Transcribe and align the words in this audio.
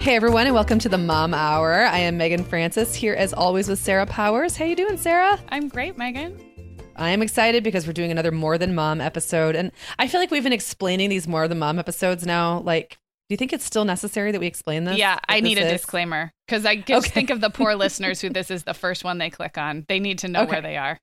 Hey 0.00 0.14
everyone, 0.14 0.46
and 0.46 0.54
welcome 0.54 0.78
to 0.78 0.88
the 0.88 0.96
Mom 0.96 1.34
Hour. 1.34 1.82
I 1.82 1.98
am 1.98 2.16
Meagan 2.16 2.44
Francis 2.44 2.94
here 2.94 3.14
as 3.14 3.34
always 3.34 3.68
with 3.68 3.80
Sarah 3.80 4.06
Powers. 4.06 4.56
How 4.56 4.64
you 4.64 4.76
doing, 4.76 4.96
Sarah? 4.96 5.38
I'm 5.48 5.68
great, 5.68 5.98
Meagan. 5.98 6.40
I 6.94 7.10
am 7.10 7.20
excited 7.20 7.64
because 7.64 7.84
we're 7.84 7.92
doing 7.92 8.12
another 8.12 8.30
More 8.30 8.58
Than 8.58 8.76
Mom 8.76 9.00
episode, 9.00 9.56
and 9.56 9.72
I 9.98 10.06
feel 10.06 10.20
like 10.20 10.30
we've 10.30 10.44
been 10.44 10.52
explaining 10.52 11.10
these 11.10 11.26
More 11.26 11.48
Than 11.48 11.58
Mom 11.58 11.80
episodes 11.80 12.24
now. 12.24 12.60
Like, 12.60 12.90
do 13.28 13.34
you 13.34 13.36
think 13.36 13.52
it's 13.52 13.64
still 13.64 13.84
necessary 13.84 14.30
that 14.30 14.40
we 14.40 14.46
explain 14.46 14.84
this? 14.84 14.96
Yeah, 14.96 15.18
I 15.28 15.40
need 15.40 15.58
a 15.58 15.66
is? 15.66 15.72
disclaimer 15.72 16.32
because 16.46 16.64
I 16.64 16.76
just 16.76 17.08
okay. 17.08 17.14
think 17.14 17.30
of 17.30 17.40
the 17.40 17.50
poor 17.50 17.74
listeners 17.76 18.20
who 18.20 18.30
this 18.30 18.52
is 18.52 18.62
the 18.62 18.74
first 18.74 19.02
one 19.02 19.18
they 19.18 19.30
click 19.30 19.58
on. 19.58 19.84
They 19.88 19.98
need 19.98 20.20
to 20.20 20.28
know 20.28 20.42
okay. 20.42 20.52
where 20.52 20.62
they 20.62 20.76
are. 20.76 20.98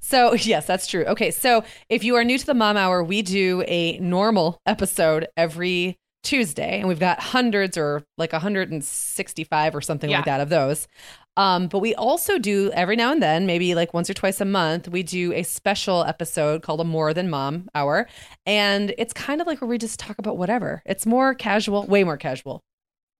So, 0.00 0.34
yes, 0.34 0.64
that's 0.64 0.86
true. 0.86 1.04
Okay, 1.06 1.32
so 1.32 1.64
if 1.88 2.04
you 2.04 2.14
are 2.14 2.24
new 2.24 2.38
to 2.38 2.46
the 2.46 2.54
Mom 2.54 2.76
Hour, 2.76 3.02
we 3.02 3.20
do 3.20 3.64
a 3.66 3.98
normal 3.98 4.60
episode 4.64 5.26
every 5.36 5.98
Tuesday, 6.22 6.78
and 6.78 6.88
we've 6.88 6.98
got 6.98 7.20
hundreds 7.20 7.78
or 7.78 8.02
like 8.16 8.32
165 8.32 9.74
or 9.74 9.80
something 9.80 10.10
yeah. 10.10 10.18
like 10.18 10.24
that 10.26 10.40
of 10.40 10.48
those. 10.48 10.88
Um, 11.36 11.68
but 11.68 11.78
we 11.78 11.94
also 11.94 12.38
do 12.38 12.72
every 12.72 12.96
now 12.96 13.12
and 13.12 13.22
then, 13.22 13.46
maybe 13.46 13.76
like 13.76 13.94
once 13.94 14.10
or 14.10 14.14
twice 14.14 14.40
a 14.40 14.44
month, 14.44 14.88
we 14.88 15.04
do 15.04 15.32
a 15.32 15.44
special 15.44 16.02
episode 16.04 16.62
called 16.62 16.80
a 16.80 16.84
More 16.84 17.14
Than 17.14 17.30
Mom 17.30 17.68
Hour. 17.76 18.08
And 18.44 18.92
it's 18.98 19.12
kind 19.12 19.40
of 19.40 19.46
like 19.46 19.60
where 19.60 19.68
we 19.68 19.78
just 19.78 20.00
talk 20.00 20.18
about 20.18 20.36
whatever. 20.36 20.82
It's 20.84 21.06
more 21.06 21.34
casual, 21.34 21.86
way 21.86 22.02
more 22.02 22.16
casual. 22.16 22.64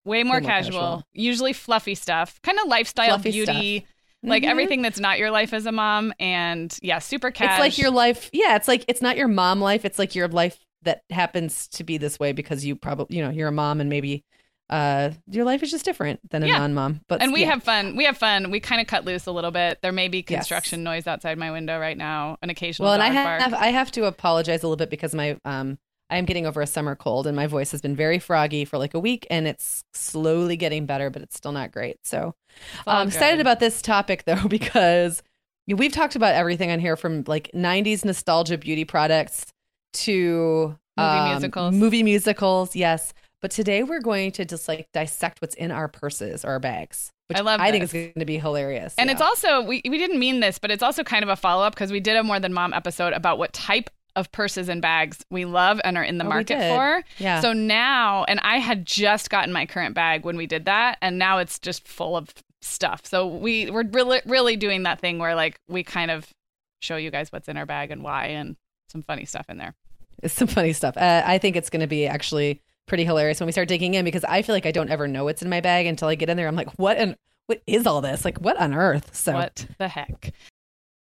Way 0.05 0.25
more, 0.25 0.37
way 0.37 0.41
more 0.41 0.49
casual. 0.49 0.81
casual. 0.81 1.03
Usually 1.13 1.53
fluffy 1.53 1.95
stuff, 1.95 2.41
kind 2.43 2.59
of 2.59 2.67
lifestyle, 2.67 3.19
fluffy 3.19 3.31
beauty. 3.31 3.79
Stuff 3.79 3.95
like 4.23 4.43
mm-hmm. 4.43 4.51
everything 4.51 4.83
that's 4.83 4.99
not 4.99 5.19
your 5.19 5.31
life 5.31 5.53
as 5.53 5.67
a 5.67 5.73
mom 5.73 6.13
and 6.19 6.77
yeah 6.83 6.99
super 6.99 7.31
cash 7.31 7.51
it's 7.53 7.61
like 7.61 7.79
your 7.79 7.91
life 7.91 8.31
yeah 8.33 8.57
it's 8.57 8.67
like 8.67 8.85
it's 8.89 9.01
not 9.01 9.17
your 9.17 9.29
mom 9.29 9.61
life 9.61 9.85
it's 9.85 9.99
like 9.99 10.15
your 10.15 10.27
life 10.27 10.59
that 10.89 11.03
happens 11.11 11.69
to 11.69 11.85
be 11.85 11.99
this 11.99 12.19
way 12.19 12.33
because 12.33 12.65
you 12.65 12.75
probably 12.75 13.15
you 13.15 13.23
know 13.23 13.29
you're 13.29 13.49
a 13.49 13.53
mom 13.53 13.79
and 13.79 13.91
maybe 13.91 14.25
uh 14.71 15.11
your 15.31 15.45
life 15.45 15.63
is 15.63 15.71
just 15.71 15.85
different 15.85 16.19
than 16.31 16.43
a 16.43 16.47
yeah. 16.47 16.59
non-mom 16.59 17.03
but 17.09 17.21
and 17.21 17.31
we 17.31 17.43
yeah. 17.43 17.51
have 17.51 17.63
fun 17.63 17.95
we 17.95 18.05
have 18.05 18.17
fun 18.17 18.51
we 18.51 18.59
kind 18.59 18.81
of 18.81 18.87
cut 18.87 19.05
loose 19.05 19.27
a 19.27 19.31
little 19.31 19.51
bit 19.51 19.79
there 19.83 19.93
may 19.93 20.09
be 20.09 20.23
construction 20.23 20.81
yes. 20.81 20.85
noise 20.85 21.07
outside 21.07 21.37
my 21.37 21.51
window 21.51 21.79
right 21.79 21.99
now 21.99 22.39
an 22.41 22.49
occasional 22.49 22.87
well 22.87 22.95
and 22.95 23.03
i 23.03 23.09
have 23.09 23.51
bark. 23.51 23.63
i 23.63 23.67
have 23.67 23.91
to 23.91 24.05
apologize 24.05 24.63
a 24.63 24.67
little 24.67 24.77
bit 24.77 24.89
because 24.89 25.15
my 25.15 25.39
um 25.45 25.79
I 26.11 26.17
am 26.17 26.25
getting 26.25 26.47
over 26.47 26.63
a 26.63 26.67
summer 26.67 26.97
cold 26.97 27.27
and 27.27 27.37
my 27.37 27.47
voice 27.47 27.71
has 27.73 27.83
been 27.83 27.95
very 27.95 28.19
froggy 28.19 28.65
for 28.65 28.79
like 28.79 28.95
a 28.95 28.99
week 28.99 29.27
and 29.29 29.47
it's 29.47 29.85
slowly 29.93 30.57
getting 30.57 30.87
better, 30.87 31.11
but 31.11 31.21
it's 31.21 31.37
still 31.37 31.53
not 31.53 31.71
great. 31.71 31.99
So 32.03 32.35
I'm 32.87 33.09
excited 33.09 33.41
about 33.41 33.61
this 33.61 33.83
topic 33.83 34.25
though, 34.25 34.43
because 34.49 35.23
we've 35.67 35.93
talked 35.93 36.17
about 36.17 36.35
everything 36.35 36.71
on 36.71 36.81
here 36.81 36.97
from 36.97 37.25
like 37.27 37.51
90s 37.55 38.07
nostalgia 38.07 38.57
beauty 38.57 38.87
products 38.87 39.53
to 39.95 40.77
movie 40.97 41.09
um, 41.09 41.31
musicals. 41.31 41.75
Movie 41.75 42.03
musicals, 42.03 42.77
yes. 42.77 43.13
But 43.41 43.51
today 43.51 43.85
we're 43.85 44.01
going 44.01 44.33
to 44.33 44.45
just 44.45 44.67
like 44.67 44.89
dissect 44.93 45.41
what's 45.41 45.55
in 45.55 45.71
our 45.71 45.89
purses 45.89 46.45
or 46.45 46.51
our 46.51 46.59
bags. 46.59 47.13
Which 47.29 47.39
I 47.39 47.43
love. 47.43 47.61
I 47.61 47.71
think 47.71 47.85
it's 47.85 47.93
going 47.93 48.13
to 48.17 48.25
be 48.25 48.39
hilarious. 48.39 48.95
And 48.97 49.09
yeah. 49.09 49.13
it's 49.13 49.23
also 49.23 49.63
we 49.63 49.83
we 49.89 49.99
didn't 49.99 50.19
mean 50.19 50.41
this, 50.41 50.59
but 50.59 50.71
it's 50.71 50.83
also 50.83 51.05
kind 51.05 51.23
of 51.23 51.29
a 51.29 51.37
follow 51.37 51.65
up 51.65 51.75
because 51.75 51.93
we 51.93 52.01
did 52.01 52.17
a 52.17 52.23
more 52.23 52.41
than 52.41 52.53
mom 52.53 52.73
episode 52.73 53.13
about 53.13 53.39
what 53.39 53.53
type 53.53 53.91
of 54.17 54.33
purses 54.33 54.69
and 54.69 54.83
bags 54.83 55.25
we 55.31 55.45
love 55.45 55.81
and 55.85 55.97
are 55.97 56.03
in 56.03 56.19
the 56.19 56.25
oh, 56.25 56.29
market 56.29 56.59
for. 56.59 57.05
Yeah. 57.19 57.41
So 57.41 57.53
now, 57.53 58.25
and 58.25 58.41
I 58.41 58.59
had 58.59 58.85
just 58.85 59.31
gotten 59.31 59.53
my 59.53 59.67
current 59.67 59.95
bag 59.95 60.25
when 60.25 60.37
we 60.37 60.47
did 60.47 60.65
that, 60.65 60.99
and 61.01 61.19
now 61.19 61.39
it's 61.39 61.59
just 61.59 61.87
full 61.87 62.17
of 62.17 62.33
stuff. 62.63 63.03
So 63.05 63.27
we 63.27 63.71
we're 63.71 63.85
really 63.85 64.21
really 64.27 64.57
doing 64.57 64.83
that 64.85 64.99
thing 64.99 65.19
where 65.19 65.35
like 65.35 65.61
we 65.69 65.85
kind 65.85 66.11
of 66.11 66.27
show 66.81 66.97
you 66.97 67.11
guys 67.11 67.31
what's 67.31 67.49
in 67.49 67.57
our 67.57 67.67
bag 67.67 67.91
and 67.91 68.03
why, 68.03 68.27
and 68.27 68.57
some 68.91 69.03
funny 69.03 69.25
stuff 69.25 69.47
in 69.49 69.59
there. 69.59 69.75
It's 70.23 70.35
some 70.35 70.49
funny 70.49 70.73
stuff. 70.73 70.97
Uh, 70.97 71.23
I 71.25 71.39
think 71.39 71.57
it's 71.57 71.71
going 71.71 71.81
to 71.81 71.87
be 71.87 72.07
actually 72.07 72.63
pretty 72.87 73.05
hilarious 73.05 73.39
when 73.39 73.47
we 73.47 73.53
start 73.53 73.69
digging 73.69 73.95
in 73.95 74.05
because 74.05 74.25
I 74.25 74.43
feel 74.43 74.55
like 74.55 74.67
I 74.67 74.73
don't 74.73 74.91
ever 74.91 75.07
know 75.07 75.25
what's 75.25 75.43
in 75.43 75.49
my 75.49 75.61
bag 75.61 75.87
until 75.87 76.09
I 76.09 76.15
get 76.15 76.29
in 76.29 76.37
there. 76.37 76.49
I'm 76.49 76.57
like, 76.57 76.79
what 76.79 76.97
and 76.97 77.17
what 77.47 77.63
is 77.67 77.87
all 77.87 78.01
this? 78.01 78.25
Like, 78.25 78.39
what 78.39 78.59
on 78.59 78.75
earth? 78.75 79.15
So 79.15 79.33
what 79.33 79.67
the 79.79 79.89
heck? 79.89 80.33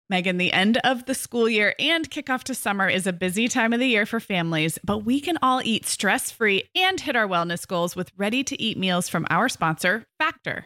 Meagan, 0.09 0.37
the 0.37 0.51
end 0.51 0.79
of 0.83 1.05
the 1.05 1.13
school 1.13 1.47
year 1.47 1.75
and 1.77 2.09
kickoff 2.09 2.43
to 2.45 2.55
summer 2.55 2.89
is 2.89 3.05
a 3.05 3.13
busy 3.13 3.47
time 3.47 3.73
of 3.73 3.79
the 3.79 3.87
year 3.87 4.07
for 4.07 4.19
families, 4.19 4.79
but 4.83 4.99
we 4.99 5.19
can 5.19 5.37
all 5.43 5.61
eat 5.63 5.85
stress 5.85 6.31
free 6.31 6.63
and 6.75 6.99
hit 6.99 7.15
our 7.15 7.27
wellness 7.27 7.67
goals 7.67 7.95
with 7.95 8.11
ready 8.17 8.43
to 8.43 8.59
eat 8.59 8.75
meals 8.75 9.07
from 9.07 9.27
our 9.29 9.47
sponsor, 9.47 10.05
Factor. 10.17 10.65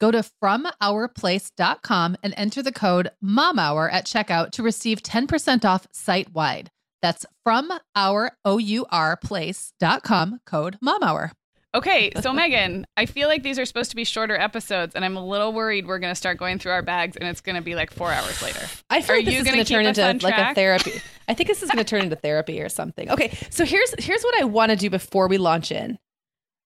Go 0.00 0.10
to 0.10 0.24
FromOurPlace.com 0.42 2.16
and 2.22 2.34
enter 2.36 2.62
the 2.62 2.72
code 2.72 3.10
MOMHOUR 3.22 3.90
at 3.92 4.06
checkout 4.06 4.50
to 4.52 4.62
receive 4.62 5.02
10% 5.02 5.64
off 5.64 5.86
site 5.92 6.32
wide. 6.34 6.70
That's 7.02 7.26
from 7.42 7.70
our 7.94 8.32
O-U-R 8.44 9.16
place.com 9.16 10.40
code 10.46 10.78
MOMHOUR. 10.82 11.32
Okay, 11.74 12.12
so 12.20 12.32
Meagan, 12.32 12.86
I 12.96 13.06
feel 13.06 13.26
like 13.26 13.42
these 13.42 13.58
are 13.58 13.64
supposed 13.64 13.90
to 13.90 13.96
be 13.96 14.04
shorter 14.04 14.36
episodes, 14.36 14.94
and 14.94 15.04
I'm 15.04 15.16
a 15.16 15.26
little 15.26 15.52
worried 15.52 15.88
we're 15.88 15.98
going 15.98 16.12
to 16.12 16.14
start 16.14 16.38
going 16.38 16.60
through 16.60 16.70
our 16.70 16.82
bags, 16.82 17.16
and 17.16 17.28
it's 17.28 17.40
going 17.40 17.56
to 17.56 17.62
be 17.62 17.74
like 17.74 17.90
four 17.90 18.12
hours 18.12 18.40
later. 18.42 18.60
I 18.90 19.02
feel 19.02 19.16
are 19.16 19.18
like 19.18 19.24
this 19.26 19.40
is 19.40 19.44
going 19.44 19.58
to 19.58 19.64
turn 19.64 19.84
into 19.84 20.24
like 20.24 20.38
a 20.38 20.54
therapy. 20.54 20.92
I 21.26 21.34
think 21.34 21.48
this 21.48 21.64
is 21.64 21.70
going 21.70 21.78
to 21.78 21.84
turn 21.84 22.02
into 22.02 22.14
therapy 22.14 22.62
or 22.62 22.68
something. 22.68 23.10
Okay, 23.10 23.36
so 23.50 23.64
here's 23.64 23.92
here's 23.98 24.22
what 24.22 24.40
I 24.40 24.44
want 24.44 24.70
to 24.70 24.76
do 24.76 24.88
before 24.88 25.26
we 25.26 25.36
launch 25.36 25.72
in, 25.72 25.98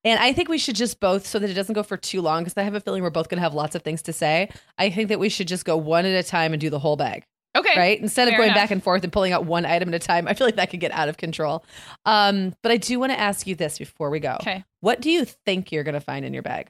and 0.08 0.20
I 0.20 0.32
think 0.32 0.49
we 0.49 0.58
should 0.58 0.76
just 0.76 1.00
both, 1.00 1.26
so 1.26 1.38
that 1.38 1.50
it 1.50 1.55
doesn't 1.55 1.75
go 1.75 1.82
for 1.82 1.96
too 1.96 2.20
long, 2.20 2.43
because 2.43 2.55
I 2.56 2.62
have 2.62 2.75
a 2.75 2.81
feeling 2.81 3.02
we're 3.02 3.10
both 3.10 3.28
going 3.28 3.38
to 3.38 3.43
have 3.43 3.55
lots 3.55 3.75
of 3.75 3.82
things 3.82 4.02
to 4.02 4.12
say. 4.12 4.50
I 4.76 4.90
think 4.90 5.08
that 5.08 5.19
we 5.19 5.28
should 5.28 5.49
just 5.49 5.64
go 5.64 5.76
one 5.76 6.05
at 6.05 6.12
a 6.12 6.26
time 6.26 6.52
and 6.52 6.60
do 6.60 6.70
the 6.70 6.78
whole 6.78 6.96
bag. 6.96 7.25
Okay. 7.56 7.76
Right? 7.76 8.00
Instead 8.00 8.28
of 8.28 8.34
going 8.34 8.50
enough. 8.50 8.56
back 8.56 8.70
and 8.70 8.82
forth 8.82 9.02
and 9.02 9.12
pulling 9.12 9.32
out 9.32 9.44
one 9.44 9.64
item 9.64 9.88
at 9.88 9.94
a 9.94 9.99
time, 9.99 10.28
I 10.28 10.34
feel 10.34 10.46
like 10.46 10.56
that 10.56 10.70
could 10.70 10.81
get 10.81 10.93
out 10.93 11.08
of 11.08 11.16
control. 11.16 11.64
Um, 12.05 12.55
but 12.62 12.70
I 12.70 12.76
do 12.76 13.00
want 13.00 13.12
to 13.12 13.19
ask 13.19 13.46
you 13.46 13.55
this 13.55 13.78
before 13.78 14.10
we 14.10 14.20
go. 14.20 14.37
Okay. 14.40 14.64
What 14.81 15.00
do 15.00 15.10
you 15.10 15.25
think 15.25 15.72
you're 15.72 15.84
going 15.84 15.94
to 15.94 16.00
find 16.00 16.25
in 16.25 16.34
your 16.34 16.43
bag? 16.43 16.69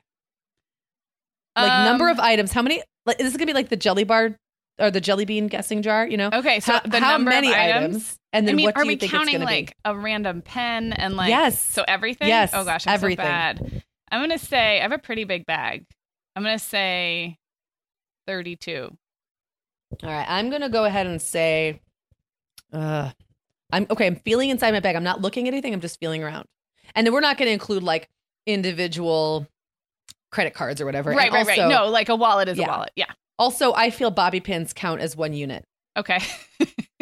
Like 1.57 1.71
um, 1.71 1.85
number 1.85 2.09
of 2.09 2.21
items. 2.21 2.53
How 2.53 2.63
many? 2.63 2.83
Like, 3.05 3.21
is 3.21 3.27
this 3.27 3.37
going 3.37 3.47
to 3.49 3.53
be 3.53 3.55
like 3.55 3.69
the 3.69 3.77
jelly 3.77 4.05
bar 4.05 4.37
or 4.79 4.91
the 4.91 5.01
jelly 5.01 5.25
bean 5.25 5.47
guessing 5.49 5.83
jar? 5.83 6.07
You 6.07 6.17
know? 6.17 6.31
Okay. 6.33 6.61
So 6.61 6.75
how, 6.75 6.81
the 6.81 7.01
how 7.01 7.13
number 7.13 7.31
many 7.31 7.49
of 7.49 7.55
items, 7.55 7.95
items? 7.97 8.19
And 8.33 8.49
then 8.49 8.55
I 8.55 8.57
mean, 8.57 8.67
what 8.67 8.75
do 8.75 8.81
are 8.81 8.85
you 8.85 8.89
we 8.89 8.97
think 8.97 9.13
counting 9.13 9.41
like 9.41 9.69
be? 9.69 9.75
a 9.85 9.97
random 9.97 10.43
pen 10.43 10.93
and 10.93 11.17
like 11.17 11.31
yes? 11.31 11.65
So 11.65 11.85
everything. 11.87 12.29
Yes. 12.29 12.51
Oh 12.55 12.65
gosh, 12.65 12.87
I'm 12.87 12.95
everything. 12.95 13.25
so 13.25 13.29
bad. 13.29 13.83
I'm 14.11 14.21
gonna 14.21 14.39
say 14.39 14.79
I 14.79 14.83
have 14.83 14.93
a 14.93 14.99
pretty 14.99 15.25
big 15.25 15.47
bag. 15.47 15.85
I'm 16.37 16.43
gonna 16.43 16.59
say 16.59 17.39
thirty-two. 18.27 18.97
All 20.03 20.11
right, 20.11 20.27
I'm 20.29 20.51
gonna 20.51 20.69
go 20.69 20.85
ahead 20.85 21.07
and 21.07 21.21
say, 21.21 21.81
uh, 22.73 23.11
I'm 23.73 23.87
okay. 23.91 24.07
I'm 24.07 24.17
feeling 24.17 24.51
inside 24.51 24.73
my 24.73 24.81
bag. 24.81 24.97
I'm 24.97 25.05
not 25.05 25.21
looking 25.21 25.49
at 25.49 25.55
anything. 25.55 25.75
I'm 25.75 25.81
just 25.81 25.99
feeling 26.01 26.23
around, 26.23 26.47
and 26.95 27.07
then 27.07 27.13
we're 27.13 27.21
not 27.21 27.39
going 27.39 27.49
to 27.49 27.53
include 27.53 27.83
like 27.83 28.09
individual 28.47 29.47
credit 30.31 30.55
cards 30.55 30.81
or 30.81 30.87
whatever. 30.87 31.11
Right, 31.11 31.27
and 31.27 31.35
right, 31.35 31.59
also, 31.59 31.63
right. 31.63 31.69
No, 31.69 31.87
like 31.89 32.09
a 32.09 32.17
wallet 32.17 32.49
is 32.49 32.59
yeah. 32.59 32.67
a 32.67 32.69
wallet. 32.69 32.91
Yeah. 32.97 33.13
Also, 33.39 33.73
I 33.75 33.91
feel 33.91 34.11
bobby 34.11 34.41
pins 34.41 34.73
count 34.73 35.01
as 35.01 35.17
one 35.17 35.33
unit. 35.33 35.65
Okay. 35.97 36.21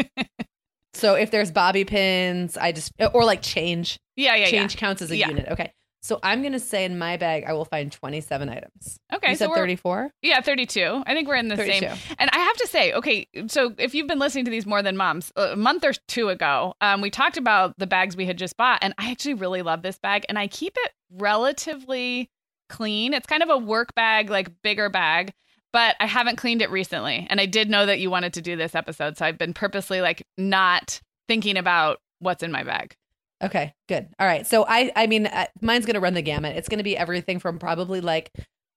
so 0.95 1.15
if 1.15 1.31
there's 1.31 1.51
bobby 1.51 1.85
pins, 1.85 2.57
I 2.57 2.73
just 2.73 2.93
or 3.15 3.25
like 3.25 3.43
change. 3.43 3.99
Yeah, 4.17 4.35
yeah, 4.35 4.47
change 4.47 4.75
yeah. 4.75 4.81
counts 4.81 5.03
as 5.03 5.11
a 5.11 5.17
yeah. 5.17 5.29
unit. 5.29 5.49
Okay. 5.51 5.73
So 6.03 6.21
I'm 6.23 6.41
gonna 6.41 6.61
say 6.61 6.85
in 6.85 6.99
my 6.99 7.17
bag 7.17 7.45
I 7.49 7.53
will 7.53 7.65
find 7.65 7.91
27 7.91 8.49
items. 8.49 8.97
Okay, 9.13 9.31
you 9.31 9.37
so 9.37 9.47
said 9.49 9.55
34. 9.55 10.13
Yeah, 10.23 10.41
32. 10.41 11.03
I 11.05 11.15
think 11.15 11.27
we're 11.27 11.35
in 11.35 11.49
the 11.49 11.57
32. 11.57 11.81
same. 11.81 11.99
And 12.19 12.31
I 12.33 12.39
have 12.39 12.57
to 12.59 12.67
say, 12.69 12.93
okay, 12.93 13.27
so 13.49 13.75
if 13.77 13.93
you've 13.93 14.07
been 14.07 14.21
listening 14.21 14.45
to 14.45 14.51
these 14.51 14.67
more 14.67 14.83
than 14.83 14.97
moms, 14.97 15.33
a 15.35 15.57
month 15.57 15.85
or 15.85 15.95
two 16.07 16.29
ago, 16.29 16.75
um, 16.81 17.01
we 17.01 17.11
talked 17.11 17.37
about 17.37 17.77
the 17.79 17.89
bags 17.89 18.17
we 18.17 18.25
had 18.25 18.39
just 18.39 18.57
bought, 18.57 18.79
and 18.83 18.95
I 18.99 19.11
actually 19.11 19.35
really 19.35 19.63
love 19.63 19.83
this 19.83 19.99
bag, 19.99 20.25
and 20.29 20.39
I 20.39 20.47
keep 20.47 20.75
it 20.77 20.93
relatively 21.11 22.31
clean. 22.69 23.13
It's 23.13 23.27
kind 23.27 23.43
of 23.43 23.51
a 23.51 23.59
work 23.59 23.93
bag, 23.97 24.31
like 24.31 24.63
bigger 24.63 24.89
bag. 24.89 25.33
But 25.77 25.95
I 26.01 26.07
haven't 26.07 26.37
cleaned 26.37 26.63
it 26.63 26.71
recently. 26.71 27.27
And 27.29 27.39
I 27.39 27.45
did 27.45 27.69
know 27.69 27.85
that 27.85 28.01
you 28.01 28.09
wanted 28.09 28.33
to 28.33 28.41
do 28.41 28.57
this 28.57 28.75
episode. 28.75 29.19
So 29.19 29.27
I've 29.27 29.37
been 29.37 29.53
purposely 29.53 30.01
like 30.01 30.23
not 30.39 31.03
thinking 31.29 31.59
about 31.59 31.99
what's 32.19 32.43
in 32.43 32.51
my 32.51 32.63
bag. 32.63 32.97
Okay, 33.45 33.75
good. 33.87 34.09
All 34.19 34.27
right. 34.27 34.47
So 34.47 34.65
I 34.67 34.91
I 34.97 35.07
mean 35.07 35.27
uh, 35.27 35.45
mine's 35.61 35.85
going 35.85 35.93
to 35.93 36.01
run 36.01 36.15
the 36.15 36.23
gamut. 36.23 36.57
It's 36.57 36.71
going 36.71 36.79
to 36.79 36.83
be 36.83 36.97
everything 36.97 37.39
from 37.39 37.59
probably 37.59 38.01
like 38.01 38.33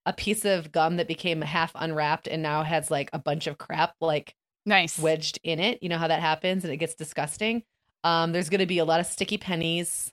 a 0.05 0.11
piece 0.11 0.43
of 0.43 0.73
gum 0.73 0.97
that 0.97 1.07
became 1.07 1.39
half 1.39 1.71
unwrapped 1.73 2.27
and 2.27 2.43
now 2.43 2.63
has 2.63 2.91
like 2.91 3.09
a 3.13 3.17
bunch 3.17 3.47
of 3.47 3.57
crap 3.57 3.95
like 4.01 4.35
nice 4.65 4.99
wedged 4.99 5.39
in 5.41 5.61
it. 5.61 5.81
You 5.81 5.87
know 5.87 5.99
how 5.99 6.09
that 6.09 6.19
happens 6.19 6.65
and 6.65 6.73
it 6.73 6.77
gets 6.77 6.95
disgusting. 6.95 7.63
Um 8.03 8.33
there's 8.33 8.49
going 8.49 8.59
to 8.59 8.65
be 8.65 8.79
a 8.79 8.83
lot 8.83 8.99
of 8.99 9.05
sticky 9.05 9.37
pennies. 9.37 10.11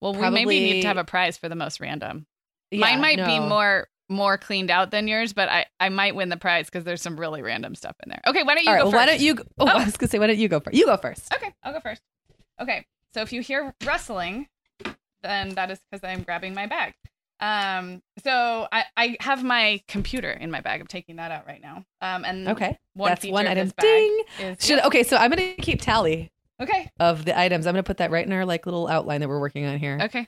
Well, 0.00 0.14
Probably, 0.14 0.46
we 0.46 0.60
maybe 0.60 0.72
need 0.72 0.80
to 0.80 0.88
have 0.88 0.96
a 0.96 1.04
prize 1.04 1.36
for 1.36 1.50
the 1.50 1.56
most 1.56 1.78
random. 1.78 2.24
Yeah, 2.70 2.80
Mine 2.80 3.02
might 3.02 3.18
no. 3.18 3.26
be 3.26 3.38
more 3.38 3.86
more 4.10 4.36
cleaned 4.36 4.70
out 4.70 4.90
than 4.90 5.08
yours, 5.08 5.32
but 5.32 5.48
I 5.48 5.66
I 5.78 5.88
might 5.88 6.14
win 6.14 6.28
the 6.28 6.36
prize 6.36 6.66
because 6.66 6.84
there's 6.84 7.00
some 7.00 7.18
really 7.18 7.40
random 7.42 7.74
stuff 7.74 7.96
in 8.04 8.10
there. 8.10 8.20
Okay, 8.26 8.42
why 8.42 8.54
don't 8.54 8.64
you 8.64 8.68
All 8.70 8.74
right, 8.74 8.80
go 8.80 8.84
well, 8.86 8.92
first? 8.92 9.00
why 9.00 9.06
don't 9.06 9.20
you 9.20 9.34
go, 9.36 9.44
oh, 9.58 9.64
Oh. 9.66 9.78
I 9.78 9.84
was 9.84 9.96
going 9.96 10.08
to 10.08 10.08
say 10.08 10.18
why 10.18 10.26
don't 10.26 10.38
you 10.38 10.48
go 10.48 10.60
first? 10.60 10.76
You 10.76 10.86
go 10.86 10.96
first. 10.96 11.32
Okay, 11.34 11.52
I'll 11.62 11.72
go 11.72 11.80
first. 11.80 12.02
Okay, 12.60 12.84
so 13.14 13.22
if 13.22 13.32
you 13.32 13.40
hear 13.40 13.74
rustling, 13.86 14.48
then 15.22 15.50
that 15.54 15.70
is 15.70 15.78
because 15.90 16.04
I'm 16.04 16.22
grabbing 16.22 16.54
my 16.54 16.66
bag. 16.66 16.92
Um, 17.40 18.02
so 18.22 18.68
I, 18.70 18.84
I 18.98 19.16
have 19.20 19.42
my 19.42 19.80
computer 19.88 20.30
in 20.30 20.50
my 20.50 20.60
bag. 20.60 20.80
I'm 20.80 20.86
taking 20.86 21.16
that 21.16 21.30
out 21.30 21.46
right 21.46 21.62
now. 21.62 21.84
Um, 22.02 22.24
and 22.26 22.48
Okay. 22.48 22.76
one 22.94 23.10
That's 23.12 23.24
one 23.26 23.46
item. 23.46 23.72
Ding. 23.78 24.24
is 24.40 24.58
Should 24.66 24.80
okay, 24.84 25.04
so 25.04 25.16
I'm 25.16 25.30
going 25.30 25.54
to 25.56 25.62
keep 25.62 25.80
tally 25.80 26.30
okay, 26.60 26.90
of 27.00 27.24
the 27.24 27.38
items. 27.38 27.66
I'm 27.66 27.72
going 27.72 27.82
to 27.82 27.86
put 27.86 27.96
that 27.98 28.10
right 28.10 28.26
in 28.26 28.32
our 28.32 28.44
like 28.44 28.66
little 28.66 28.88
outline 28.88 29.20
that 29.20 29.28
we're 29.28 29.40
working 29.40 29.64
on 29.64 29.78
here. 29.78 29.98
okay. 30.02 30.26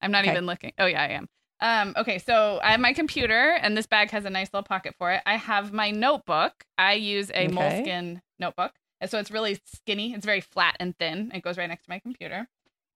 I'm 0.00 0.10
not 0.10 0.24
Okay. 0.24 0.32
even 0.32 0.46
looking. 0.46 0.72
Oh 0.78 0.86
yeah, 0.86 1.02
I 1.02 1.08
am. 1.08 1.28
Um, 1.60 1.94
okay, 1.96 2.18
so 2.18 2.60
I 2.62 2.72
have 2.72 2.80
my 2.80 2.92
computer, 2.92 3.52
and 3.60 3.76
this 3.76 3.86
bag 3.86 4.10
has 4.10 4.24
a 4.24 4.30
nice 4.30 4.48
little 4.52 4.64
pocket 4.64 4.94
for 4.98 5.12
it. 5.12 5.22
I 5.24 5.36
have 5.36 5.72
my 5.72 5.90
notebook. 5.90 6.64
I 6.76 6.94
use 6.94 7.30
a 7.30 7.46
Okay. 7.46 7.48
Moleskine 7.54 8.20
notebook, 8.38 8.72
and 9.00 9.10
so 9.10 9.18
it's 9.18 9.30
really 9.30 9.58
skinny. 9.64 10.12
It's 10.12 10.26
very 10.26 10.40
flat 10.40 10.76
and 10.80 10.96
thin. 10.98 11.30
It 11.34 11.42
goes 11.42 11.56
right 11.56 11.68
next 11.68 11.84
to 11.84 11.90
my 11.90 11.98
computer. 12.00 12.48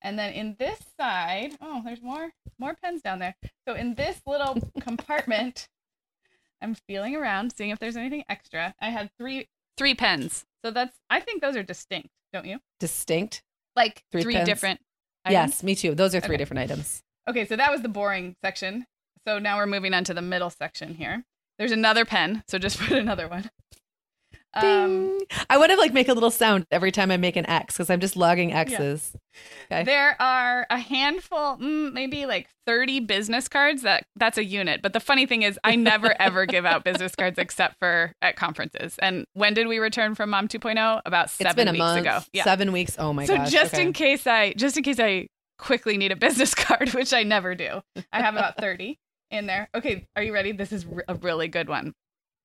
And 0.03 0.19
then 0.19 0.33
in 0.33 0.57
this 0.59 0.79
side, 0.99 1.57
oh, 1.61 1.83
there's 1.85 2.03
more 2.03 2.31
more 2.59 2.75
pens 2.75 3.01
down 3.03 3.19
there. 3.21 3.35
So 3.67 3.75
in 3.75 3.95
this 3.95 4.21
little 4.27 4.59
compartment, 4.81 5.69
I'm 6.61 6.75
feeling 6.75 7.17
around, 7.17 7.53
seeing 7.57 7.71
if 7.71 7.79
there's 7.79 7.97
anything 7.97 8.25
extra. 8.29 8.75
I 8.81 8.91
had 8.91 9.11
three 9.19 9.49
three 9.77 9.95
pens. 9.95 10.45
So 10.65 10.71
that's 10.73 10.97
I 11.09 11.21
think 11.21 11.41
those 11.43 11.57
are 11.57 11.63
distinct, 11.63 12.11
don't 12.33 12.45
you? 12.47 12.59
Distinct. 12.81 13.43
Like 13.77 14.03
Three 14.11 14.23
three, 14.23 14.45
different. 14.45 14.81
items? 15.25 15.53
Yes, 15.55 15.63
me 15.63 15.75
too. 15.77 15.95
Those 15.95 16.15
are 16.15 16.21
three 16.21 16.35
Okay. 16.35 16.37
different 16.39 16.61
items. 16.61 17.03
Okay, 17.29 17.45
so 17.45 17.57
that 17.57 17.71
was 17.71 17.83
the 17.83 17.89
boring 17.89 18.37
section. 18.43 18.87
So 19.27 19.39
now 19.39 19.59
we're 19.59 19.67
moving 19.67 19.93
on 19.93 20.05
to 20.05 20.15
the 20.15 20.23
middle 20.23 20.49
section 20.49 20.95
here. 20.95 21.25
There's 21.59 21.73
another 21.73 22.05
pen, 22.05 22.43
so 22.49 22.59
just 22.59 22.79
put 22.81 22.97
another 22.97 23.29
one. 23.29 23.51
Um, 24.55 25.19
I 25.51 25.59
want 25.59 25.71
to 25.73 25.77
like 25.77 25.93
make 25.93 26.09
a 26.09 26.15
little 26.15 26.31
sound 26.31 26.67
every 26.71 26.91
time 26.91 27.11
I 27.11 27.19
make 27.19 27.37
an 27.37 27.47
X 27.47 27.77
because 27.77 27.91
I'm 27.91 28.01
just 28.01 28.17
logging 28.17 28.53
X's. 28.53 29.13
Yeah. 29.71 29.81
Okay. 29.81 29.85
There 29.85 30.21
are 30.21 30.67
a 30.71 30.79
handful, 30.79 31.59
mm, 31.59 31.93
maybe 31.93 32.25
like 32.25 32.49
30 32.67 33.01
business 33.01 33.47
cards. 33.47 33.83
That 33.83 34.05
that's 34.17 34.39
a 34.39 34.45
unit. 34.45 34.81
But 34.81 34.95
the 34.95 35.01
funny 35.01 35.27
thing 35.27 35.43
is, 35.43 35.59
I 35.65 35.77
never 35.77 36.15
ever 36.21 36.47
give 36.47 36.65
out 36.65 36.83
business 36.83 37.15
cards 37.15 37.39
except 37.39 37.79
for 37.79 38.13
at 38.23 38.37
conferences. 38.37 38.97
And 39.01 39.27
when 39.35 39.53
did 39.53 39.69
we 39.69 39.79
return 39.79 40.15
from 40.15 40.31
Mom 40.31 40.49
2.0? 40.49 41.03
About 41.05 41.29
seven 41.29 41.69
weeks 41.69 41.79
month, 41.79 42.01
ago. 42.01 42.21
Yeah. 42.33 42.45
Seven 42.45 42.73
weeks. 42.73 42.97
Oh 42.99 43.13
my 43.13 43.27
so 43.27 43.37
gosh. 43.37 43.49
So 43.49 43.53
just 43.53 43.75
okay. 43.75 43.83
in 43.83 43.93
case 43.93 44.27
I, 44.27 44.55
just 44.55 44.79
in 44.79 44.83
case 44.83 44.99
I 44.99 45.29
quickly 45.59 45.97
need 45.97 46.13
a 46.13 46.17
business 46.17 46.55
card, 46.55 46.91
which 46.91 47.13
I 47.13 47.23
never 47.23 47.55
do, 47.55 47.83
I 48.13 48.21
have 48.21 48.35
about 48.35 48.59
30 48.59 48.99
in 49.31 49.47
there. 49.47 49.69
Okay, 49.75 50.07
are 50.17 50.23
you 50.23 50.33
ready? 50.33 50.53
This 50.53 50.73
is 50.73 50.87
a 51.07 51.15
really 51.15 51.49
good 51.49 51.69
one. 51.69 51.95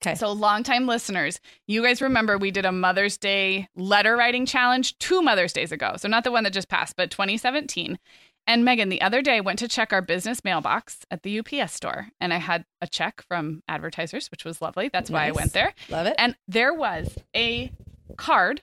Okay. 0.03 0.15
So, 0.15 0.33
longtime 0.33 0.85
listeners, 0.85 1.39
you 1.65 1.81
guys 1.81 2.01
remember 2.01 2.37
we 2.37 2.51
did 2.51 2.65
a 2.65 2.73
Mother's 2.73 3.17
Day 3.17 3.69
letter 3.75 4.17
writing 4.17 4.45
challenge 4.45 4.97
two 4.97 5.21
Mother's 5.21 5.53
Days 5.53 5.71
ago. 5.71 5.93
So, 5.97 6.09
not 6.09 6.25
the 6.25 6.31
one 6.31 6.43
that 6.43 6.51
just 6.51 6.67
passed, 6.67 6.97
but 6.97 7.09
2017. 7.09 7.97
And 8.45 8.65
Megan, 8.65 8.89
the 8.89 9.01
other 9.01 9.21
day, 9.21 9.39
went 9.39 9.59
to 9.59 9.69
check 9.69 9.93
our 9.93 10.01
business 10.01 10.43
mailbox 10.43 11.05
at 11.09 11.23
the 11.23 11.39
UPS 11.39 11.71
store, 11.71 12.09
and 12.19 12.33
I 12.33 12.37
had 12.37 12.65
a 12.81 12.87
check 12.87 13.23
from 13.29 13.63
advertisers, 13.69 14.27
which 14.29 14.43
was 14.43 14.61
lovely. 14.61 14.89
That's 14.91 15.09
nice. 15.09 15.21
why 15.21 15.27
I 15.27 15.31
went 15.31 15.53
there. 15.53 15.73
Love 15.87 16.07
it. 16.07 16.15
And 16.17 16.35
there 16.49 16.73
was 16.73 17.15
a 17.33 17.71
card 18.17 18.61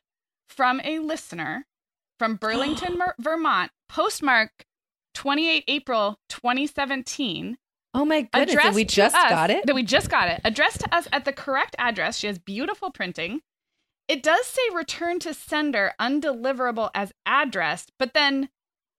from 0.50 0.82
a 0.84 0.98
listener 0.98 1.64
from 2.20 2.36
Burlington, 2.36 2.98
Vermont, 3.18 3.70
postmark 3.88 4.66
28 5.14 5.64
April 5.68 6.18
2017 6.28 7.56
Oh 7.94 8.04
my 8.04 8.28
goodness! 8.30 8.74
We 8.74 8.84
just 8.84 9.16
us, 9.16 9.30
got 9.30 9.50
it. 9.50 9.64
That 9.66 9.74
we 9.74 9.82
just 9.82 10.10
got 10.10 10.28
it. 10.28 10.42
Addressed 10.44 10.80
to 10.80 10.94
us 10.94 11.08
at 11.12 11.24
the 11.24 11.32
correct 11.32 11.74
address. 11.76 12.18
She 12.18 12.28
has 12.28 12.38
beautiful 12.38 12.92
printing. 12.92 13.40
It 14.06 14.22
does 14.22 14.46
say 14.46 14.60
return 14.72 15.18
to 15.20 15.34
sender 15.34 15.92
undeliverable 15.98 16.90
as 16.94 17.12
addressed, 17.26 17.90
but 17.98 18.12
then 18.14 18.50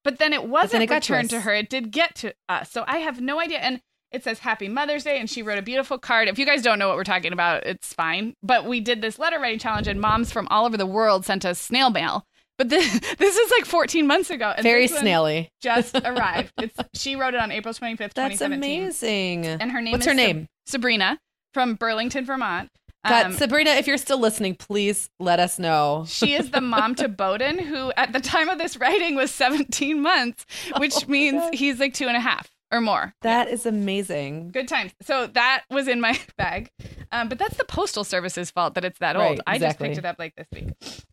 but 0.04 0.18
then 0.18 0.34
it 0.34 0.46
wasn't 0.46 0.72
then 0.72 0.82
it 0.82 0.90
returned 0.90 1.30
to, 1.30 1.38
to 1.38 1.42
her. 1.44 1.54
It 1.54 1.70
did 1.70 1.92
get 1.92 2.16
to 2.16 2.34
us. 2.50 2.72
So 2.72 2.84
I 2.86 2.98
have 2.98 3.22
no 3.22 3.40
idea. 3.40 3.60
And 3.60 3.82
it 4.12 4.26
says 4.26 4.40
Happy 4.40 4.68
Mother's 4.68 5.06
Day, 5.06 5.20
and 5.20 5.30
she 5.30 5.42
wrote 5.42 5.60
a 5.60 5.62
beautiful 5.62 5.98
card. 5.98 6.28
If 6.28 6.38
you 6.38 6.46
guys 6.46 6.64
don't 6.64 6.80
know 6.80 6.90
what 6.90 6.98
we're 6.98 7.06
talking 7.06 7.32
about, 7.32 7.66
it's 7.66 7.94
fine. 7.94 8.36
But 8.44 8.66
we 8.66 8.82
did 8.82 9.02
this 9.02 9.20
letter 9.20 9.40
writing 9.40 9.60
challenge, 9.60 9.88
and 9.88 10.02
moms 10.02 10.34
from 10.34 10.50
all 10.50 10.66
over 10.66 10.76
the 10.76 10.86
world 10.86 11.24
sent 11.24 11.46
us 11.46 11.60
snail 11.60 11.92
mail. 11.92 12.26
But 12.58 12.70
this, 12.70 13.00
this 13.18 13.36
is 13.36 13.52
like 13.58 13.66
14 13.66 14.06
months 14.08 14.30
ago. 14.30 14.54
And 14.56 14.64
Very 14.64 14.88
snaily. 14.88 15.50
Just 15.62 15.96
arrived. 15.96 16.54
It's 16.62 16.78
she 16.94 17.16
wrote 17.16 17.34
it 17.34 17.40
on 17.40 17.52
April 17.52 17.74
25th, 17.74 18.14
That's 18.14 18.40
2017. 18.40 18.82
amazing. 18.82 19.46
And 19.46 19.72
her 19.72 19.82
name 19.82 19.94
What's 19.94 20.06
her 20.06 20.14
name? 20.14 20.48
Sabrina 20.66 21.20
from 21.54 21.76
Burlington, 21.76 22.26
Vermont. 22.26 22.70
God, 23.08 23.26
um, 23.26 23.34
Sabrina, 23.34 23.72
if 23.72 23.88
you're 23.88 23.98
still 23.98 24.20
listening, 24.20 24.54
please 24.54 25.10
let 25.20 25.40
us 25.40 25.58
know. 25.58 26.06
She 26.12 26.36
is 26.36 26.52
the 26.52 26.62
mom 26.62 26.94
to 26.96 27.08
Bowden, 27.08 27.58
who 27.58 27.92
at 27.98 28.14
the 28.14 28.20
time 28.20 28.48
of 28.48 28.60
this 28.60 28.78
writing 28.78 29.16
was 29.16 29.32
17 29.32 30.00
months, 30.00 30.46
which 30.78 30.94
oh 30.96 31.08
means 31.08 31.44
he's 31.52 31.80
like 31.80 31.96
two 31.96 32.08
and 32.08 32.16
a 32.16 32.20
half 32.20 32.48
or 32.72 32.82
more. 32.82 33.14
That 33.22 33.48
yeah. 33.48 33.54
is 33.54 33.66
amazing. 33.66 34.52
Good 34.52 34.68
times. 34.68 34.94
So 35.02 35.28
that 35.28 35.64
was 35.70 35.88
in 35.88 36.00
my 36.02 36.20
bag. 36.38 36.72
Um, 37.12 37.28
but 37.30 37.38
that's 37.38 37.58
the 37.58 37.66
postal 37.66 38.04
service's 38.04 38.52
fault 38.52 38.76
that 38.76 38.86
it's 38.86 39.00
that 39.00 39.16
right, 39.16 39.32
old. 39.32 39.42
I 39.46 39.58
just 39.58 39.78
picked 39.80 39.98
it 39.98 40.06
up 40.06 40.18
like 40.18 40.36
this 40.36 40.48
week. 40.52 40.70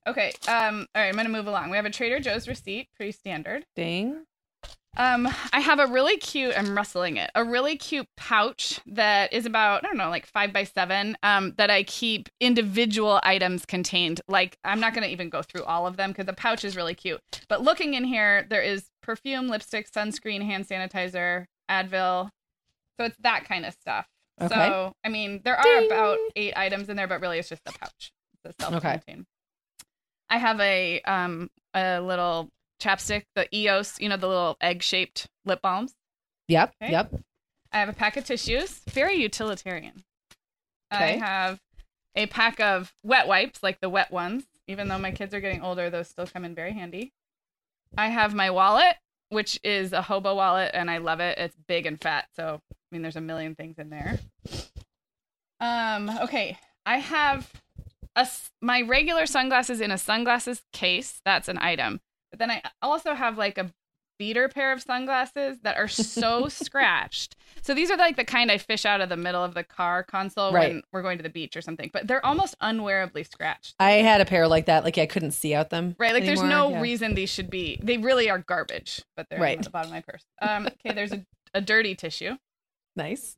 Okay. 0.06 0.32
Um, 0.46 0.86
all 0.94 1.02
right, 1.02 1.08
I'm 1.08 1.16
gonna 1.16 1.28
move 1.28 1.46
along. 1.46 1.70
We 1.70 1.76
have 1.76 1.86
a 1.86 1.90
Trader 1.90 2.20
Joe's 2.20 2.46
receipt, 2.46 2.88
pretty 2.96 3.12
standard. 3.12 3.66
Ding. 3.74 4.24
Um, 4.98 5.28
I 5.52 5.60
have 5.60 5.78
a 5.78 5.86
really 5.86 6.16
cute. 6.16 6.54
I'm 6.58 6.76
rustling 6.76 7.18
it. 7.18 7.30
A 7.36 7.44
really 7.44 7.76
cute 7.76 8.08
pouch 8.16 8.80
that 8.86 9.32
is 9.32 9.46
about 9.46 9.84
I 9.84 9.88
don't 9.88 9.96
know, 9.96 10.10
like 10.10 10.26
five 10.26 10.52
by 10.52 10.64
seven. 10.64 11.16
Um, 11.22 11.54
that 11.56 11.70
I 11.70 11.84
keep 11.84 12.28
individual 12.40 13.20
items 13.22 13.64
contained. 13.64 14.20
Like 14.28 14.58
I'm 14.64 14.80
not 14.80 14.94
gonna 14.94 15.06
even 15.06 15.28
go 15.28 15.40
through 15.42 15.62
all 15.64 15.86
of 15.86 15.96
them 15.96 16.10
because 16.10 16.26
the 16.26 16.32
pouch 16.32 16.64
is 16.64 16.74
really 16.76 16.94
cute. 16.94 17.20
But 17.48 17.62
looking 17.62 17.94
in 17.94 18.02
here, 18.02 18.44
there 18.50 18.62
is 18.62 18.90
perfume, 19.00 19.48
lipstick, 19.48 19.90
sunscreen, 19.90 20.44
hand 20.44 20.66
sanitizer, 20.66 21.46
Advil. 21.70 22.30
So 22.98 23.06
it's 23.06 23.16
that 23.20 23.44
kind 23.44 23.64
of 23.64 23.74
stuff. 23.74 24.06
Okay. 24.40 24.52
So 24.52 24.92
I 25.04 25.08
mean, 25.08 25.42
there 25.44 25.56
are 25.56 25.62
Ding. 25.62 25.86
about 25.86 26.18
eight 26.34 26.54
items 26.56 26.88
in 26.88 26.96
there, 26.96 27.06
but 27.06 27.20
really 27.20 27.38
it's 27.38 27.48
just 27.48 27.62
a 27.66 27.72
pouch. 27.72 28.12
It's 28.44 28.56
a 28.58 28.62
self-contained. 28.62 29.02
Okay. 29.06 29.24
I 30.28 30.38
have 30.38 30.60
a 30.60 31.00
um 31.02 31.50
a 31.72 32.00
little 32.00 32.50
chapstick, 32.80 33.24
the 33.34 33.54
EOS, 33.54 34.00
you 34.00 34.08
know, 34.08 34.16
the 34.16 34.28
little 34.28 34.56
egg-shaped 34.60 35.26
lip 35.44 35.60
balms. 35.62 35.94
Yep. 36.48 36.74
Okay. 36.82 36.92
Yep. 36.92 37.20
I 37.72 37.80
have 37.80 37.88
a 37.88 37.92
pack 37.92 38.16
of 38.16 38.24
tissues. 38.24 38.80
Very 38.88 39.16
utilitarian. 39.16 40.04
Okay. 40.92 41.14
I 41.14 41.16
have 41.18 41.60
a 42.14 42.26
pack 42.26 42.60
of 42.60 42.94
wet 43.02 43.28
wipes, 43.28 43.62
like 43.62 43.80
the 43.80 43.90
wet 43.90 44.10
ones. 44.10 44.44
Even 44.66 44.88
though 44.88 44.98
my 44.98 45.10
kids 45.10 45.34
are 45.34 45.40
getting 45.40 45.62
older, 45.62 45.90
those 45.90 46.08
still 46.08 46.26
come 46.26 46.44
in 46.44 46.54
very 46.54 46.72
handy. 46.72 47.12
I 47.96 48.08
have 48.08 48.34
my 48.34 48.50
wallet, 48.50 48.96
which 49.30 49.58
is 49.64 49.92
a 49.92 50.02
hobo 50.02 50.34
wallet, 50.34 50.70
and 50.74 50.90
I 50.90 50.98
love 50.98 51.20
it. 51.20 51.38
It's 51.38 51.56
big 51.66 51.86
and 51.86 52.00
fat, 52.00 52.26
so 52.34 52.60
I 52.70 52.74
mean, 52.90 53.02
there's 53.02 53.16
a 53.16 53.20
million 53.20 53.54
things 53.54 53.78
in 53.78 53.90
there. 53.90 54.18
Um. 55.60 56.10
Okay, 56.22 56.58
I 56.86 56.98
have 56.98 57.50
a 58.14 58.26
my 58.60 58.82
regular 58.82 59.26
sunglasses 59.26 59.80
in 59.80 59.90
a 59.90 59.98
sunglasses 59.98 60.62
case. 60.72 61.20
That's 61.24 61.48
an 61.48 61.58
item. 61.58 62.00
But 62.30 62.38
then 62.38 62.50
I 62.50 62.62
also 62.82 63.14
have 63.14 63.38
like 63.38 63.58
a 63.58 63.72
beater 64.18 64.48
pair 64.48 64.72
of 64.72 64.82
sunglasses 64.82 65.58
that 65.62 65.76
are 65.76 65.88
so 65.88 66.48
scratched. 66.48 67.36
So 67.62 67.74
these 67.74 67.90
are 67.90 67.96
like 67.96 68.16
the 68.16 68.24
kind 68.24 68.50
I 68.50 68.58
fish 68.58 68.84
out 68.84 69.00
of 69.00 69.08
the 69.08 69.16
middle 69.16 69.42
of 69.42 69.54
the 69.54 69.64
car 69.64 70.02
console 70.02 70.52
right. 70.52 70.74
when 70.74 70.82
we're 70.92 71.02
going 71.02 71.18
to 71.18 71.22
the 71.22 71.30
beach 71.30 71.56
or 71.56 71.62
something. 71.62 71.90
But 71.92 72.06
they're 72.06 72.24
almost 72.24 72.56
unwearably 72.60 73.24
scratched. 73.24 73.74
I 73.78 73.92
had 73.92 74.20
a 74.20 74.24
pair 74.24 74.48
like 74.48 74.66
that. 74.66 74.84
Like 74.84 74.98
I 74.98 75.06
couldn't 75.06 75.30
see 75.30 75.54
out 75.54 75.70
them. 75.70 75.94
Right. 75.98 76.12
Like 76.12 76.24
anymore. 76.24 76.36
there's 76.36 76.50
no 76.50 76.70
yeah. 76.70 76.80
reason 76.80 77.14
these 77.14 77.30
should 77.30 77.50
be. 77.50 77.80
They 77.82 77.98
really 77.98 78.28
are 78.28 78.38
garbage, 78.38 79.02
but 79.16 79.26
they're 79.30 79.40
right. 79.40 79.58
at 79.58 79.64
the 79.64 79.70
bottom 79.70 79.90
of 79.90 79.94
my 79.94 80.02
purse. 80.06 80.24
Um, 80.42 80.66
okay. 80.66 80.94
There's 80.94 81.12
a, 81.12 81.24
a 81.54 81.60
dirty 81.60 81.94
tissue. 81.94 82.36
Nice. 82.96 83.36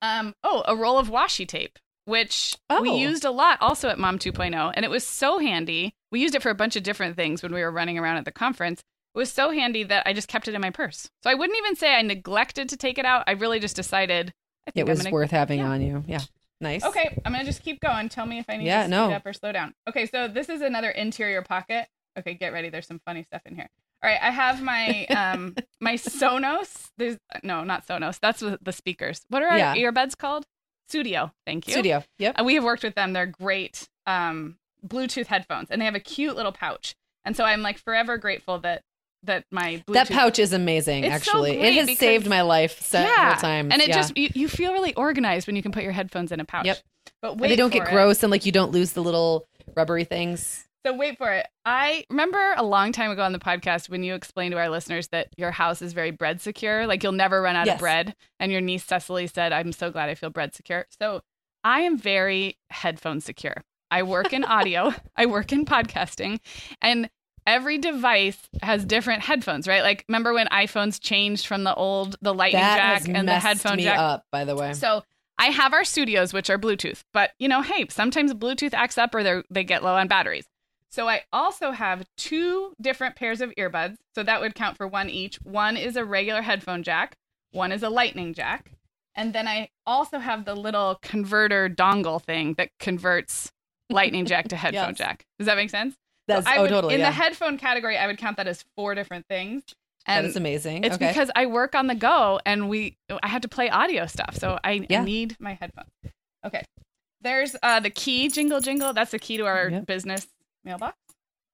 Um. 0.00 0.34
Oh, 0.42 0.62
a 0.66 0.76
roll 0.76 0.98
of 0.98 1.08
washi 1.08 1.46
tape 1.46 1.78
which 2.04 2.56
oh. 2.70 2.82
we 2.82 2.90
used 2.92 3.24
a 3.24 3.30
lot 3.30 3.58
also 3.60 3.88
at 3.88 3.98
Mom 3.98 4.18
2.0. 4.18 4.72
And 4.74 4.84
it 4.84 4.90
was 4.90 5.06
so 5.06 5.38
handy. 5.38 5.94
We 6.10 6.20
used 6.20 6.34
it 6.34 6.42
for 6.42 6.50
a 6.50 6.54
bunch 6.54 6.76
of 6.76 6.82
different 6.82 7.16
things 7.16 7.42
when 7.42 7.52
we 7.52 7.62
were 7.62 7.70
running 7.70 7.98
around 7.98 8.16
at 8.16 8.24
the 8.24 8.32
conference. 8.32 8.80
It 9.14 9.18
was 9.18 9.32
so 9.32 9.50
handy 9.50 9.84
that 9.84 10.06
I 10.06 10.12
just 10.12 10.28
kept 10.28 10.48
it 10.48 10.54
in 10.54 10.60
my 10.60 10.70
purse. 10.70 11.08
So 11.22 11.30
I 11.30 11.34
wouldn't 11.34 11.58
even 11.58 11.76
say 11.76 11.94
I 11.94 12.02
neglected 12.02 12.68
to 12.70 12.76
take 12.76 12.98
it 12.98 13.04
out. 13.04 13.24
I 13.26 13.32
really 13.32 13.60
just 13.60 13.76
decided 13.76 14.32
it 14.74 14.86
was 14.86 15.02
gonna, 15.02 15.12
worth 15.12 15.30
having 15.30 15.60
yeah. 15.60 15.68
on 15.68 15.82
you. 15.82 16.04
Yeah. 16.06 16.20
Nice. 16.60 16.84
Okay, 16.84 17.16
I'm 17.24 17.32
gonna 17.32 17.44
just 17.44 17.62
keep 17.62 17.80
going. 17.80 18.08
Tell 18.08 18.26
me 18.26 18.38
if 18.38 18.46
I 18.48 18.56
need 18.56 18.66
yeah, 18.66 18.78
to 18.78 18.84
speed 18.84 18.90
no. 18.90 19.12
up 19.12 19.26
or 19.26 19.32
slow 19.32 19.52
down. 19.52 19.74
Okay, 19.88 20.06
so 20.06 20.28
this 20.28 20.48
is 20.48 20.62
another 20.62 20.90
interior 20.90 21.42
pocket. 21.42 21.86
Okay, 22.18 22.34
get 22.34 22.52
ready. 22.52 22.70
There's 22.70 22.86
some 22.86 23.00
funny 23.04 23.22
stuff 23.24 23.42
in 23.44 23.54
here. 23.54 23.68
All 24.02 24.10
right, 24.10 24.20
I 24.20 24.30
have 24.30 24.62
my 24.62 25.04
um 25.06 25.54
my 25.80 25.94
Sonos. 25.94 26.90
There's 26.96 27.18
no, 27.42 27.64
not 27.64 27.86
Sonos. 27.86 28.18
That's 28.20 28.40
the 28.40 28.72
speakers. 28.72 29.22
What 29.28 29.42
are 29.42 29.56
yeah. 29.56 29.70
our 29.70 29.76
earbuds 29.76 30.16
called? 30.16 30.46
Sudio. 30.90 31.32
Thank 31.46 31.68
you. 31.68 31.76
Sudio. 31.76 32.04
Yep. 32.18 32.34
And 32.36 32.46
we 32.46 32.54
have 32.54 32.64
worked 32.64 32.82
with 32.82 32.94
them. 32.94 33.12
They're 33.12 33.26
great 33.26 33.88
um 34.06 34.56
Bluetooth 34.86 35.26
headphones, 35.26 35.70
and 35.70 35.80
they 35.80 35.86
have 35.86 35.94
a 35.94 36.00
cute 36.00 36.36
little 36.36 36.52
pouch. 36.52 36.94
And 37.24 37.36
so 37.36 37.44
I'm 37.44 37.62
like 37.62 37.78
forever 37.78 38.18
grateful 38.18 38.58
that 38.60 38.82
that 39.24 39.44
my 39.50 39.82
Bluetooth 39.86 39.94
that 39.94 40.10
pouch 40.10 40.38
is 40.38 40.52
amazing. 40.52 41.04
It's 41.04 41.14
actually, 41.14 41.54
so 41.54 41.64
it 41.64 41.74
has 41.74 41.86
because, 41.86 41.98
saved 41.98 42.28
my 42.28 42.42
life 42.42 42.80
several 42.80 43.10
yeah. 43.10 43.36
times, 43.36 43.72
and 43.72 43.80
it 43.80 43.88
yeah. 43.88 43.94
just 43.94 44.16
you, 44.16 44.28
you, 44.34 44.48
feel 44.48 44.72
really 44.72 44.94
organized 44.94 45.46
when 45.46 45.56
you 45.56 45.62
can 45.62 45.72
put 45.72 45.82
your 45.82 45.92
headphones 45.92 46.32
in 46.32 46.40
a 46.40 46.44
pouch. 46.44 46.66
Yep, 46.66 46.78
but 47.22 47.38
they 47.38 47.56
don't 47.56 47.72
get 47.72 47.88
it. 47.88 47.90
gross 47.90 48.22
and 48.22 48.30
like 48.30 48.46
you 48.46 48.52
don't 48.52 48.72
lose 48.72 48.92
the 48.92 49.02
little 49.02 49.46
rubbery 49.74 50.04
things. 50.04 50.66
So 50.84 50.92
wait 50.92 51.16
for 51.16 51.32
it. 51.32 51.46
I 51.64 52.04
remember 52.10 52.54
a 52.56 52.62
long 52.62 52.92
time 52.92 53.10
ago 53.10 53.22
on 53.22 53.32
the 53.32 53.38
podcast 53.38 53.88
when 53.88 54.02
you 54.02 54.14
explained 54.14 54.52
to 54.52 54.58
our 54.58 54.68
listeners 54.68 55.08
that 55.08 55.28
your 55.36 55.50
house 55.50 55.80
is 55.80 55.94
very 55.94 56.10
bread 56.10 56.42
secure, 56.42 56.86
like 56.86 57.02
you'll 57.02 57.12
never 57.12 57.40
run 57.40 57.56
out 57.56 57.66
yes. 57.66 57.76
of 57.76 57.80
bread. 57.80 58.14
And 58.38 58.52
your 58.52 58.60
niece 58.60 58.84
Cecily 58.84 59.26
said, 59.26 59.52
"I'm 59.52 59.72
so 59.72 59.90
glad 59.90 60.10
I 60.10 60.14
feel 60.14 60.30
bread 60.30 60.54
secure." 60.54 60.86
So 61.00 61.22
I 61.62 61.80
am 61.80 61.96
very 61.96 62.58
headphone 62.68 63.20
secure. 63.20 63.62
I 63.90 64.02
work 64.02 64.32
in 64.34 64.44
audio, 64.44 64.92
I 65.16 65.26
work 65.26 65.52
in 65.52 65.64
podcasting, 65.64 66.40
and 66.82 67.08
every 67.46 67.78
device 67.78 68.38
has 68.62 68.84
different 68.84 69.22
headphones, 69.22 69.66
right? 69.66 69.82
Like 69.82 70.04
remember 70.06 70.34
when 70.34 70.48
iPhones 70.48 71.00
changed 71.00 71.46
from 71.46 71.64
the 71.64 71.74
old 71.74 72.16
the 72.20 72.34
lightning 72.34 72.60
that 72.60 73.04
jack 73.04 73.08
and 73.08 73.26
the 73.26 73.38
headphone 73.38 73.78
jack 73.78 73.98
up, 73.98 74.26
by 74.30 74.44
the 74.44 74.54
way. 74.54 74.74
So 74.74 75.02
I 75.38 75.46
have 75.46 75.72
our 75.72 75.82
Sudios 75.82 76.34
which 76.34 76.50
are 76.50 76.58
Bluetooth, 76.58 77.04
but 77.14 77.30
you 77.38 77.48
know, 77.48 77.62
hey, 77.62 77.86
sometimes 77.88 78.34
Bluetooth 78.34 78.74
acts 78.74 78.98
up 78.98 79.14
or 79.14 79.22
they 79.22 79.42
they 79.48 79.64
get 79.64 79.82
low 79.82 79.96
on 79.96 80.08
batteries. 80.08 80.46
So 80.94 81.08
I 81.08 81.22
also 81.32 81.72
have 81.72 82.06
two 82.16 82.72
different 82.80 83.16
pairs 83.16 83.40
of 83.40 83.50
earbuds. 83.58 83.96
So 84.14 84.22
that 84.22 84.40
would 84.40 84.54
count 84.54 84.76
for 84.76 84.86
one 84.86 85.10
each. 85.10 85.34
One 85.42 85.76
is 85.76 85.96
a 85.96 86.04
regular 86.04 86.40
headphone 86.40 86.84
jack, 86.84 87.16
one 87.50 87.72
is 87.72 87.82
a 87.82 87.88
lightning 87.88 88.32
jack. 88.32 88.70
And 89.16 89.32
then 89.32 89.48
I 89.48 89.70
also 89.86 90.18
have 90.20 90.44
the 90.44 90.54
little 90.54 91.00
converter 91.02 91.68
dongle 91.68 92.22
thing 92.22 92.54
that 92.58 92.70
converts 92.78 93.50
lightning 93.90 94.24
jack 94.24 94.46
to 94.48 94.56
headphone 94.64 94.90
yes. 94.90 94.98
jack. 94.98 95.24
Does 95.40 95.46
that 95.46 95.56
make 95.56 95.70
sense? 95.70 95.96
That's 96.28 96.46
so 96.46 96.52
oh 96.54 96.62
would, 96.62 96.70
totally. 96.70 96.94
In 96.94 97.00
yeah. 97.00 97.10
the 97.10 97.16
headphone 97.16 97.58
category, 97.58 97.98
I 97.98 98.06
would 98.06 98.18
count 98.18 98.36
that 98.36 98.46
as 98.46 98.64
four 98.76 98.94
different 98.94 99.26
things. 99.26 99.64
And 100.06 100.24
That's 100.24 100.36
amazing. 100.36 100.84
It's 100.84 100.94
okay. 100.94 101.08
because 101.08 101.28
I 101.34 101.46
work 101.46 101.74
on 101.74 101.88
the 101.88 101.96
go 101.96 102.38
and 102.46 102.68
we 102.68 102.96
I 103.20 103.26
have 103.26 103.42
to 103.42 103.48
play 103.48 103.68
audio 103.68 104.06
stuff, 104.06 104.36
so 104.36 104.60
I, 104.62 104.86
yeah. 104.88 105.00
I 105.00 105.04
need 105.04 105.36
my 105.40 105.54
headphones. 105.54 105.90
Okay. 106.46 106.62
There's 107.20 107.56
uh 107.64 107.80
the 107.80 107.90
key 107.90 108.28
jingle 108.28 108.60
jingle. 108.60 108.92
That's 108.92 109.10
the 109.10 109.18
key 109.18 109.38
to 109.38 109.46
our 109.46 109.70
Yep. 109.70 109.86
business 109.86 110.28
mailbox. 110.64 110.96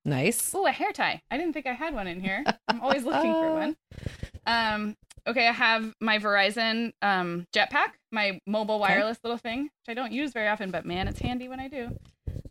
Nice. 0.05 0.53
Oh, 0.55 0.67
a 0.67 0.73
hair 0.73 0.93
tie. 0.93 1.21
I 1.31 1.37
didn't 1.37 1.53
think 1.53 1.67
I 1.67 1.73
had 1.75 1.95
one 1.95 2.07
in 2.07 2.21
here. 2.21 2.43
I'm 2.69 2.81
always 2.81 3.05
looking 3.05 3.35
for 3.35 3.53
one. 3.53 3.77
Um, 4.47 4.97
okay, 5.27 5.47
I 5.47 5.53
have 5.53 5.95
my 6.01 6.19
Verizon 6.19 6.93
um 7.03 7.47
jetpack, 7.55 7.93
my 8.11 8.41
mobile 8.47 8.77
Okay. 8.77 8.95
wireless 8.95 9.19
little 9.23 9.37
thing, 9.39 9.65
which 9.65 9.89
I 9.89 9.95
don't 9.95 10.13
use 10.13 10.33
very 10.33 10.49
often, 10.49 10.71
but 10.71 10.87
man, 10.87 11.07
it's 11.09 11.21
handy 11.21 11.49
when 11.49 11.61
I 11.61 11.69
do. 11.69 11.97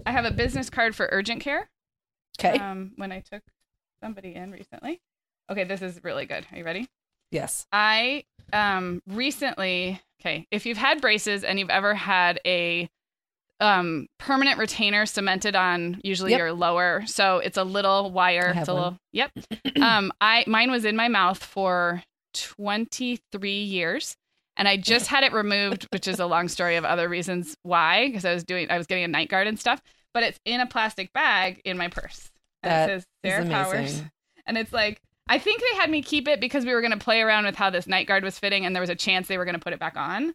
I 0.06 0.12
have 0.12 0.26
a 0.26 0.32
business 0.32 0.70
card 0.70 0.96
for 0.96 1.10
urgent 1.12 1.42
care. 1.42 1.70
Okay. 2.40 2.58
Um, 2.60 2.92
when 2.96 3.12
I 3.12 3.20
took 3.22 3.42
somebody 4.02 4.36
in 4.36 4.52
recently. 4.52 5.02
Okay, 5.52 5.64
this 5.64 5.82
is 5.82 6.04
really 6.04 6.26
good. 6.26 6.46
Are 6.52 6.58
you 6.58 6.64
ready? 6.64 6.88
yes. 7.32 7.66
I 7.72 8.26
um 8.54 9.02
recently 9.08 10.00
okay, 10.22 10.48
if 10.52 10.66
you've 10.66 10.78
had 10.78 11.02
braces 11.02 11.44
and 11.44 11.58
you've 11.60 11.70
ever 11.70 11.96
had 11.96 12.40
a 12.46 12.90
um 13.62 14.08
permanent 14.20 14.58
retainer 14.58 15.06
cemented 15.06 15.56
on 15.56 16.00
usually 16.04 16.32
Yep. 16.32 16.40
your 16.40 16.54
lower 16.54 17.04
so 17.06 17.38
it's 17.40 17.58
a 17.58 17.64
little 17.64 18.12
wire 18.12 18.54
it's 18.56 18.68
a 18.68 18.74
one. 18.74 18.82
little 18.84 18.98
yep 19.12 19.32
um 19.82 20.12
i 20.22 20.44
mine 20.48 20.72
was 20.72 20.86
in 20.86 20.96
my 20.96 21.08
mouth 21.08 21.44
for 21.44 22.02
23 22.34 23.52
years 23.64 24.16
and 24.58 24.68
i 24.68 24.78
just 24.78 25.08
had 25.08 25.24
it 25.24 25.34
removed 25.34 25.88
which 25.92 26.08
is 26.08 26.20
a 26.20 26.26
long 26.26 26.48
story 26.48 26.76
of 26.76 26.86
other 26.86 27.10
reasons 27.10 27.56
why 27.64 28.08
because 28.08 28.26
i 28.26 28.34
was 28.34 28.44
doing 28.44 28.70
i 28.70 28.78
was 28.78 28.88
getting 28.88 29.04
a 29.04 29.08
night 29.08 29.30
guard 29.30 29.48
and 29.48 29.60
stuff 29.60 29.82
but 30.14 30.24
it's 30.24 30.40
in 30.46 30.60
a 30.60 30.66
plastic 30.66 31.12
bag 31.14 31.62
in 31.66 31.78
my 31.78 31.88
purse 31.88 32.30
and 32.64 32.72
That 32.72 32.90
it 32.90 32.94
says 32.94 33.06
sarah 33.26 33.46
powers 33.46 33.74
amazing. 33.80 34.12
and 34.46 34.58
it's 34.58 34.74
like 34.74 35.02
I 35.32 35.38
think 35.38 35.62
they 35.62 35.78
had 35.78 35.92
me 35.92 36.02
keep 36.02 36.28
it 36.28 36.40
because 36.42 36.66
we 36.66 36.74
were 36.74 36.82
going 36.82 36.90
to 36.90 36.98
play 36.98 37.22
around 37.22 37.46
with 37.46 37.56
how 37.56 37.70
this 37.70 37.86
night 37.86 38.08
guard 38.08 38.24
was 38.24 38.40
fitting, 38.40 38.66
and 38.66 38.76
there 38.76 38.82
was 38.82 38.90
a 38.90 38.96
chance 38.96 39.28
they 39.28 39.38
were 39.38 39.46
going 39.46 39.54
to 39.54 39.60
put 39.62 39.74
it 39.74 39.80
back 39.80 39.96
on. 39.96 40.34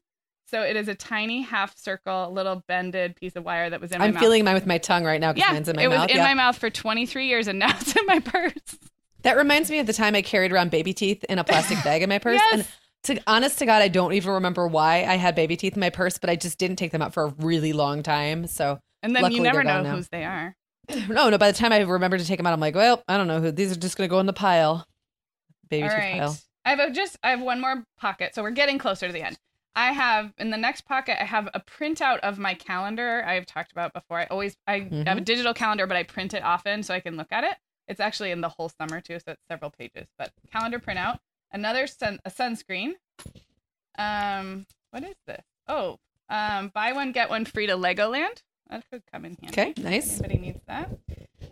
So 0.55 0.63
it 0.63 0.77
is 0.77 0.87
a 0.87 0.95
tiny 0.95 1.43
half 1.43 1.77
circle, 1.77 2.31
little 2.33 2.63
bended 2.69 3.17
piece 3.17 3.35
of 3.35 3.45
wire 3.45 3.69
that 3.71 3.81
was 3.81 3.91
in 3.91 3.99
my 3.99 4.05
mouth. 4.05 4.09
I'm 4.09 4.15
mouth. 4.15 4.23
feeling 4.23 4.45
mine 4.45 4.55
with 4.55 4.67
my 4.67 4.79
tongue 4.79 5.03
right 5.05 5.21
now 5.21 5.33
because 5.33 5.49
yeah, 5.49 5.53
mine's 5.53 5.69
in 5.69 5.75
my 5.75 5.83
it 5.83 5.89
was 5.89 6.03
in 6.09 6.17
Yeah. 6.17 6.23
my 6.23 6.35
mouth 6.35 6.57
for 6.57 6.71
23 6.71 7.27
years, 7.27 7.49
and 7.49 7.59
now 7.59 7.71
it's 7.77 7.97
in 7.97 8.07
my 8.07 8.21
purse. 8.21 8.53
That 9.23 9.37
reminds 9.37 9.69
me 9.69 9.81
of 9.81 9.87
the 9.89 9.93
time 9.93 10.15
I 10.15 10.23
carried 10.23 10.53
around 10.53 10.71
baby 10.71 10.95
teeth 10.95 11.25
in 11.25 11.41
a 11.41 11.45
plastic 11.45 11.83
bag 11.83 12.03
in 12.03 12.09
my 12.09 12.21
purse. 12.21 12.41
Yes. 12.53 12.69
And 13.03 13.17
to 13.19 13.23
honest 13.27 13.59
to 13.59 13.67
God, 13.67 13.83
I 13.83 13.89
don't 13.89 14.13
even 14.13 14.31
remember 14.35 14.69
why 14.69 14.99
I 15.05 15.17
had 15.17 15.35
baby 15.35 15.57
teeth 15.57 15.75
in 15.75 15.81
my 15.81 15.91
purse, 15.91 16.19
but 16.19 16.31
I 16.31 16.37
just 16.37 16.57
didn't 16.57 16.77
take 16.77 16.93
them 16.93 17.03
out 17.03 17.13
for 17.13 17.25
a 17.25 17.35
really 17.39 17.73
long 17.73 18.05
time. 18.05 18.47
So 18.47 18.79
And 19.03 19.17
then 19.17 19.33
you 19.33 19.43
never 19.43 19.65
know 19.65 19.83
now. 19.83 19.97
whose 19.97 20.09
they 20.09 20.23
are. 20.25 20.55
no, 21.09 21.31
no. 21.31 21.37
By 21.37 21.51
the 21.51 21.59
time 21.59 21.73
I 21.73 21.81
remember 21.81 22.17
to 22.17 22.25
take 22.25 22.37
them 22.37 22.47
out, 22.47 22.53
I'm 22.53 22.61
like, 22.61 22.77
well, 22.77 23.03
I 23.09 23.17
don't 23.17 23.27
know 23.27 23.41
who. 23.41 23.51
These 23.51 23.73
are 23.73 23.81
just 23.81 23.97
going 23.97 24.09
to 24.09 24.11
go 24.11 24.21
in 24.21 24.27
the 24.27 24.33
pile, 24.33 24.87
baby 25.69 25.83
All 25.83 25.89
teeth 25.91 25.99
right. 25.99 26.19
pile. 26.21 26.39
I 26.65 26.71
have 26.71 26.79
a, 26.79 26.91
just 26.93 27.19
I 27.25 27.31
have 27.31 27.41
one 27.43 27.61
more 27.61 27.83
pocket, 27.99 28.35
so 28.37 28.43
we're 28.45 28.53
getting 28.53 28.79
closer 28.79 29.07
to 29.09 29.13
the 29.13 29.23
end. 29.27 29.37
I 29.77 29.93
have 29.93 30.33
in 30.39 30.51
the 30.51 30.57
next 30.57 30.83
pocket 30.83 31.21
I 31.21 31.25
have 31.25 31.49
a 31.53 31.61
printout 31.61 32.19
of 32.21 32.39
my 32.39 32.55
calendar 32.55 33.25
I've 33.27 33.47
talked 33.47 33.73
about 33.73 33.93
before. 33.93 34.19
I 34.21 34.27
always 34.27 34.57
I 34.67 34.81
have 35.07 35.19
a 35.19 35.21
Mhm. 35.21 35.25
digital 35.25 35.53
calendar, 35.55 35.87
but 35.87 35.97
I 35.97 36.03
print 36.05 36.33
it 36.35 36.43
often 36.45 36.83
so 36.83 36.95
I 36.95 37.01
can 37.01 37.17
look 37.17 37.33
at 37.33 37.45
it. 37.45 37.57
It's 37.89 38.01
actually 38.01 38.31
in 38.31 38.41
the 38.41 38.49
whole 38.49 38.69
summer 38.69 39.01
too, 39.01 39.19
so 39.19 39.33
it's 39.33 39.43
several 39.49 39.71
pages. 39.71 40.07
But 40.17 40.33
calendar 40.53 40.79
printout, 40.79 41.19
another 41.51 41.87
sun 41.87 42.21
a 42.25 42.31
sunscreen. 42.31 42.95
Um, 43.99 44.67
what 44.91 45.03
is 45.05 45.17
this? 45.27 45.43
Oh, 45.69 45.99
um, 46.29 46.69
buy 46.69 46.93
one 46.93 47.13
get 47.13 47.29
one 47.31 47.45
free 47.45 47.67
to 47.67 47.75
Legoland. 47.75 48.43
That 48.71 48.89
could 48.91 49.03
come 49.13 49.25
in 49.25 49.37
handy. 49.43 49.61
Okay, 49.61 49.75
nice. 49.83 50.21
Anybody 50.21 50.39
needs 50.41 50.61
that. 50.67 50.91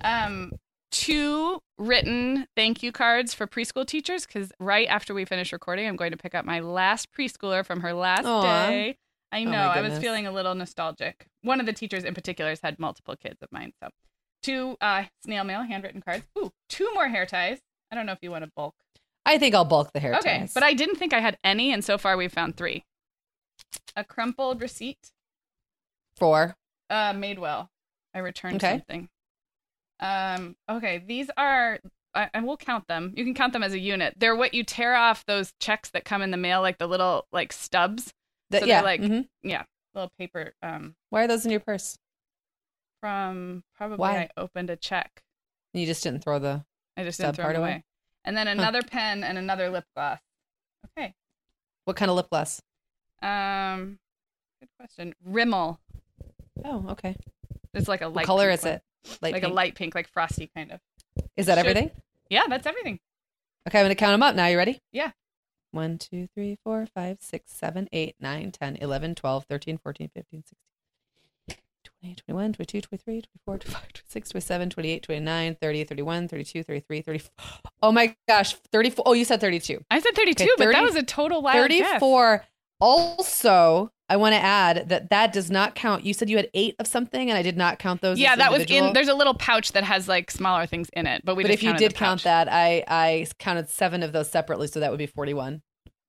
Um, 0.01 0.53
two 0.93 1.61
written 1.79 2.47
thank 2.55 2.83
you 2.83 2.93
cards 2.93 3.35
for 3.35 3.47
preschool 3.49 3.85
teachers 3.87 4.25
because 4.27 4.53
right 4.61 4.87
after 4.89 5.13
we 5.15 5.25
finish 5.25 5.53
recording, 5.53 5.89
I'm 5.89 5.97
going 5.97 6.13
to 6.13 6.17
pick 6.17 6.35
up 6.35 6.45
my 6.45 6.61
last 6.61 7.09
preschooler 7.13 7.65
from 7.67 7.81
her 7.81 7.93
last 7.93 8.27
Aw. 8.27 8.41
day. 8.43 8.97
I 9.33 9.41
Oh 9.43 9.45
know. 9.47 9.53
my 9.53 9.79
I 9.79 9.81
was 9.81 9.99
feeling 9.99 10.27
a 10.27 10.31
little 10.33 10.55
nostalgic. 10.55 11.27
One 11.43 11.59
of 11.59 11.67
the 11.67 11.73
teachers 11.73 12.05
in 12.05 12.15
particular 12.15 12.51
has 12.51 12.61
had 12.61 12.79
multiple 12.79 13.17
kids 13.17 13.39
of 13.43 13.51
mine. 13.51 13.73
So, 13.83 13.89
two 14.43 14.77
uh, 14.81 15.05
snail 15.25 15.43
mail 15.45 15.63
handwritten 15.63 16.03
cards. 16.03 16.25
Ooh, 16.39 16.53
two 16.69 16.93
more 16.95 17.09
hair 17.09 17.25
ties. 17.27 17.59
I 17.91 17.95
don't 17.95 18.07
know 18.07 18.13
if 18.13 18.19
you 18.23 18.31
want 18.31 18.45
to 18.45 18.51
bulk. 18.55 18.75
I 19.25 19.39
think 19.39 19.55
I'll 19.55 19.65
bulk 19.65 19.93
the 19.93 20.01
hair 20.01 20.15
Okay, 20.17 20.41
ties. 20.41 20.53
but 20.53 20.63
I 20.63 20.75
didn't 20.75 20.97
think 20.97 21.13
I 21.15 21.21
had 21.21 21.39
any, 21.43 21.73
and 21.73 21.85
so 21.85 21.97
far 21.97 22.17
we've 22.17 22.33
found 22.33 22.57
three. 22.57 22.85
A 23.97 24.05
crumpled 24.05 24.61
receipt 24.61 25.13
for 26.17 26.57
uh 26.91 27.13
Madewell. 27.13 27.69
I 28.15 28.19
returned 28.19 28.57
Okay. 28.57 28.73
something. 28.73 29.09
Um 30.03 30.57
okay, 30.69 31.03
these 31.07 31.31
are 31.37 31.79
I, 32.15 32.29
I 32.35 32.41
will 32.41 32.59
count 32.59 32.87
them. 32.89 33.15
You 33.17 33.25
can 33.25 33.33
count 33.35 33.55
them 33.55 33.63
as 33.63 33.73
a 33.73 33.79
unit. 33.79 34.15
They're 34.19 34.37
what 34.37 34.53
you 34.53 34.65
tear 34.65 34.95
off 34.95 35.25
those 35.27 35.55
checks 35.61 35.89
that 35.91 36.05
come 36.05 36.21
in 36.21 36.31
the 36.31 36.37
mail, 36.37 36.61
like 36.61 36.77
the 36.79 36.87
little 36.87 37.27
like 37.33 37.53
stubs, 37.55 38.13
the, 38.51 38.59
so 38.59 38.67
they're 38.67 38.69
yeah, 38.69 38.83
like- 38.83 39.01
mhm. 39.01 39.27
little 39.95 40.11
paper 40.19 40.53
um 40.63 40.95
Why 41.11 41.25
are 41.25 41.29
those 41.29 41.45
in 41.47 41.51
your 41.51 41.61
purse? 41.61 41.97
from 43.01 43.65
probably 43.77 43.97
Why? 43.97 44.17
I 44.19 44.29
opened 44.37 44.71
a 44.71 44.77
check. 44.77 45.23
You 45.75 45.87
just 45.87 46.03
didn't 46.05 46.23
throw 46.23 46.39
the. 46.39 46.65
I 46.97 47.03
just 47.05 47.19
didn't 47.19 47.35
throw 47.37 47.47
them 47.49 47.57
away? 47.57 47.71
away. 47.71 47.85
And 48.25 48.37
then 48.37 48.47
another 48.47 48.83
pen 48.83 49.25
and 49.25 49.37
another 49.39 49.71
lip 49.71 49.85
gloss. 49.97 50.21
Okay. 50.99 51.15
What 51.85 51.97
kind 51.97 52.11
of 52.11 52.17
lip 52.17 52.29
gloss? 52.31 52.61
Um 53.23 53.99
good 54.61 54.69
question. 54.79 55.15
Rimmel. 55.25 55.79
Oh, 56.65 56.87
okay. 56.91 57.17
It's 57.75 57.89
like 57.89 58.03
a 58.03 58.07
light 58.07 58.15
What 58.17 58.27
color 58.27 58.51
is 58.51 58.63
one. 58.63 58.75
it? 58.75 58.83
Light 59.21 59.33
like 59.33 59.43
a 59.43 59.49
light 59.49 59.75
pink, 59.75 59.95
like 59.95 60.09
frosty 60.09 60.51
kind 60.55 60.73
of. 60.73 60.81
Is 61.37 61.47
that 61.47 61.59
should- 61.59 61.67
everything? 61.67 61.91
Yeah, 62.31 62.45
that's 62.49 62.67
everything. 62.67 62.99
Okay, 63.69 63.79
I'm 63.79 63.85
going 63.85 63.91
to 63.91 63.95
count 63.95 64.13
them 64.15 64.23
up. 64.23 64.35
Now, 64.35 64.47
you 64.47 64.57
ready? 64.57 64.81
Yeah. 64.93 65.11
1, 65.73 65.99
2, 65.99 66.29
3, 66.35 66.59
4, 66.65 66.87
5, 66.87 67.17
6, 67.21 67.53
7, 67.53 67.89
8, 67.93 68.17
9, 68.21 68.51
10, 68.53 68.77
11, 68.77 69.15
12, 69.15 69.45
13, 69.45 69.79
14, 69.79 70.11
15, 70.15 70.45
16, 71.49 71.59
20, 72.03 72.15
21, 72.15 72.53
22, 72.55 72.81
23, 72.81 73.23
24, 73.23 73.59
25, 73.59 73.93
26, 73.93 74.31
27, 74.31 74.71
28, 74.71 75.03
29, 75.03 75.55
30, 75.61 75.85
31, 75.85 76.29
32, 76.29 76.63
33, 76.63 77.01
34. 77.03 77.31
Oh 77.83 77.93
my 77.93 78.15
gosh, 78.29 78.55
34. 78.73 79.03
Oh, 79.07 79.13
you 79.13 79.25
said 79.25 79.41
32. 79.41 79.85
I 79.91 79.99
said 80.01 80.15
32, 80.15 80.45
Okay, 80.45 80.51
but 80.59 80.73
that 80.73 80.83
was 80.83 80.95
a 80.97 81.03
total 81.03 81.43
wild 81.43 81.69
guess. 81.71 81.91
34. 82.01 82.45
Also, 82.81 83.93
I 84.13 84.17
want 84.17 84.35
to 84.35 84.41
add 84.41 84.89
that 84.91 85.11
that 85.11 85.33
does 85.33 85.51
not 85.51 85.75
count. 85.75 86.05
You 86.05 86.13
said 86.13 86.29
you 86.29 86.37
had 86.37 86.49
eight 86.55 86.75
of 86.79 86.87
something, 86.87 87.31
and 87.31 87.39
I 87.39 87.43
did 87.43 87.57
not 87.57 87.79
count 87.79 88.01
those. 88.03 88.19
Yeah, 88.19 88.37
that 88.37 88.53
was 88.53 88.65
in. 88.65 88.93
There's 88.93 89.09
a 89.09 89.15
little 89.15 89.35
pouch 89.35 89.73
that 89.73 89.85
has 89.85 90.07
like 90.09 90.31
smaller 90.31 90.67
things 90.67 90.89
in 90.93 91.07
it, 91.07 91.23
but 91.25 91.35
we. 91.35 91.45
But 91.45 91.51
if 91.51 91.63
you 91.63 91.73
did 91.75 91.95
count 91.95 92.25
that, 92.25 92.49
I 92.53 92.85
I 92.87 93.27
counted 93.39 93.69
seven 93.71 94.03
of 94.03 94.13
those 94.13 94.29
separately, 94.31 94.67
so 94.67 94.81
that 94.81 94.91
would 94.91 94.99
be 94.99 95.07
41. 95.07 95.63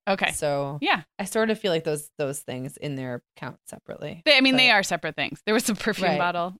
okay. 0.08 0.32
So 0.32 0.78
Yeah, 0.82 1.02
I 1.18 1.24
sort 1.24 1.48
of 1.50 1.58
feel 1.58 1.72
like 1.72 1.84
those 1.84 2.10
those 2.18 2.40
things 2.40 2.76
in 2.76 2.94
there 2.96 3.22
count 3.36 3.56
separately. 3.66 4.20
they, 4.26 4.36
I 4.36 4.40
mean 4.42 4.56
they 4.56 4.70
are 4.70 4.82
separate 4.82 5.16
things. 5.16 5.40
There 5.46 5.54
was 5.54 5.68
a 5.70 5.74
perfume 5.74 6.10
Right. 6.10 6.18
bottle. 6.18 6.54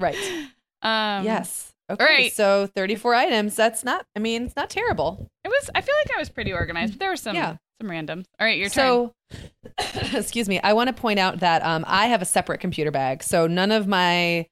Right. 0.00 0.16
Um, 0.82 1.24
yes. 1.24 1.72
Okay. 1.88 2.04
right. 2.04 2.32
So 2.34 2.66
34 2.76 3.14
items. 3.14 3.56
That's 3.56 3.84
not. 3.84 4.04
I 4.14 4.18
mean, 4.18 4.44
it's 4.44 4.54
not 4.56 4.68
terrible. 4.68 5.30
It 5.42 5.48
was. 5.48 5.70
I 5.74 5.80
feel 5.80 5.94
like 6.04 6.14
I 6.14 6.18
was 6.18 6.28
pretty 6.28 6.52
organized, 6.52 6.92
but 6.92 6.98
there 7.00 7.08
were 7.08 7.16
some 7.16 7.34
Yeah. 7.34 7.56
some 7.80 7.88
randoms. 7.90 8.26
All 8.38 8.46
right, 8.46 8.58
your 8.58 8.68
turn. 8.68 8.84
so, 8.84 9.14
excuse 10.14 10.48
me. 10.48 10.60
I 10.60 10.72
want 10.72 10.88
to 10.88 10.92
point 10.94 11.18
out 11.18 11.40
that 11.40 11.62
um, 11.64 11.84
I 11.86 12.06
have 12.06 12.22
a 12.22 12.26
separate 12.26 12.58
computer 12.60 12.90
bag. 12.90 13.22
So 13.22 13.46
none 13.46 13.72
of 13.72 13.86
my, 13.86 14.46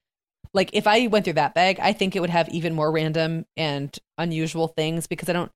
like, 0.54 0.70
if 0.72 0.86
I 0.86 1.06
went 1.06 1.24
through 1.24 1.34
that 1.34 1.54
bag, 1.54 1.78
I 1.80 1.92
think 1.92 2.16
it 2.16 2.20
would 2.20 2.30
have 2.30 2.48
even 2.50 2.74
more 2.74 2.90
random 2.92 3.46
and 3.56 3.96
unusual 4.18 4.68
things 4.68 5.06
because 5.06 5.28
I 5.28 5.32
don't, 5.32 5.50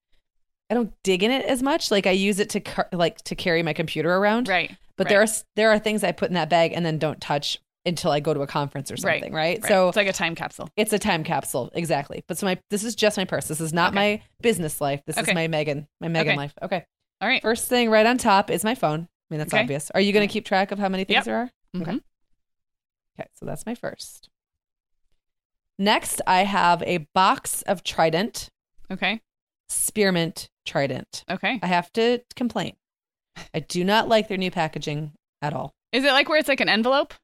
I 0.70 0.74
don't 0.74 0.92
dig 1.04 1.22
in 1.22 1.30
it 1.30 1.44
as 1.46 1.62
much. 1.62 1.90
Like 1.90 2.06
I 2.06 2.10
use 2.12 2.40
it 2.40 2.50
to 2.50 2.60
car- 2.60 2.88
like 2.92 3.18
to 3.24 3.34
carry 3.36 3.62
my 3.62 3.72
computer 3.72 4.12
around. 4.16 4.48
Right. 4.48 4.74
But 4.96 5.08
there 5.08 5.20
are 5.22 5.26
there 5.54 5.70
are 5.70 5.78
things 5.78 6.02
I 6.02 6.10
put 6.10 6.28
in 6.28 6.34
that 6.34 6.48
bag 6.48 6.72
and 6.74 6.84
then 6.84 6.98
don't 6.98 7.20
touch 7.20 7.60
until 7.84 8.10
I 8.10 8.18
go 8.18 8.34
to 8.34 8.40
a 8.40 8.48
conference 8.48 8.90
or 8.90 8.94
Right. 8.94 9.20
something. 9.20 9.32
Right. 9.32 9.60
Right. 9.62 9.68
So 9.68 9.86
it's 9.88 9.96
like 9.96 10.08
a 10.08 10.12
time 10.12 10.34
capsule. 10.34 10.68
it's 10.76 10.92
a 10.92 10.98
time 10.98 11.22
capsule, 11.22 11.70
exactly. 11.74 12.24
But 12.26 12.38
so 12.38 12.46
my 12.46 12.58
this 12.70 12.82
is 12.82 12.96
just 12.96 13.16
my 13.16 13.24
purse. 13.26 13.46
This 13.46 13.60
is 13.60 13.72
not 13.72 13.90
Okay. 13.90 13.94
my 13.94 14.22
business 14.42 14.80
life. 14.80 15.02
This 15.06 15.16
Okay. 15.18 15.30
is 15.30 15.34
my 15.36 15.46
Meagan, 15.46 15.86
my 16.00 16.08
Meagan 16.08 16.30
Okay. 16.30 16.36
life. 16.36 16.54
Okay. 16.62 16.84
All 17.20 17.28
right. 17.28 17.42
First 17.42 17.68
thing 17.68 17.88
right 17.88 18.04
on 18.06 18.18
top 18.18 18.50
is 18.50 18.64
my 18.64 18.74
phone. 18.74 19.06
I 19.30 19.34
mean 19.34 19.38
that's 19.38 19.52
Okay. 19.52 19.62
obvious. 19.62 19.90
Are 19.92 20.00
you 20.00 20.12
going 20.12 20.26
to 20.26 20.32
keep 20.32 20.44
track 20.44 20.70
of 20.72 20.78
how 20.78 20.88
many 20.88 21.04
things 21.04 21.16
Yep. 21.16 21.24
there 21.24 21.36
are? 21.36 21.50
Okay. 21.76 21.92
Mhm. 21.92 22.00
Okay, 23.18 23.28
so 23.34 23.46
that's 23.46 23.66
my 23.66 23.74
first. 23.74 24.28
Next, 25.78 26.22
I 26.26 26.44
have 26.44 26.82
a 26.84 26.98
box 27.14 27.62
of 27.62 27.82
Trident 27.82 28.48
Okay. 28.90 29.20
Spearmint 29.68 30.48
Trident. 30.64 31.24
Okay. 31.28 31.58
I 31.62 31.66
have 31.66 31.92
to 31.94 32.20
complain. 32.36 32.76
I 33.52 33.60
do 33.60 33.82
not 33.84 34.08
like 34.08 34.28
their 34.28 34.38
new 34.38 34.50
packaging 34.50 35.12
at 35.42 35.52
all. 35.52 35.74
Is 35.92 36.04
it 36.04 36.12
like 36.12 36.28
where 36.28 36.38
it's 36.38 36.48
like 36.48 36.60
an 36.60 36.68
envelope? 36.68 37.14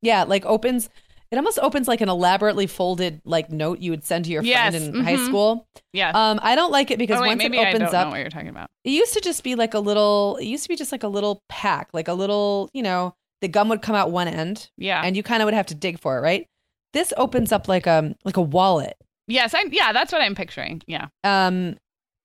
Yeah, 0.00 0.22
like 0.24 0.46
opens. 0.46 0.88
It 1.30 1.36
almost 1.36 1.58
opens 1.60 1.86
like 1.88 2.00
an 2.00 2.08
elaborately 2.08 2.66
folded 2.66 3.20
like 3.24 3.50
note 3.50 3.80
you 3.80 3.90
would 3.90 4.02
send 4.04 4.24
to 4.24 4.30
your 4.30 4.42
Yes, 4.42 4.74
friend 4.74 4.94
in 4.96 5.04
high 5.04 5.16
mhm. 5.16 5.26
school. 5.26 5.66
Yeah. 5.92 6.10
Um, 6.14 6.40
I 6.42 6.54
don't 6.56 6.72
like 6.72 6.90
it 6.90 6.98
because 6.98 7.18
oh 7.18 7.22
wait, 7.22 7.28
once 7.28 7.38
maybe 7.38 7.58
it 7.58 7.66
I 7.66 7.68
opens 7.68 7.80
don't 7.84 7.92
know 7.92 7.98
up, 7.98 8.10
what 8.12 8.20
you're 8.20 8.30
talking 8.30 8.48
about. 8.48 8.70
it 8.84 8.90
used 8.90 9.12
to 9.12 9.20
just 9.20 9.42
be 9.44 9.54
like 9.54 9.74
a 9.74 9.78
little. 9.80 10.36
It 10.40 10.46
used 10.46 10.62
to 10.62 10.68
be 10.70 10.76
just 10.76 10.90
like 10.92 11.02
a 11.02 11.08
little 11.08 11.42
pack, 11.50 11.88
like 11.92 12.08
a 12.08 12.14
little. 12.14 12.70
You 12.72 12.82
know, 12.82 13.14
the 13.42 13.48
gum 13.48 13.68
would 13.68 13.82
come 13.82 13.94
out 13.94 14.10
one 14.10 14.26
end, 14.28 14.70
Yeah. 14.78 15.02
and 15.04 15.16
you 15.16 15.22
kind 15.22 15.42
of 15.42 15.46
would 15.46 15.54
have 15.54 15.66
to 15.66 15.74
dig 15.74 16.00
for 16.00 16.16
it, 16.16 16.22
right? 16.22 16.46
This 16.94 17.12
opens 17.18 17.52
up 17.52 17.68
like 17.68 17.86
a 17.86 18.14
like 18.24 18.38
a 18.38 18.42
wallet, 18.42 18.96
yes. 19.26 19.52
I. 19.54 19.64
Yeah. 19.70 19.92
That's 19.92 20.12
what 20.12 20.22
I'm 20.22 20.34
picturing. 20.34 20.80
Yeah. 20.86 21.08
um, 21.24 21.76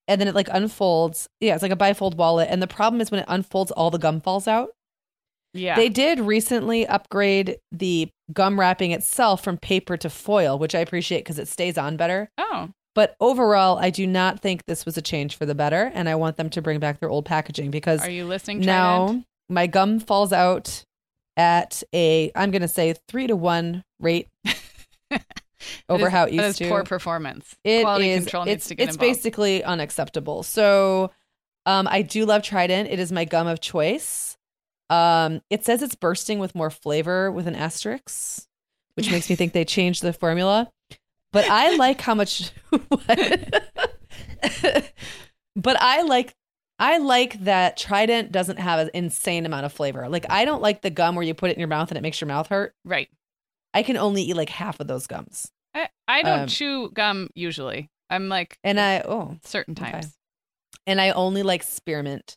and 0.07 0.19
then 0.19 0.27
it 0.29 0.35
like 0.35 0.47
unfolds. 0.49 1.27
Yeah, 1.41 1.53
it's 1.55 1.61
like 1.63 1.71
a 1.73 1.75
bifold 1.77 2.15
wallet, 2.15 2.47
and 2.49 2.61
the 2.61 2.67
problem 2.67 3.01
is 3.01 3.11
when 3.11 3.19
it 3.19 3.25
unfolds, 3.27 3.71
all 3.71 3.91
the 3.91 3.97
gum 3.99 4.21
falls 4.21 4.47
out. 4.47 4.69
Yeah. 5.53 5.75
They 5.75 5.87
did 5.89 6.19
recently 6.19 6.87
upgrade 6.87 7.57
the 7.71 8.09
gum 8.33 8.59
wrapping 8.59 8.91
itself 8.91 9.43
from 9.43 9.57
paper 9.57 9.97
to 9.97 10.09
foil, 10.09 10.57
which 10.59 10.75
I 10.75 10.79
appreciate 10.79 11.19
because 11.19 11.39
it 11.39 11.47
stays 11.47 11.77
on 11.77 11.97
better. 11.97 12.29
oh, 12.37 12.69
But 12.95 13.15
overall, 13.19 13.77
I 13.79 13.89
do 13.89 14.05
not 14.07 14.39
think 14.39 14.65
this 14.65 14.85
was 14.85 14.97
a 14.97 15.01
change 15.01 15.35
for 15.37 15.45
the 15.45 15.55
better, 15.55 15.91
and 15.93 16.07
I 16.09 16.15
want 16.15 16.37
them 16.37 16.49
to 16.51 16.61
bring 16.61 16.79
back 16.79 16.99
their 16.99 17.09
old 17.09 17.25
packaging 17.25 17.71
because 17.71 18.01
are 18.03 18.09
you 18.09 18.25
listening? 18.25 18.59
now 18.61 19.05
Trident? 19.07 19.25
my 19.49 19.67
gum 19.67 19.99
falls 19.99 20.31
out 20.33 20.83
at 21.37 21.81
a 21.93 22.31
I'm 22.35 22.51
going 22.51 22.61
to 22.61 22.67
say 22.67 22.93
three 23.07 23.27
to 23.27 23.35
one 23.35 23.83
rate 23.99 24.27
over 25.89 26.07
is- 26.07 26.11
how 26.11 26.25
it 26.25 26.33
used 26.33 26.45
is 26.45 26.57
to. 26.57 26.69
poor 26.69 26.83
performance. 26.83 27.55
It 27.63 27.81
Quality 27.83 28.09
is- 28.11 28.23
control 28.25 28.45
needs 28.45 28.67
to 28.67 28.75
get 28.75 28.83
it's 28.89 28.95
involved. 28.95 29.09
basically 29.17 29.63
unacceptable. 29.63 30.43
So 30.43 31.11
um, 31.65 31.87
I 31.89 32.01
do 32.01 32.25
love 32.25 32.43
Trident. 32.43 32.89
It 32.89 32.99
is 32.99 33.11
my 33.11 33.25
gum 33.25 33.47
of 33.47 33.61
choice. 33.61 34.32
Um, 34.89 35.41
it 35.49 35.65
says 35.65 35.81
it's 35.81 35.95
bursting 35.95 36.39
with 36.39 36.53
more 36.55 36.69
flavor 36.69 37.31
with 37.31 37.47
an 37.47 37.55
asterisk, 37.55 38.45
which 38.95 39.09
makes 39.11 39.29
me 39.29 39.35
think 39.35 39.53
they 39.53 39.65
changed 39.65 40.01
the 40.03 40.13
formula. 40.13 40.69
But 41.31 41.45
I 41.49 41.75
like 41.77 42.01
how 42.01 42.13
much. 42.15 42.51
but 45.55 45.81
I 45.81 46.01
like. 46.03 46.33
I 46.79 46.97
like 46.97 47.39
that 47.45 47.77
Trident 47.77 48.31
doesn't 48.31 48.57
have 48.57 48.79
an 48.79 48.89
insane 48.95 49.45
amount 49.45 49.65
of 49.65 49.71
flavor. 49.71 50.09
Like 50.09 50.25
I 50.29 50.43
don't 50.43 50.61
like 50.61 50.81
the 50.81 50.89
gum 50.89 51.15
where 51.15 51.23
you 51.23 51.33
put 51.35 51.51
it 51.51 51.53
in 51.53 51.59
your 51.59 51.67
mouth 51.67 51.89
and 51.91 51.97
it 51.97 52.01
makes 52.01 52.19
your 52.19 52.27
mouth 52.27 52.47
hurt. 52.47 52.73
right. 52.83 53.07
I 53.75 53.83
can 53.83 53.95
only 53.97 54.23
eat 54.23 54.35
like 54.35 54.49
half 54.49 54.79
of 54.79 54.87
those 54.87 55.07
gums. 55.07 55.49
I, 55.73 55.89
I 56.07 56.21
don't 56.23 56.39
Um, 56.41 56.47
chew 56.47 56.89
gum 56.91 57.29
usually. 57.35 57.89
I'm 58.09 58.27
like 58.27 58.57
And 58.63 58.79
I 58.79 58.99
oh, 59.01 59.37
certain 59.43 59.73
Okay. 59.79 59.91
times. 59.91 60.13
and 60.85 60.99
I 60.99 61.11
only 61.11 61.41
like 61.43 61.63
spearmint. 61.63 62.35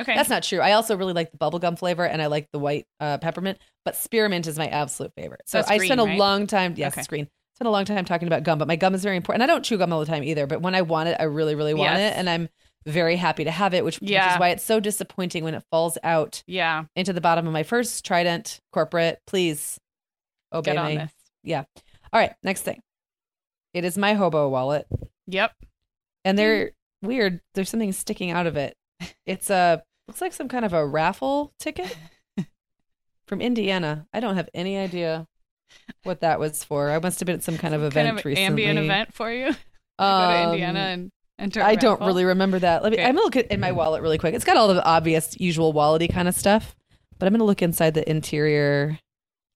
Okay. 0.00 0.14
That's 0.14 0.28
not 0.28 0.42
true. 0.42 0.60
I 0.60 0.72
also 0.72 0.96
really 0.96 1.12
like 1.14 1.32
the 1.32 1.38
bubblegum 1.38 1.78
flavor 1.78 2.04
and 2.06 2.20
I 2.20 2.26
like 2.26 2.48
the 2.52 2.58
white 2.58 2.86
uh, 3.00 3.18
peppermint, 3.18 3.58
but 3.84 3.96
spearmint 3.96 4.46
is 4.46 4.58
my 4.58 4.66
absolute 4.66 5.12
favorite. 5.16 5.40
So 5.46 5.58
That's 5.58 5.70
I 5.70 5.78
green, 5.78 5.88
spent 5.88 6.00
a 6.00 6.04
right? 6.04 6.18
long 6.18 6.46
time, 6.46 6.74
yes, 6.76 6.92
Okay. 6.92 7.00
it's 7.00 7.08
green. 7.08 7.28
Spent 7.54 7.66
a 7.68 7.70
long 7.70 7.86
time 7.86 8.04
talking 8.04 8.28
about 8.28 8.42
gum, 8.42 8.58
but 8.58 8.68
my 8.68 8.76
gum 8.76 8.94
is 8.94 9.02
very 9.02 9.16
important. 9.16 9.42
And 9.42 9.50
I 9.50 9.54
don't 9.54 9.64
chew 9.64 9.78
gum 9.78 9.92
all 9.92 10.00
the 10.00 10.06
time 10.06 10.22
either, 10.22 10.46
but 10.46 10.60
when 10.60 10.74
I 10.74 10.82
want 10.82 11.08
it, 11.08 11.16
I 11.18 11.22
really, 11.24 11.54
really 11.54 11.72
want 11.72 11.92
Yes. 11.98 12.12
it. 12.14 12.18
And 12.18 12.28
I'm 12.28 12.48
very 12.84 13.16
happy 13.16 13.44
to 13.44 13.50
have 13.50 13.72
it, 13.72 13.84
which, 13.84 13.98
which 14.00 14.10
is 14.10 14.38
why 14.38 14.50
it's 14.50 14.62
so 14.62 14.78
disappointing 14.80 15.42
when 15.44 15.54
it 15.54 15.64
falls 15.70 15.96
out 16.04 16.42
yeah. 16.46 16.84
into 16.94 17.14
the 17.14 17.22
bottom 17.22 17.46
of 17.46 17.52
my 17.54 17.62
first 17.62 18.04
Trident 18.04 18.60
corporate. 18.72 19.20
Please 19.26 19.78
obey 20.52 20.72
Get 20.72 20.76
on 20.78 20.88
me. 20.88 20.96
this. 20.98 21.64
All 22.12 22.20
right, 22.20 22.34
next 22.42 22.62
thing. 22.62 22.80
It 23.72 23.84
is 23.86 23.96
my 23.98 24.12
hobo 24.14 24.48
wallet. 24.50 24.86
Yep. 25.26 25.52
and 26.24 26.38
they're 26.38 26.72
weird. 27.02 27.40
There's 27.54 27.70
something 27.70 27.92
sticking 27.92 28.30
out 28.30 28.46
of 28.46 28.56
it. 28.56 28.76
It's 29.24 29.50
a 29.50 29.82
looks 30.08 30.20
like 30.20 30.32
some 30.32 30.48
kind 30.48 30.64
of 30.64 30.72
a 30.72 30.86
raffle 30.86 31.52
ticket 31.58 31.96
from 33.26 33.40
Indiana. 33.40 34.06
I 34.12 34.20
don't 34.20 34.36
have 34.36 34.48
any 34.54 34.76
idea 34.78 35.26
what 36.04 36.20
that 36.20 36.38
was 36.38 36.62
for. 36.64 36.90
I 36.90 36.98
must 37.00 37.20
have 37.20 37.26
been 37.26 37.36
at 37.36 37.42
some 37.42 37.58
kind 37.58 37.74
of 37.74 37.82
event 37.82 38.06
kind 38.08 38.18
of 38.18 38.24
recently. 38.24 38.64
ambient 38.66 38.78
event 38.78 39.14
for 39.14 39.30
you. 39.32 39.46
Go 39.98 40.04
to 40.04 40.04
Um, 40.04 40.50
Indiana 40.52 40.78
and 40.80 41.10
enter. 41.38 41.62
I 41.62 41.74
don't 41.74 42.00
really 42.00 42.24
remember 42.24 42.58
that. 42.58 42.82
Let 42.82 42.92
me. 42.92 42.98
Okay. 42.98 43.04
I'm 43.06 43.14
gonna 43.14 43.24
look 43.24 43.36
at 43.36 43.46
in 43.50 43.60
my 43.60 43.72
wallet 43.72 44.02
really 44.02 44.18
quick. 44.18 44.34
It's 44.34 44.44
got 44.44 44.56
all 44.56 44.68
the 44.72 44.84
obvious, 44.84 45.36
usual 45.40 45.72
wallety 45.74 46.10
kind 46.12 46.28
of 46.28 46.34
stuff, 46.34 46.76
but 47.18 47.26
I'm 47.26 47.32
gonna 47.32 47.44
look 47.44 47.62
inside 47.62 47.94
the 47.94 48.08
interior. 48.08 48.98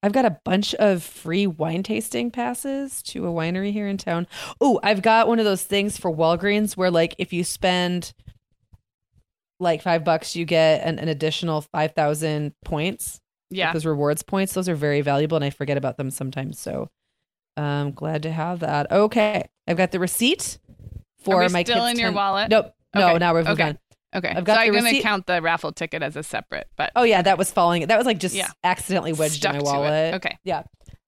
I've 0.02 0.12
got 0.12 0.24
a 0.24 0.38
bunch 0.46 0.74
of 0.76 1.02
free 1.02 1.46
wine 1.46 1.82
tasting 1.82 2.30
passes 2.30 3.02
to 3.02 3.26
a 3.28 3.30
winery 3.30 3.70
here 3.70 3.86
in 3.86 3.98
town. 3.98 4.26
Oh, 4.58 4.80
I've 4.82 5.02
got 5.02 5.28
one 5.28 5.38
of 5.38 5.44
those 5.44 5.62
things 5.62 5.98
for 5.98 6.10
Walgreens 6.10 6.74
where, 6.74 6.90
like, 6.90 7.14
if 7.18 7.34
you 7.34 7.44
spend 7.44 8.14
like 9.60 9.82
five 9.82 10.02
bucks, 10.04 10.34
you 10.34 10.44
get 10.44 10.82
an, 10.84 10.98
an 10.98 11.08
additional 11.08 11.60
five 11.60 11.92
thousand 11.92 12.54
points. 12.64 13.20
Yeah. 13.52 13.72
those 13.72 13.84
rewards 13.84 14.22
points. 14.22 14.54
Those 14.54 14.68
are 14.68 14.74
very 14.76 15.00
valuable, 15.00 15.36
and 15.36 15.44
I 15.44 15.50
forget 15.50 15.76
about 15.76 15.96
them 15.96 16.10
sometimes. 16.10 16.58
So, 16.60 16.88
I'm 17.56 17.90
glad 17.92 18.22
to 18.22 18.30
have 18.32 18.60
that. 18.60 18.90
Okay, 18.92 19.48
I've 19.66 19.76
got 19.76 19.90
the 19.90 19.98
receipt 19.98 20.58
for 21.24 21.48
my 21.48 21.62
still 21.64 21.84
in 21.86 21.98
your 21.98 22.08
10 22.08 22.14
wallet? 22.14 22.48
Nope. 22.50 22.72
No, 22.94 23.08
Okay, 23.10 23.18
now 23.18 23.32
we're 23.34 23.40
okay. 23.40 23.62
on. 23.70 23.78
Okay. 24.14 24.28
I've 24.28 24.44
got 24.44 24.54
so 24.54 24.60
I'm 24.62 24.72
gonna 24.72 25.00
count 25.00 25.26
the 25.26 25.40
raffle 25.42 25.70
ticket 25.72 26.02
as 26.02 26.16
a 26.16 26.22
separate, 26.22 26.68
but 26.76 26.90
Oh 26.96 27.02
yeah, 27.04 27.22
that 27.22 27.38
was 27.38 27.52
falling. 27.52 27.86
That 27.86 27.96
was 27.98 28.06
like 28.06 28.18
just 28.18 28.34
Yeah. 28.34 28.48
accidentally 28.64 29.12
wedged 29.12 29.34
stuck 29.36 29.54
in 29.54 29.62
my 29.62 29.64
to 29.64 29.68
it. 29.68 29.72
wallet. 29.80 30.14
Okay. 30.14 30.38
Yeah. 30.42 30.62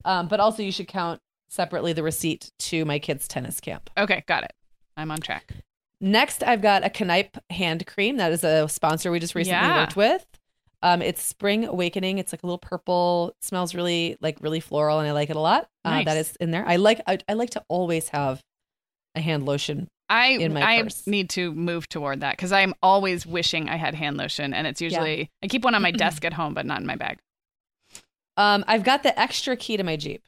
Um, 0.04 0.28
but 0.28 0.38
also 0.40 0.62
you 0.62 0.70
should 0.70 0.86
count 0.88 1.20
separately 1.48 1.92
the 1.92 2.02
receipt 2.02 2.50
to 2.58 2.84
my 2.84 2.98
kids' 2.98 3.26
tennis 3.26 3.60
camp. 3.60 3.88
Okay. 3.96 4.22
Got 4.28 4.44
it. 4.44 4.52
I'm 4.96 5.10
on 5.10 5.20
track. 5.20 5.52
Next, 6.02 6.42
I've 6.42 6.60
got 6.60 6.84
a 6.84 6.90
Kneipp 6.90 7.38
hand 7.48 7.86
cream. 7.86 8.16
That 8.16 8.32
is 8.32 8.42
a 8.42 8.68
sponsor 8.68 9.10
we 9.12 9.20
just 9.20 9.34
recently 9.36 9.60
Yeah. 9.68 9.80
worked 9.82 9.96
with. 9.96 10.26
Um, 10.82 11.00
it's 11.00 11.22
Spring 11.22 11.64
Awakening. 11.64 12.18
It's 12.18 12.32
like 12.32 12.42
a 12.42 12.46
little 12.46 12.58
purple. 12.58 13.34
It 13.38 13.44
smells 13.44 13.72
really 13.72 14.16
like 14.20 14.38
really 14.40 14.58
floral, 14.58 14.98
and 14.98 15.08
I 15.08 15.12
like 15.12 15.30
it 15.30 15.36
a 15.36 15.40
lot. 15.40 15.68
Uh, 15.84 16.02
that 16.02 16.16
is 16.16 16.34
in 16.40 16.50
there. 16.50 16.66
I 16.66 16.74
like 16.76 17.00
I, 17.06 17.18
I 17.28 17.34
like 17.34 17.50
to 17.50 17.62
always 17.68 18.08
have 18.08 18.40
a 19.14 19.20
hand 19.20 19.46
lotion. 19.46 19.86
I 20.08 20.30
in 20.30 20.52
my 20.52 20.62
I 20.78 20.82
purse. 20.82 21.06
need 21.06 21.30
to 21.30 21.52
move 21.54 21.88
toward 21.88 22.20
that 22.22 22.32
because 22.36 22.50
I'm 22.50 22.74
always 22.82 23.24
wishing 23.24 23.68
I 23.68 23.76
had 23.76 23.94
hand 23.94 24.16
lotion, 24.16 24.52
and 24.52 24.66
it's 24.66 24.80
usually 24.80 25.30
I 25.40 25.46
keep 25.46 25.62
one 25.62 25.76
on 25.76 25.82
my 25.82 25.90
desk 26.04 26.24
at 26.24 26.32
home, 26.32 26.52
but 26.52 26.66
not 26.66 26.80
in 26.80 26.86
my 26.86 26.96
bag. 26.96 27.18
Um, 28.36 28.64
I've 28.66 28.82
got 28.82 29.04
the 29.04 29.16
extra 29.18 29.56
key 29.56 29.76
to 29.76 29.84
my 29.84 29.94
Jeep. 29.96 30.24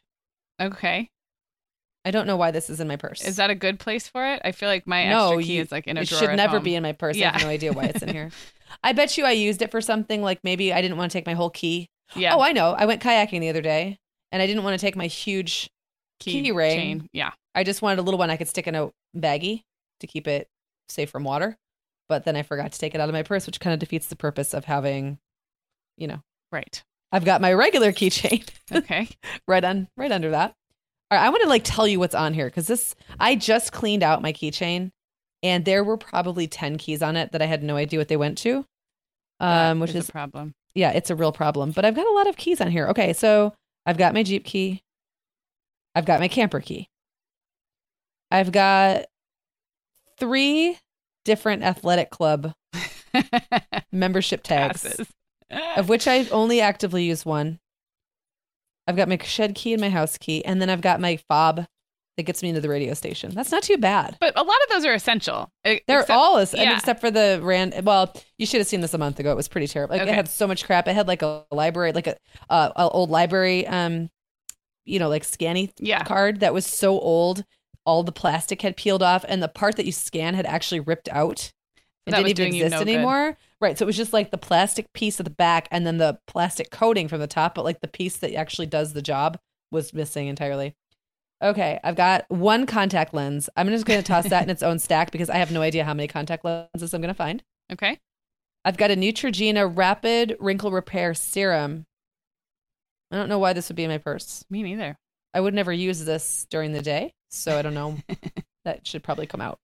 Okay, 0.62 1.08
I 2.04 2.10
don't 2.10 2.26
know 2.26 2.36
why 2.36 2.50
this 2.50 2.68
is 2.68 2.80
in 2.80 2.88
my 2.88 2.96
purse. 2.96 3.24
is 3.24 3.36
that 3.36 3.48
a 3.50 3.54
good 3.54 3.78
place 3.78 4.08
for 4.08 4.24
it? 4.26 4.42
I 4.44 4.52
feel 4.52 4.68
like 4.68 4.86
my 4.86 5.08
No, 5.08 5.28
extra 5.28 5.42
key 5.44 5.54
you- 5.56 5.62
is 5.62 5.72
like 5.72 5.86
in 5.86 5.96
a 5.96 6.02
it 6.02 6.08
drawer. 6.08 6.22
It 6.22 6.26
should 6.26 6.36
never 6.36 6.56
home. 6.58 6.64
be 6.64 6.74
in 6.74 6.82
my 6.82 6.92
purse. 6.92 7.16
I 7.16 7.20
Yeah. 7.20 7.32
have 7.32 7.42
no 7.42 7.48
idea 7.48 7.72
why 7.72 7.84
it's 7.84 8.02
in 8.02 8.10
here. 8.10 8.30
I 8.84 8.92
bet 8.92 9.16
you 9.16 9.24
I 9.24 9.30
used 9.32 9.62
it 9.62 9.70
for 9.70 9.80
something 9.80 10.20
like 10.22 10.40
maybe 10.44 10.72
I 10.72 10.82
didn't 10.82 10.96
want 10.98 11.10
to 11.12 11.16
take 11.18 11.26
my 11.26 11.34
whole 11.34 11.50
key. 11.50 11.88
Yeah. 12.14 12.34
Oh, 12.34 12.40
I 12.40 12.52
know. 12.52 12.72
I 12.72 12.84
went 12.86 13.02
kayaking 13.02 13.40
the 13.40 13.48
other 13.48 13.62
day 13.62 13.98
and 14.32 14.42
I 14.42 14.46
didn't 14.46 14.64
want 14.64 14.78
to 14.78 14.84
take 14.84 14.96
my 14.96 15.06
huge 15.06 15.70
key 16.20 16.50
ring. 16.52 16.76
chain. 16.78 17.08
Yeah. 17.12 17.30
I 17.54 17.64
just 17.64 17.80
wanted 17.82 18.00
a 18.00 18.02
little 18.02 18.18
one 18.18 18.30
I 18.30 18.36
could 18.36 18.48
stick 18.48 18.66
in 18.66 18.74
a 18.74 18.90
baggie 19.16 19.62
to 20.00 20.06
keep 20.06 20.26
it 20.28 20.48
safe 20.88 21.08
from 21.10 21.24
water. 21.24 21.56
But 22.08 22.24
then 22.24 22.36
I 22.36 22.42
forgot 22.42 22.72
to 22.72 22.78
take 22.78 22.94
it 22.94 23.00
out 23.00 23.08
of 23.08 23.14
my 23.14 23.22
purse, 23.22 23.46
which 23.46 23.60
kind 23.60 23.72
of 23.72 23.80
defeats 23.80 24.08
the 24.08 24.16
purpose 24.16 24.52
of 24.52 24.66
having, 24.66 25.18
you 25.96 26.06
know, 26.06 26.20
Right. 26.52 26.82
I've 27.10 27.24
got 27.24 27.40
my 27.40 27.52
regular 27.52 27.92
keychain 27.92 28.46
Okay. 28.74 29.08
right 29.48 29.64
on 29.64 29.88
right 29.96 30.12
under 30.12 30.30
that. 30.32 30.54
All 31.14 31.20
right, 31.20 31.26
I 31.26 31.30
want 31.30 31.44
to 31.44 31.48
like 31.48 31.62
tell 31.62 31.86
you 31.86 32.00
what's 32.00 32.14
on 32.16 32.34
here 32.34 32.46
because 32.46 32.66
this 32.66 32.96
I 33.20 33.36
just 33.36 33.70
cleaned 33.70 34.02
out 34.02 34.20
my 34.20 34.32
keychain 34.32 34.90
and 35.44 35.64
there 35.64 35.84
were 35.84 35.96
probably 35.96 36.48
10 36.48 36.76
keys 36.76 37.02
on 37.02 37.14
it 37.16 37.30
that 37.30 37.40
I 37.40 37.46
had 37.46 37.62
no 37.62 37.76
idea 37.76 38.00
what 38.00 38.08
they 38.08 38.16
went 38.16 38.36
to. 38.38 38.64
Um, 39.38 39.78
which 39.78 39.90
is 39.90 39.96
is 39.96 40.08
a 40.08 40.12
problem. 40.12 40.54
yeah, 40.74 40.90
it's 40.90 41.10
a 41.10 41.14
real 41.14 41.30
problem. 41.30 41.70
But 41.70 41.84
I've 41.84 41.94
got 41.94 42.08
a 42.08 42.10
lot 42.14 42.26
of 42.26 42.36
keys 42.36 42.60
on 42.60 42.68
here. 42.68 42.88
Okay, 42.88 43.12
so 43.12 43.54
I've 43.86 43.96
got 43.96 44.12
my 44.12 44.24
Jeep 44.24 44.44
key. 44.44 44.82
I've 45.94 46.04
got 46.04 46.18
my 46.18 46.26
camper 46.26 46.58
key. 46.58 46.88
I've 48.32 48.50
got 48.50 49.04
three 50.18 50.78
different 51.24 51.62
athletic 51.62 52.10
club 52.10 52.54
membership 53.92 54.42
tags, 54.42 54.82
Passes. 54.82 55.06
of 55.76 55.88
which 55.88 56.08
I 56.08 56.26
only 56.32 56.60
actively 56.60 57.04
use 57.04 57.24
one. 57.24 57.60
I've 58.86 58.96
got 58.96 59.08
my 59.08 59.18
shed 59.18 59.54
key 59.54 59.72
and 59.72 59.80
my 59.80 59.90
house 59.90 60.18
key, 60.18 60.44
and 60.44 60.60
then 60.60 60.68
I've 60.70 60.80
got 60.80 61.00
my 61.00 61.16
fob 61.28 61.66
that 62.16 62.22
gets 62.22 62.42
me 62.42 62.48
into 62.50 62.60
the 62.60 62.68
radio 62.68 62.94
station. 62.94 63.32
That's 63.34 63.50
not 63.50 63.62
too 63.64 63.76
bad. 63.76 64.16
But 64.20 64.34
a 64.38 64.42
lot 64.42 64.56
of 64.64 64.68
those 64.70 64.84
are 64.84 64.92
essential. 64.94 65.50
They're 65.64 65.80
except- 65.88 66.10
all, 66.10 66.38
yeah. 66.54 66.76
except 66.76 67.00
for 67.00 67.10
the 67.10 67.40
rand. 67.42 67.74
Well, 67.84 68.14
you 68.38 68.46
should 68.46 68.58
have 68.60 68.68
seen 68.68 68.82
this 68.82 68.94
a 68.94 68.98
month 68.98 69.18
ago. 69.18 69.32
It 69.32 69.36
was 69.36 69.48
pretty 69.48 69.66
terrible. 69.66 69.94
Like 69.94 70.02
Okay. 70.02 70.12
it 70.12 70.14
had 70.14 70.28
so 70.28 70.46
much 70.46 70.64
crap. 70.64 70.86
It 70.86 70.94
had 70.94 71.08
like 71.08 71.22
a 71.22 71.44
library, 71.50 71.92
like 71.92 72.06
a, 72.06 72.16
uh, 72.48 72.70
a 72.76 72.88
old 72.88 73.10
library, 73.10 73.66
um, 73.66 74.10
you 74.84 74.98
know, 75.00 75.08
like 75.08 75.24
scanny 75.24 75.72
Yeah. 75.78 76.04
card 76.04 76.40
that 76.40 76.54
was 76.54 76.66
so 76.66 77.00
old. 77.00 77.44
All 77.86 78.02
the 78.04 78.12
plastic 78.12 78.62
had 78.62 78.76
peeled 78.76 79.02
off, 79.02 79.24
and 79.28 79.42
the 79.42 79.48
part 79.48 79.76
that 79.76 79.84
you 79.86 79.92
scan 79.92 80.34
had 80.34 80.46
actually 80.46 80.80
ripped 80.80 81.08
out. 81.10 81.52
It 82.06 82.10
That 82.10 82.24
didn't 82.24 82.38
even 82.40 82.54
exist 82.54 82.70
no 82.72 82.78
good. 82.80 82.88
anymore. 82.88 83.38
Right. 83.60 83.78
So 83.78 83.84
it 83.84 83.86
was 83.86 83.96
just 83.96 84.12
like 84.12 84.30
the 84.30 84.38
plastic 84.38 84.92
piece 84.92 85.18
at 85.20 85.24
the 85.24 85.30
back 85.30 85.68
and 85.70 85.86
then 85.86 85.96
the 85.98 86.18
plastic 86.26 86.70
coating 86.70 87.08
from 87.08 87.20
the 87.20 87.26
top, 87.26 87.54
but 87.54 87.64
like 87.64 87.80
the 87.80 87.88
piece 87.88 88.18
that 88.18 88.34
actually 88.34 88.66
does 88.66 88.92
the 88.92 89.02
job 89.02 89.38
was 89.70 89.94
missing 89.94 90.26
entirely. 90.28 90.74
Okay, 91.42 91.80
I've 91.82 91.96
got 91.96 92.24
one 92.28 92.64
contact 92.66 93.12
lens. 93.12 93.50
I'm 93.56 93.68
just 93.68 93.86
going 93.86 94.00
to 94.00 94.06
toss 94.06 94.28
that 94.28 94.42
in 94.44 94.50
its 94.50 94.62
own 94.62 94.78
stack 94.78 95.10
because 95.10 95.28
I 95.28 95.36
have 95.36 95.50
no 95.50 95.62
idea 95.62 95.84
how 95.84 95.92
many 95.94 96.06
contact 96.08 96.44
lenses 96.44 96.94
I'm 96.94 97.00
going 97.00 97.12
to 97.12 97.14
find. 97.14 97.42
Okay. 97.72 97.98
I've 98.64 98.76
got 98.76 98.90
a 98.90 98.96
Neutrogena 98.96 99.70
Rapid 99.74 100.36
Wrinkle 100.40 100.70
Repair 100.70 101.12
Serum. 101.12 101.86
I 103.10 103.16
don't 103.16 103.28
know 103.28 103.38
why 103.38 103.52
this 103.52 103.68
would 103.68 103.76
be 103.76 103.84
in 103.84 103.90
my 103.90 103.98
purse. 103.98 104.44
Me 104.48 104.62
neither. 104.62 104.96
I 105.34 105.40
would 105.40 105.54
never 105.54 105.72
use 105.72 106.04
this 106.04 106.46
during 106.48 106.72
the 106.72 106.80
day, 106.80 107.12
so 107.30 107.58
I 107.58 107.62
don't 107.62 107.74
know. 107.74 107.98
that 108.64 108.86
should 108.86 109.02
probably 109.02 109.26
come 109.26 109.40
out. 109.40 109.58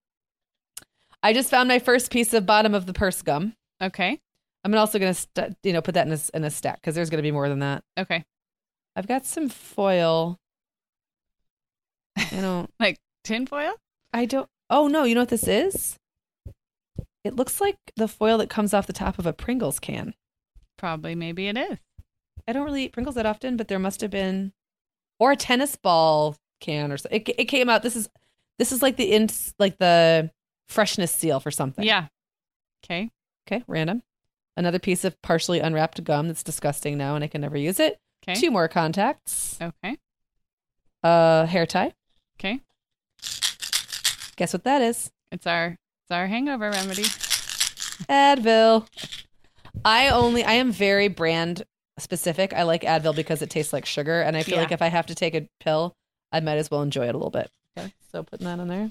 I 1.22 1.33
just 1.33 1.50
found 1.50 1.68
my 1.68 1.78
first 1.78 2.11
piece 2.11 2.33
of 2.33 2.46
bottom 2.46 2.74
of 2.74 2.87
the 2.87 2.92
purse 2.92 3.22
gum. 3.22 3.54
Okay. 3.83 4.18
I'm 4.64 4.74
also 4.74 4.98
going 4.98 5.14
to, 5.14 5.20
st- 5.20 5.56
you 5.62 5.72
know, 5.72 5.83
put 5.83 5.94
that 5.94 6.06
in 6.06 6.12
a, 6.12 6.18
in 6.35 6.44
a 6.44 6.50
stack 6.50 6.80
because 6.80 6.94
there's 6.94 7.11
going 7.11 7.18
to 7.18 7.26
be 7.26 7.30
more 7.30 7.48
than 7.48 7.61
that. 7.61 7.83
Okay. 7.98 8.24
I've 8.96 9.06
got 9.06 9.24
some 9.26 9.48
foil. 9.48 10.38
I 12.16 12.24
don't. 12.40 12.70
Like 12.78 12.98
tinfoil? 13.24 13.74
I 14.12 14.26
don't. 14.26 14.48
Oh 14.68 14.88
no! 14.88 15.04
You 15.04 15.14
know 15.14 15.22
what 15.22 15.28
this 15.30 15.48
is? 15.48 15.96
It 17.24 17.37
looks 17.37 17.61
like 17.61 17.76
the 17.96 18.09
foil 18.09 18.38
that 18.38 18.50
comes 18.50 18.72
off 18.72 18.87
the 18.87 18.92
top 18.92 19.18
of 19.18 19.26
a 19.26 19.33
Pringles 19.33 19.78
can. 19.78 20.14
Probably. 20.78 21.14
Maybe 21.14 21.48
it 21.48 21.56
is. 21.56 21.78
I 22.48 22.52
don't 22.52 22.64
really 22.64 22.85
eat 22.85 22.92
Pringles 22.92 23.14
that 23.14 23.26
often, 23.26 23.56
but 23.56 23.68
there 23.68 23.78
must 23.78 24.00
have 24.00 24.11
been, 24.11 24.52
or 25.18 25.33
a 25.33 25.37
tennis 25.37 25.76
ball 25.76 26.37
can 26.61 26.90
or 26.90 26.98
so. 26.98 27.09
It, 27.11 27.28
it 27.38 27.44
came 27.46 27.68
out. 27.68 27.83
This 27.83 27.96
is 27.96 28.09
this 28.59 28.72
is 28.72 28.83
like 28.83 28.96
the 28.96 29.12
in 29.12 29.28
like 29.59 29.78
the 29.78 30.30
freshness 30.70 31.12
seal 31.12 31.40
for 31.40 31.50
something. 31.50 31.85
Yeah. 31.85 32.06
Okay. 32.85 33.11
Okay. 33.46 33.62
Random. 33.66 34.02
Another 34.56 34.78
piece 34.78 35.04
of 35.04 35.20
partially 35.22 35.61
unwrapped 35.61 36.02
gum 36.04 36.28
that's 36.28 36.42
disgusting 36.42 36.96
now, 36.96 37.14
and 37.14 37.24
I 37.24 37.26
can 37.28 37.40
never 37.40 37.56
use 37.56 37.80
it. 37.80 37.98
Okay. 38.22 38.38
Two 38.38 38.50
more 38.50 38.68
contacts. 38.68 39.59
Okay. 39.61 39.96
Uh, 41.02 41.46
hair 41.46 41.66
tie. 41.66 41.92
Okay. 42.38 42.61
Guess 44.37 44.52
what 44.52 44.64
that 44.64 44.83
is? 44.83 45.11
It's 45.33 45.46
our 45.46 45.68
it's 45.68 46.11
our 46.11 46.26
hangover 46.26 46.70
remedy. 46.70 47.04
Advil. 48.09 48.87
I 49.85 50.09
only 50.09 50.44
I 50.44 50.52
am 50.54 50.72
very 50.72 51.09
brand 51.09 51.62
specific. 51.98 52.52
I 52.52 52.62
like 52.64 52.83
Advil 52.83 53.14
because 53.14 53.42
it 53.42 53.50
tastes 53.50 53.72
like 53.72 53.87
sugar, 53.87 54.20
and 54.22 54.37
I 54.37 54.42
feel 54.42 54.56
Yeah. 54.56 54.62
like 54.62 54.72
if 54.72 54.83
I 54.83 54.88
have 54.88 55.06
to 55.06 55.14
take 55.14 55.35
a 55.35 55.46
pill, 55.61 55.94
I 56.33 56.40
might 56.40 56.59
as 56.59 56.70
well 56.70 56.83
enjoy 56.83 57.06
it 57.09 57.14
a 57.14 57.18
little 57.18 57.30
bit. 57.30 57.50
Okay, 57.78 57.92
so 58.12 58.22
putting 58.22 58.46
that 58.46 58.59
on 58.61 58.68
there. 58.68 58.90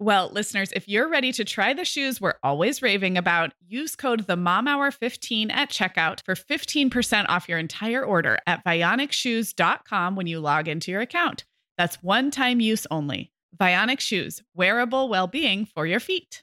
Well, 0.00 0.28
listeners, 0.32 0.72
if 0.72 0.88
you're 0.88 1.08
ready 1.08 1.30
to 1.32 1.44
try 1.44 1.72
the 1.72 1.84
shoes 1.84 2.20
we're 2.20 2.34
always 2.42 2.82
raving 2.82 3.16
about, 3.16 3.52
use 3.66 3.94
code 3.94 4.26
the 4.26 4.36
Mom 4.36 4.66
Hour 4.66 4.90
15 4.90 5.52
at 5.52 5.70
checkout 5.70 6.20
for 6.24 6.34
15% 6.34 7.26
off 7.28 7.48
your 7.48 7.58
entire 7.58 8.04
order 8.04 8.38
at 8.46 8.64
vionicshoes.com 8.64 10.16
when 10.16 10.26
you 10.26 10.40
log 10.40 10.66
into 10.66 10.90
your 10.90 11.00
account. 11.00 11.44
That's 11.78 12.02
one 12.02 12.32
time 12.32 12.60
use 12.60 12.88
only. 12.90 13.30
Vionic 13.56 14.00
Shoes, 14.00 14.42
wearable 14.52 15.08
well 15.08 15.28
being 15.28 15.64
for 15.64 15.86
your 15.86 16.00
feet. 16.00 16.42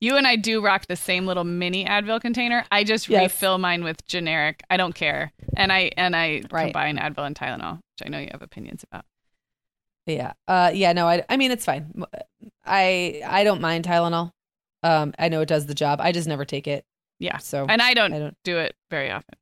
You 0.00 0.16
and 0.16 0.26
I 0.26 0.36
do 0.36 0.60
rock 0.60 0.86
the 0.86 0.94
same 0.96 1.26
little 1.26 1.44
mini 1.44 1.84
Advil 1.84 2.20
container. 2.20 2.64
I 2.70 2.84
just 2.84 3.08
Yes. 3.08 3.22
refill 3.32 3.58
mine 3.58 3.82
with 3.82 4.06
generic. 4.06 4.62
I 4.70 4.76
don't 4.76 4.94
care, 4.94 5.32
and 5.56 5.72
I 5.72 5.90
and 5.96 6.14
I 6.14 6.42
Right. 6.50 6.64
combine 6.72 6.98
Advil 6.98 7.26
and 7.26 7.34
Tylenol, 7.36 7.74
which 7.76 8.06
I 8.06 8.08
know 8.08 8.18
you 8.20 8.28
have 8.30 8.42
opinions 8.42 8.84
about. 8.84 9.04
Yeah. 10.06 10.32
Uh 10.46 10.70
yeah, 10.72 10.92
no, 10.92 11.06
I 11.08 11.24
I 11.28 11.36
mean 11.36 11.50
it's 11.50 11.64
fine. 11.64 11.92
I 12.64 13.22
I 13.26 13.42
don't 13.44 13.60
mind 13.60 13.84
Tylenol. 13.84 14.30
Um 14.84 15.14
I 15.18 15.28
know 15.28 15.40
it 15.40 15.48
does 15.48 15.66
the 15.66 15.74
job. 15.74 16.00
I 16.00 16.12
just 16.12 16.28
never 16.28 16.44
take 16.44 16.66
it. 16.68 16.84
Yeah, 17.18 17.38
So 17.38 17.66
and 17.68 17.82
I 17.82 17.94
don't, 17.94 18.12
I 18.12 18.20
don't 18.20 18.36
do 18.44 18.58
it 18.58 18.76
very 18.90 19.10
often. 19.10 19.34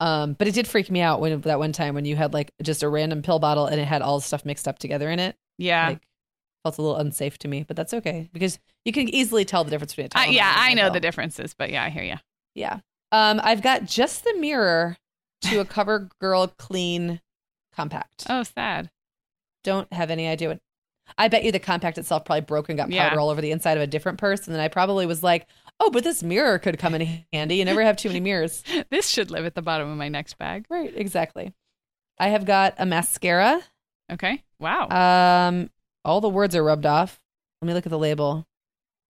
um 0.00 0.32
but 0.32 0.48
it 0.48 0.54
did 0.54 0.66
freak 0.66 0.90
me 0.90 1.00
out 1.02 1.20
when 1.20 1.40
that 1.42 1.58
one 1.58 1.72
time 1.72 1.94
when 1.94 2.04
you 2.06 2.16
had 2.16 2.32
like 2.32 2.52
just 2.62 2.82
a 2.82 2.88
random 2.88 3.20
pill 3.22 3.38
bottle 3.38 3.66
and 3.66 3.78
it 3.80 3.84
had 3.84 4.00
all 4.02 4.18
the 4.18 4.24
stuff 4.24 4.44
mixed 4.46 4.66
up 4.66 4.78
together 4.78 5.10
in 5.10 5.18
it. 5.20 5.36
Yeah, 5.58 5.88
Like 5.90 6.02
felt 6.64 6.78
a 6.78 6.82
little 6.82 6.96
unsafe 6.96 7.38
to 7.38 7.48
me, 7.48 7.62
but 7.62 7.76
that's 7.76 7.94
okay 7.94 8.28
because 8.32 8.58
you 8.84 8.92
can 8.92 9.08
easily 9.08 9.44
tell 9.44 9.62
the 9.62 9.70
difference 9.70 9.92
between 9.92 10.08
a 10.12 10.18
I, 10.18 10.26
Tylenol 10.26 10.32
yeah, 10.34 10.54
I 10.56 10.74
know 10.74 10.90
the 10.90 10.98
differences, 11.00 11.54
but 11.56 11.70
yeah, 11.70 11.84
I 11.84 11.90
hear 11.90 12.02
you. 12.02 12.16
Yeah. 12.56 12.80
Um 13.12 13.40
I've 13.44 13.62
got 13.62 13.84
just 13.84 14.24
the 14.24 14.34
mirror 14.38 14.96
to 15.42 15.60
a 15.60 15.64
cover 15.76 16.08
girl 16.20 16.48
clean 16.58 17.20
compact. 17.72 18.26
Oh, 18.28 18.42
sad. 18.42 18.90
don't 19.62 19.92
have 19.92 20.10
any 20.10 20.26
idea 20.26 20.48
what 20.48 20.58
I 21.18 21.28
bet 21.28 21.44
you 21.44 21.52
the 21.52 21.58
compact 21.58 21.98
itself 21.98 22.24
probably 22.24 22.40
broke 22.40 22.70
and 22.70 22.78
got 22.78 22.84
powder 22.88 23.14
Yeah. 23.14 23.16
all 23.16 23.28
over 23.28 23.42
the 23.42 23.50
inside 23.50 23.76
of 23.76 23.82
a 23.82 23.86
different 23.86 24.16
purse. 24.18 24.46
And 24.46 24.54
then 24.56 24.62
I 24.62 24.68
probably 24.68 25.04
was 25.04 25.22
like, 25.22 25.46
oh, 25.78 25.90
but 25.90 26.02
this 26.02 26.22
mirror 26.22 26.58
could 26.58 26.78
come 26.78 26.94
in 26.94 27.24
handy. 27.32 27.56
You 27.56 27.66
never 27.66 27.82
have 27.84 27.98
too 27.98 28.08
many 28.08 28.20
mirrors. 28.20 28.62
This 28.90 29.10
should 29.10 29.30
live 29.30 29.44
at 29.44 29.54
the 29.54 29.60
bottom 29.60 29.90
of 29.90 29.98
my 29.98 30.08
next 30.08 30.38
bag. 30.38 30.64
Right, 30.70 30.90
exactly. 30.96 31.52
I 32.18 32.28
have 32.28 32.46
got 32.46 32.74
a 32.78 32.86
mascara. 32.86 33.60
Okay. 34.10 34.42
Wow. 34.58 34.88
Um, 35.48 35.68
all 36.04 36.20
the 36.20 36.28
words 36.28 36.54
are 36.54 36.64
rubbed 36.64 36.86
off. 36.86 37.20
Let 37.62 37.66
me 37.68 37.74
look 37.74 37.86
at 37.86 37.90
the 37.90 37.98
label. 37.98 38.46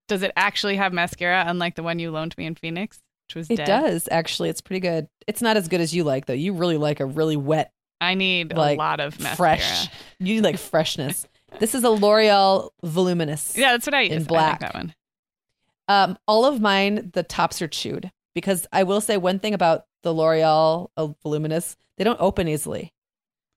Does 0.09 0.23
it 0.23 0.33
actually 0.37 0.77
have 0.77 0.93
mascara, 0.93 1.45
unlike 1.47 1.75
the 1.77 1.83
one 1.83 1.99
you 1.99 2.11
loaned 2.11 2.37
me 2.37 2.47
in 2.47 2.55
Phoenix, 2.55 3.01
which 3.29 3.35
was 3.37 3.51
It 3.51 3.57
dead? 3.57 3.67
does 3.67 4.09
actually. 4.11 4.49
It's 4.51 4.61
pretty 4.61 4.81
good. 4.81 5.09
It's 5.27 5.41
not 5.43 5.57
as 5.57 5.69
good 5.69 5.81
as 5.81 5.95
you 5.95 6.05
like 6.05 6.27
though. 6.27 6.35
You 6.35 6.53
really 6.53 6.77
like 6.77 7.01
a 7.01 7.07
really 7.07 7.37
wet, 7.37 7.73
I 8.01 8.15
need 8.15 8.55
Like, 8.55 8.77
a 8.77 8.79
lot 8.79 9.01
of 9.01 9.19
mascara. 9.19 9.37
fresh. 9.59 9.89
You 10.19 10.43
like 10.43 10.59
freshness. 10.59 11.27
this 11.59 11.75
is 11.75 11.85
a 11.85 11.91
L'Oreal 11.91 12.71
Voluminous. 12.83 13.57
Yeah, 13.57 13.73
that's 13.73 13.87
what 13.87 13.95
I 13.95 14.03
use. 14.03 14.13
In 14.13 14.17
I 14.17 14.21
like 14.21 14.29
black. 14.29 14.61
that 14.61 14.75
one. 14.75 14.95
Um, 15.89 16.19
all 16.27 16.45
of 16.47 16.61
mine, 16.61 17.11
the 17.15 17.23
tops 17.23 17.61
are 17.63 17.69
chewed 17.69 18.11
because 18.35 18.67
I 18.73 18.83
will 18.85 19.01
say 19.01 19.17
one 19.17 19.39
thing 19.39 19.55
about 19.55 19.85
the 20.03 20.13
L'Oreal 20.15 20.89
uh, 20.97 21.09
Voluminous, 21.23 21.77
they 21.97 22.05
don't 22.05 22.21
open 22.21 22.49
easily. 22.49 22.93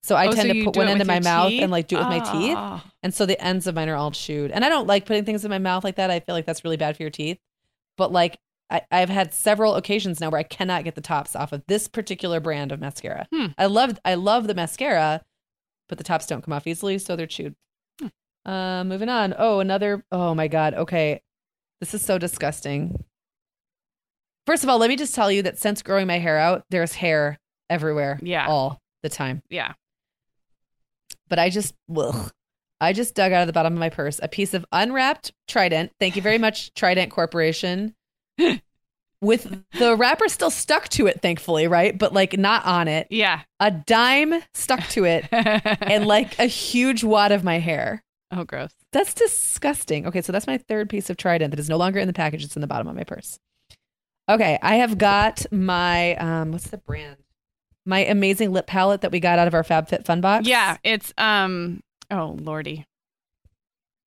So 0.07 0.15
I 0.15 0.27
Oh, 0.27 0.31
tend 0.31 0.47
so 0.47 0.53
to 0.53 0.63
put 0.63 0.77
one 0.77 0.87
end 0.87 1.01
in 1.01 1.07
my 1.07 1.19
mouth 1.19 1.49
teeth? 1.49 1.61
and 1.63 1.69
like 1.71 1.87
do 1.89 1.97
it 1.97 1.99
with 1.99 2.07
my 2.07 2.19
teeth. 2.19 2.55
Ah. 2.57 2.81
And 3.03 3.13
so 3.13 3.25
the 3.25 3.39
ends 3.43 3.67
of 3.67 3.75
mine 3.75 3.89
are 3.89 3.95
all 3.97 4.11
chewed. 4.11 4.51
And 4.51 4.63
I 4.63 4.69
don't 4.69 4.87
like 4.87 5.05
putting 5.05 5.25
things 5.25 5.43
in 5.43 5.49
my 5.51 5.57
mouth 5.59 5.83
like 5.83 5.97
that. 5.97 6.09
I 6.09 6.21
feel 6.21 6.33
like 6.33 6.45
that's 6.45 6.63
really 6.63 6.77
bad 6.77 6.95
for 6.95 7.03
your 7.03 7.09
teeth. 7.09 7.37
But 7.97 8.13
like 8.13 8.39
I, 8.69 8.81
I've 8.89 9.09
had 9.09 9.33
several 9.33 9.75
occasions 9.75 10.21
now 10.21 10.29
where 10.29 10.39
I 10.39 10.43
cannot 10.43 10.85
get 10.85 10.95
the 10.95 11.01
tops 11.01 11.35
off 11.35 11.51
of 11.51 11.63
this 11.67 11.89
particular 11.89 12.39
brand 12.39 12.71
of 12.71 12.79
mascara. 12.79 13.27
Hmm. 13.33 13.47
I 13.57 13.65
love 13.65 13.99
I 14.05 14.13
love 14.15 14.47
the 14.47 14.55
mascara, 14.55 15.23
but 15.89 15.97
the 15.97 16.03
tops 16.05 16.25
don't 16.25 16.41
come 16.41 16.53
off 16.53 16.67
easily, 16.67 16.99
so 16.99 17.17
they're 17.17 17.27
chewed. 17.27 17.55
Hmm. 17.99 18.07
Uh, 18.49 18.83
moving 18.85 19.09
on. 19.09 19.35
Oh, 19.37 19.59
another. 19.59 20.05
Oh 20.09 20.33
my 20.33 20.47
god. 20.47 20.73
Okay, 20.73 21.21
this 21.81 21.93
is 21.93 22.01
so 22.01 22.17
disgusting. 22.17 23.03
First 24.45 24.63
of 24.63 24.69
all, 24.69 24.77
let 24.77 24.87
me 24.89 24.95
just 24.95 25.13
tell 25.13 25.29
you 25.29 25.41
that 25.43 25.57
since 25.57 25.81
growing 25.81 26.07
my 26.07 26.19
hair 26.19 26.37
out, 26.37 26.63
there's 26.69 26.93
hair 26.93 27.37
everywhere. 27.69 28.19
Yeah. 28.23 28.47
All 28.47 28.79
the 29.03 29.09
time. 29.09 29.41
Yeah. 29.49 29.73
But 31.29 31.39
I 31.39 31.49
just, 31.49 31.73
ugh, 31.95 32.31
I 32.79 32.93
just 32.93 33.15
dug 33.15 33.31
out 33.31 33.41
of 33.41 33.47
the 33.47 33.53
bottom 33.53 33.73
of 33.73 33.79
my 33.79 33.89
purse 33.89 34.19
a 34.21 34.27
piece 34.27 34.53
of 34.53 34.65
unwrapped 34.71 35.31
Trident. 35.47 35.91
Thank 35.99 36.15
you 36.15 36.21
very 36.21 36.37
much, 36.37 36.73
Trident 36.73 37.11
Corporation. 37.11 37.95
With 39.21 39.63
the 39.79 39.95
wrapper 39.95 40.27
still 40.27 40.51
stuck 40.51 40.89
to 40.89 41.07
it, 41.07 41.23
thankfully, 41.23 41.65
right? 41.67 41.97
But 41.97 42.13
like 42.13 42.37
not 42.37 42.63
on 42.65 42.87
it. 42.87 43.07
Yeah. 43.09 43.41
A 43.59 43.71
dime 43.71 44.35
stuck 44.53 44.87
to 44.89 45.05
it 45.05 45.27
and 45.31 46.05
like 46.05 46.37
a 46.37 46.45
huge 46.45 47.03
wad 47.03 47.31
of 47.31 47.43
my 47.43 47.57
hair. 47.57 48.03
oh, 48.31 48.43
gross. 48.43 48.71
That's 48.93 49.15
disgusting. 49.15 50.05
Okay, 50.05 50.21
so 50.21 50.31
that's 50.31 50.45
my 50.45 50.59
third 50.59 50.87
piece 50.87 51.09
of 51.09 51.17
Trident 51.17 51.49
that 51.49 51.59
is 51.59 51.67
no 51.67 51.77
longer 51.77 51.99
in 51.99 52.05
the 52.05 52.13
package. 52.13 52.43
It's 52.43 52.55
in 52.55 52.61
the 52.61 52.67
bottom 52.67 52.87
of 52.87 52.95
my 52.95 53.03
purse. 53.03 53.39
Okay, 54.29 54.59
I 54.61 54.75
have 54.75 54.97
got 54.99 55.45
my 55.51 56.15
um 56.17 56.51
what's 56.51 56.67
the 56.69 56.77
brand? 56.77 57.17
My 57.87 57.99
amazing 58.05 58.51
lip 58.51 58.67
palette 58.67 59.01
that 59.01 59.11
we 59.11 59.19
got 59.19 59.39
out 59.39 59.47
of 59.47 59.53
our 59.53 59.63
FabFitFun 59.63 60.21
box. 60.21 60.47
Yeah. 60.47 60.77
It's, 60.83 61.13
um, 61.17 61.81
oh, 62.11 62.37
Lordy. 62.39 62.85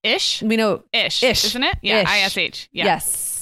Ish? 0.02 0.42
We 0.42 0.56
know 0.56 0.84
Ish. 0.92 1.22
Ish. 1.22 1.44
Isn't 1.46 1.64
it? 1.64 1.76
Yeah. 1.82 2.02
Ish. 2.02 2.36
ISH. 2.36 2.68
Yeah. 2.72 2.84
Yes. 2.84 3.40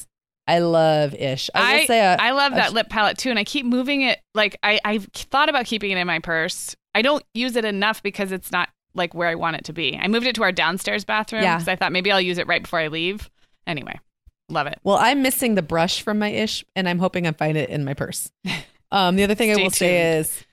I 0.49 0.61
love 0.61 1.15
ish. 1.15 1.51
I, 1.55 1.61
will 1.61 1.83
I, 1.83 1.87
say 1.87 2.01
uh, 2.01 2.17
I 2.19 2.31
love 2.31 2.53
a 2.53 2.57
that 2.57 2.73
lip 2.73 2.89
palette 2.89 3.19
too, 3.19 3.29
and 3.29 3.39
I 3.39 3.45
keep 3.45 3.67
moving 3.67 4.01
it. 4.01 4.19
Like 4.35 4.57
I, 4.63 4.81
I've 4.83 5.05
thought 5.13 5.51
about 5.51 5.67
keeping 5.67 5.91
it 5.91 5.99
in 5.99 6.07
my 6.07 6.21
purse. 6.21 6.75
I 6.95 7.03
don't 7.03 7.23
use 7.35 7.55
it 7.55 7.67
enough 7.67 8.03
because 8.03 8.33
it's 8.33 8.51
not 8.51 8.71
like 8.95 9.13
where 9.13 9.29
I 9.29 9.35
want 9.35 9.57
it 9.57 9.65
to 9.65 9.75
be. 9.75 9.99
I 10.01 10.09
moved 10.09 10.27
it 10.27 10.35
to 10.37 10.43
our 10.43 10.51
downstairs 10.51 11.05
bathroom 11.05 11.43
Yeah. 11.43 11.57
because 11.57 11.69
I 11.69 11.77
thought 11.77 11.93
maybe 11.93 12.11
I'll 12.11 12.21
use 12.21 12.39
it 12.39 12.47
right 12.47 12.63
before 12.63 12.79
I 12.79 12.89
leave. 12.89 13.29
Anyway, 13.67 14.01
love 14.49 14.67
it. 14.67 14.79
Well, 14.85 14.97
I'm 14.97 15.21
missing 15.21 15.55
the 15.55 15.63
brush 15.63 16.01
from 16.01 16.19
my 16.19 16.29
ish, 16.31 16.65
and 16.75 16.89
I'm 16.89 16.99
hoping 16.99 17.27
I 17.27 17.33
find 17.33 17.59
it 17.59 17.69
in 17.69 17.85
my 17.85 17.93
purse. 17.93 18.31
Um, 18.91 19.17
the 19.17 19.25
other 19.25 19.35
thing 19.35 19.51
I 19.51 19.55
Stay 19.55 19.63
will 19.63 19.71
say 19.71 20.19
is 20.19 20.45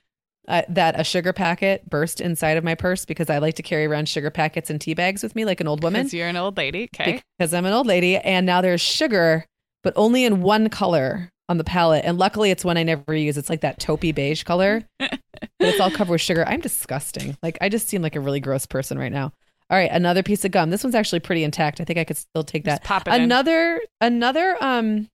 uh, 0.48 0.62
that 0.68 0.98
a 0.98 1.04
sugar 1.04 1.32
packet 1.32 1.88
burst 1.88 2.20
inside 2.20 2.56
of 2.56 2.64
my 2.64 2.74
purse 2.74 3.04
because 3.04 3.30
I 3.30 3.38
like 3.38 3.54
to 3.56 3.62
carry 3.62 3.86
around 3.86 4.08
sugar 4.08 4.30
packets 4.30 4.70
and 4.70 4.80
tea 4.80 4.94
bags 4.94 5.22
with 5.22 5.34
me 5.34 5.44
like 5.44 5.60
an 5.60 5.68
old 5.68 5.82
woman. 5.82 6.02
Because 6.02 6.14
you're 6.14 6.28
an 6.28 6.36
old 6.36 6.56
lady. 6.56 6.88
Okay. 6.94 7.22
because 7.38 7.52
I'm 7.54 7.66
an 7.66 7.72
old 7.72 7.86
lady, 7.86 8.16
and 8.16 8.46
now 8.46 8.60
there's 8.60 8.80
sugar, 8.80 9.44
but 9.82 9.92
only 9.96 10.24
in 10.24 10.42
one 10.42 10.68
color 10.68 11.30
on 11.48 11.58
the 11.58 11.64
palette. 11.64 12.04
And 12.04 12.18
luckily, 12.18 12.50
it's 12.50 12.64
one 12.64 12.76
I 12.76 12.82
never 12.82 13.14
use. 13.14 13.36
It's 13.38 13.50
like 13.50 13.60
that 13.62 13.80
taupey 13.80 14.14
beige 14.14 14.42
color, 14.42 14.82
but 14.98 15.18
it's 15.60 15.80
all 15.80 15.90
covered 15.90 16.12
with 16.12 16.20
sugar. 16.20 16.44
I'm 16.46 16.60
disgusting. 16.60 17.36
Like 17.42 17.58
I 17.60 17.68
just 17.68 17.88
seem 17.88 18.02
like 18.02 18.16
a 18.16 18.20
really 18.20 18.40
gross 18.40 18.66
person 18.66 18.98
right 18.98 19.12
now. 19.12 19.32
All 19.68 19.76
right, 19.76 19.90
another 19.90 20.22
piece 20.22 20.44
of 20.44 20.52
gum. 20.52 20.70
This 20.70 20.84
one's 20.84 20.94
actually 20.94 21.20
pretty 21.20 21.42
intact. 21.42 21.80
I 21.80 21.84
think 21.84 21.98
I 21.98 22.04
could 22.04 22.16
still 22.16 22.44
take 22.44 22.64
Just 22.64 22.82
that. 22.82 22.86
pop 22.86 23.08
it 23.08 23.14
in. 23.14 23.22
Another 23.22 23.80
another 24.00 24.56
um 24.60 25.08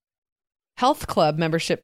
health 0.76 1.06
club 1.06 1.38
membership 1.38 1.82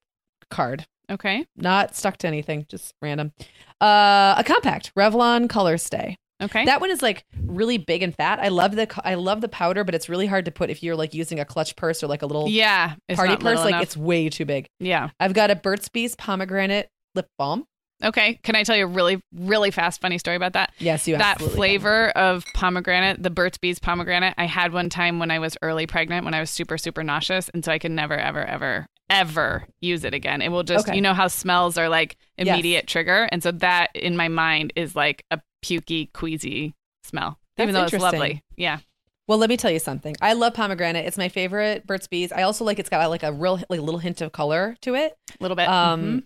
card. 0.51 0.85
Okay. 1.10 1.46
Not 1.56 1.96
stuck 1.96 2.18
to 2.18 2.26
anything, 2.26 2.66
just 2.68 2.94
random. 3.00 3.32
Uh, 3.80 4.34
a 4.36 4.44
compact 4.44 4.92
Revlon 4.94 5.48
Color 5.48 5.78
Stay. 5.78 6.16
Okay. 6.40 6.64
That 6.66 6.80
one 6.80 6.90
is 6.90 7.02
like 7.02 7.24
really 7.42 7.78
big 7.78 8.02
and 8.02 8.14
fat. 8.14 8.38
I 8.38 8.48
love 8.48 8.76
the 8.76 8.88
I 9.04 9.14
love 9.14 9.40
the 9.40 9.48
powder, 9.48 9.82
but 9.82 9.94
it's 9.94 10.08
really 10.08 10.26
hard 10.26 10.44
to 10.44 10.50
put 10.52 10.70
if 10.70 10.82
you're 10.82 10.94
like 10.94 11.12
using 11.12 11.40
a 11.40 11.44
clutch 11.44 11.74
purse 11.74 12.02
or 12.02 12.06
like 12.06 12.22
a 12.22 12.26
little 12.26 12.48
yeah. 12.48 12.94
Party 13.12 13.36
purse. 13.36 13.58
Like 13.58 13.70
enough. 13.70 13.82
it's 13.82 13.96
way 13.96 14.28
too 14.28 14.44
big. 14.44 14.68
yeah. 14.78 15.10
I've 15.18 15.34
got 15.34 15.50
a 15.50 15.56
Burt's 15.56 15.88
Bees 15.88 16.14
pomegranate 16.14 16.88
lip 17.14 17.26
balm. 17.38 17.64
Okay. 18.02 18.38
Can 18.44 18.54
I 18.54 18.62
tell 18.62 18.76
you 18.76 18.84
a 18.84 18.88
really, 18.88 19.20
really 19.34 19.70
fast, 19.70 20.00
funny 20.00 20.18
story 20.18 20.37
about 20.37 20.52
that? 20.52 20.72
Yes, 20.78 21.08
you 21.08 21.16
that 21.16 21.34
absolutely 21.37 21.54
can. 21.54 21.56
flavor 21.56 22.08
of 22.11 22.44
pomegranate, 22.54 23.22
the 23.22 23.30
Burt's 23.30 23.58
Bees 23.58 23.78
pomegranate, 23.78 24.34
I 24.38 24.46
had 24.46 24.72
one 24.72 24.88
time 24.88 25.18
when 25.18 25.30
I 25.30 25.38
was 25.40 25.56
early 25.62 25.87
pregnant 25.87 26.24
when 26.24 26.34
I 26.34 26.40
was 26.40 26.50
super, 26.50 26.78
super 26.78 27.02
nauseous. 27.02 27.48
And 27.50 27.64
so 27.64 27.72
I 27.72 27.78
can 27.78 27.94
never, 27.94 28.14
ever, 28.16 28.44
ever, 28.44 28.87
ever 29.11 29.64
use 29.80 30.04
it 30.04 30.14
again. 30.14 30.42
It 30.42 30.50
will 30.50 30.62
just, 30.62 30.87
Okay. 30.87 30.94
you 30.96 31.02
know 31.02 31.14
how 31.14 31.26
smells 31.28 31.76
are 31.76 31.88
like 31.88 32.16
Yes. 32.37 32.46
immediate 32.48 32.87
trigger. 32.87 33.28
And 33.32 33.42
so 33.42 33.50
that 33.52 33.88
in 33.96 34.16
my 34.16 34.28
mind 34.28 34.72
is 34.76 34.94
like 34.94 35.24
a 35.32 35.40
pukey, 35.64 36.12
queasy 36.12 36.74
smell, 37.02 37.38
even 37.58 37.74
That's 37.74 37.90
though 37.90 37.96
it's 37.96 38.02
lovely. 38.02 38.42
Yeah. 38.56 38.78
Well, 39.26 39.38
let 39.38 39.50
me 39.50 39.56
tell 39.56 39.70
you 39.72 39.78
something. 39.80 40.14
I 40.22 40.32
love 40.34 40.54
pomegranate. 40.54 41.04
It's 41.04 41.18
my 41.18 41.28
favorite 41.28 41.87
Burt's 41.87 42.06
Bees. 42.06 42.32
I 42.32 42.42
also 42.42 42.64
like 42.64 42.78
it's 42.78 42.88
got 42.88 43.11
like 43.11 43.22
a 43.24 43.32
real 43.32 43.61
like 43.68 43.80
little 43.80 43.98
hint 43.98 44.20
of 44.20 44.32
color 44.32 44.76
to 44.82 44.94
it. 44.94 45.16
A 45.30 45.42
little 45.42 45.56
bit. 45.56 45.68
Um, 45.68 46.00
Mhm. 46.02 46.22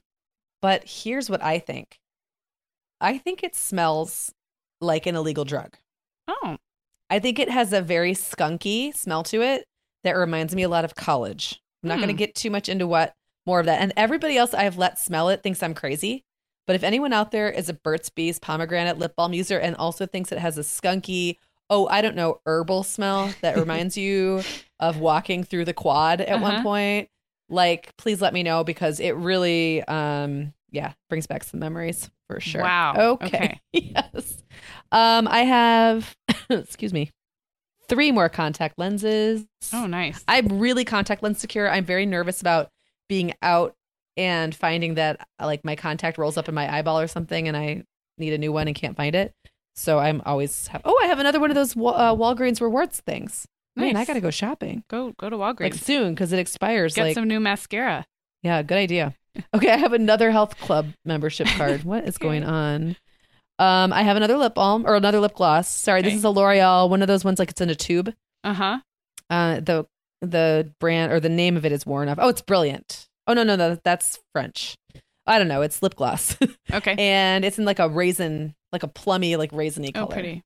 But 0.63 0.85
here's 0.87 1.29
what 1.29 1.43
I 1.43 1.59
think. 1.59 1.99
I 3.01 3.19
think 3.19 3.43
it 3.43 3.55
smells 3.55 4.33
like 4.81 5.07
an 5.07 5.17
illegal 5.17 5.45
drug. 5.45 5.77
Oh, 6.29 6.57
I 7.11 7.19
think 7.19 7.39
it 7.39 7.51
has 7.51 7.73
a 7.73 7.83
very 7.83 8.13
skunky 8.15 8.95
smell 8.97 9.23
to 9.25 9.43
it 9.43 9.67
that 10.05 10.13
reminds 10.17 10.55
me 10.55 10.63
a 10.63 10.69
lot 10.69 10.85
of 10.85 10.95
college. 10.95 11.61
I'm 11.83 11.89
not 11.89 11.97
going 11.99 12.09
to 12.09 12.15
Hmm. 12.15 12.19
get 12.19 12.35
too 12.35 12.51
much 12.51 12.69
into 12.69 12.87
what 12.87 13.15
more 13.45 13.61
of 13.61 13.67
that. 13.67 13.81
And 13.81 13.93
everybody 13.97 14.37
else 14.39 14.55
I've 14.55 14.79
let 14.79 14.99
smell 14.99 15.29
it 15.29 15.43
thinks 15.43 15.63
I'm 15.63 15.75
crazy. 15.75 16.25
But 16.67 16.77
if 16.77 16.85
anyone 16.85 17.13
out 17.13 17.33
there 17.33 17.51
is 17.51 17.69
a 17.69 17.75
Burt's 17.75 18.09
Bees 18.09 18.39
pomegranate 18.39 18.99
lip 18.99 19.15
balm 19.17 19.33
user 19.35 19.59
and 19.59 19.75
also 19.77 20.07
thinks 20.07 20.31
it 20.31 20.39
has 20.39 20.57
a 20.59 20.63
skunky, 20.63 21.37
oh, 21.69 21.89
I 21.89 22.03
don't 22.03 22.15
know, 22.15 22.41
herbal 22.47 22.85
smell 22.85 23.35
that 23.43 23.57
reminds 23.59 23.97
you 23.97 24.45
of 24.79 24.99
walking 24.99 25.43
through 25.43 25.65
the 25.65 25.75
quad 25.75 26.21
at 26.21 26.41
one 26.41 26.55
Uh-huh. 26.55 26.63
point, 26.63 27.09
like 27.53 27.95
please 27.99 28.21
let 28.21 28.33
me 28.33 28.43
know 28.43 28.65
because 28.65 28.99
it 28.99 29.13
really 29.17 29.83
um 29.85 30.53
yeah, 30.71 30.93
brings 31.11 31.27
back 31.27 31.45
some 31.45 31.61
memories 31.61 32.11
for 32.29 32.41
sure. 32.41 32.63
Wow. 32.63 33.19
Okay. 33.23 33.61
yes. 33.73 34.43
Um 34.91 35.29
I 35.29 35.41
have 35.41 36.17
excuse 36.51 36.93
me. 36.93 37.11
Three 37.89 38.11
more 38.11 38.31
contact 38.31 38.79
lenses. 38.79 39.45
oh, 39.73 39.87
nice. 39.87 40.25
I'm 40.27 40.59
really 40.59 40.85
contact 40.85 41.23
lens 41.23 41.41
secure. 41.41 41.71
I'm 41.71 41.85
very 41.85 42.07
nervous 42.07 42.41
about 42.41 42.71
being 43.09 43.35
out 43.43 43.75
and 44.17 44.55
finding 44.55 44.95
that 44.95 45.27
like 45.41 45.65
my 45.65 45.77
contact 45.77 46.17
rolls 46.17 46.39
up 46.39 46.49
in 46.49 46.55
my 46.55 46.73
eyeball 46.75 46.99
or 46.99 47.07
something 47.07 47.49
and 47.49 47.57
I 47.57 47.85
need 48.19 48.33
a 48.33 48.39
new 48.39 48.53
one 48.53 48.67
and 48.67 48.75
can't 48.75 48.97
find 48.97 49.15
it. 49.15 49.35
So 49.75 49.99
I'm 49.99 50.23
always 50.25 50.69
have, 50.69 50.83
oh, 50.85 50.99
I 51.03 51.07
have 51.07 51.19
another 51.19 51.41
one 51.41 51.51
of 51.51 51.55
those 51.55 51.75
Wa- 51.75 51.93
uh, 51.93 52.15
Walgreens 52.15 52.61
rewards 52.61 53.01
things. 53.01 53.47
Man, 53.77 53.97
I 53.97 54.05
got 54.05 54.15
to 54.15 54.21
go 54.21 54.31
shopping 54.31 54.85
go 54.89 55.13
go 55.19 55.31
to 55.31 55.37
Walgreens. 55.37 55.61
like 55.61 55.75
soon 55.75 56.15
because 56.15 56.33
it 56.33 56.39
expires. 56.39 56.95
Get 56.95 57.03
like, 57.05 57.15
some 57.15 57.27
new 57.29 57.41
mascara. 57.41 58.05
yeah, 58.43 58.63
good 58.63 58.79
idea. 58.79 59.15
Okay, 59.55 59.71
I 59.71 59.77
have 59.77 59.95
another 59.95 60.31
health 60.31 60.59
club 60.59 60.89
membership 61.05 61.47
card. 61.57 61.85
What 61.85 62.07
is 62.07 62.19
going 62.19 62.45
on? 62.45 62.97
Um, 63.59 63.93
I 63.93 64.03
have 64.03 64.17
another 64.17 64.37
lip 64.37 64.55
balm 64.55 64.85
or 64.87 64.95
another 64.95 65.21
lip 65.21 65.35
gloss. 65.35 65.69
Sorry, 65.69 66.03
this 66.03 66.15
is 66.15 66.25
a 66.25 66.31
L'Oreal, 66.31 66.91
one 66.91 67.01
of 67.01 67.09
those 67.09 67.25
ones 67.25 67.39
like 67.39 67.51
it's 67.51 67.61
in 67.61 67.71
a 67.71 67.75
tube. 67.75 68.13
Uh 68.45 68.53
huh. 68.55 68.79
Uh, 69.31 69.61
the 69.61 69.87
the 70.21 70.73
brand 70.81 71.13
or 71.13 71.19
the 71.21 71.29
name 71.31 71.57
of 71.57 71.65
it 71.65 71.73
is 71.73 71.87
worn 71.87 72.09
off. 72.09 72.19
Oh, 72.21 72.29
it's 72.29 72.43
brilliant. 72.43 73.09
Oh 73.27 73.33
no, 73.33 73.43
no, 73.43 73.57
no, 73.57 73.79
that's 73.83 74.19
French. 74.33 74.77
I 75.27 75.39
don't 75.39 75.49
know. 75.49 75.63
It's 75.63 75.83
lip 75.83 75.95
gloss, 75.95 76.37
Okay. 76.73 76.95
and 76.99 77.45
it's 77.45 77.59
in 77.59 77.65
like 77.65 77.79
a 77.79 77.89
raisin, 77.89 78.55
like 78.73 78.83
a 78.83 78.89
plummy, 78.89 79.37
like 79.37 79.53
raisiny 79.53 79.95
color. 79.95 80.05
oh, 80.05 80.09
color. 80.09 80.15
pretty. 80.15 80.43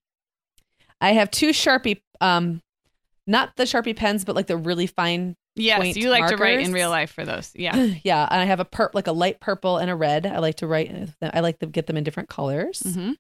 I 1.01 1.13
have 1.13 1.31
two 1.31 1.51
Sharpie, 1.51 2.01
um, 2.21 2.61
not 3.27 3.57
the 3.57 3.65
Sharpie 3.65 3.97
pens, 3.97 4.25
but 4.25 4.37
like 4.37 4.47
the 4.47 4.57
really 4.57 4.87
fine. 4.87 5.37
Yes, 5.55 5.97
you 5.97 6.11
like 6.11 6.29
to 6.29 6.37
write 6.37 6.61
in 6.61 6.73
real 6.73 6.91
life 6.91 7.11
for 7.11 7.25
those. 7.25 7.51
Yeah. 7.55 7.75
yeah, 8.05 8.29
and 8.31 8.41
I 8.41 8.45
have 8.45 8.61
a 8.61 8.65
per 8.65 8.91
like 8.93 9.07
a 9.07 9.13
light 9.13 9.41
purple 9.41 9.79
and 9.79 9.91
a 9.91 9.95
red. 9.95 10.27
I 10.27 10.39
like 10.39 10.57
to 10.57 10.67
write. 10.67 10.95
I 11.23 11.41
like 11.41 11.59
to 11.61 11.67
get 11.67 11.87
them 11.87 11.97
in 11.97 12.05
different 12.05 12.29
colors. 12.29 12.83
hmm 12.83 13.13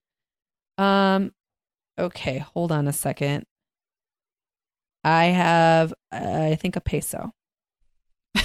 Um, 0.83 1.33
okay, 1.99 2.38
hold 2.38 2.73
on 2.73 2.87
a 2.88 2.92
second. 2.92 3.45
I 5.03 5.27
have, 5.27 5.92
uh, 6.12 6.16
I 6.51 6.57
think, 6.57 6.77
a 6.77 6.81
peso. 6.81 7.33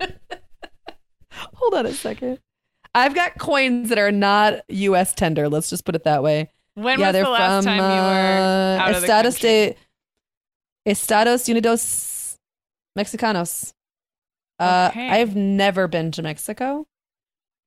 Hold 1.54 1.74
on 1.74 1.86
a 1.86 1.92
second. 1.92 2.38
I've 2.94 3.14
got 3.14 3.38
coins 3.38 3.88
that 3.88 3.98
are 3.98 4.12
not 4.12 4.60
U.S. 4.68 5.14
tender. 5.14 5.48
Let's 5.48 5.70
just 5.70 5.84
put 5.84 5.94
it 5.94 6.04
that 6.04 6.22
way. 6.22 6.50
When 6.74 6.98
yeah, 7.00 7.06
was 7.08 7.12
they're 7.12 7.24
the 7.24 7.30
last 7.30 7.64
from 7.64 7.76
time 7.76 7.76
you 7.78 7.82
were 8.02 8.78
uh, 8.78 8.78
out 8.82 8.88
of 8.94 9.00
the 9.00 9.06
Estados 9.06 9.34
country? 9.34 9.76
de 10.84 10.90
Estados 10.90 11.48
Unidos 11.48 12.36
Mexicanos. 12.98 13.72
Uh, 14.58 14.88
Okay. 14.90 15.08
I've 15.08 15.34
never 15.36 15.88
been 15.88 16.10
to 16.12 16.22
Mexico. 16.22 16.86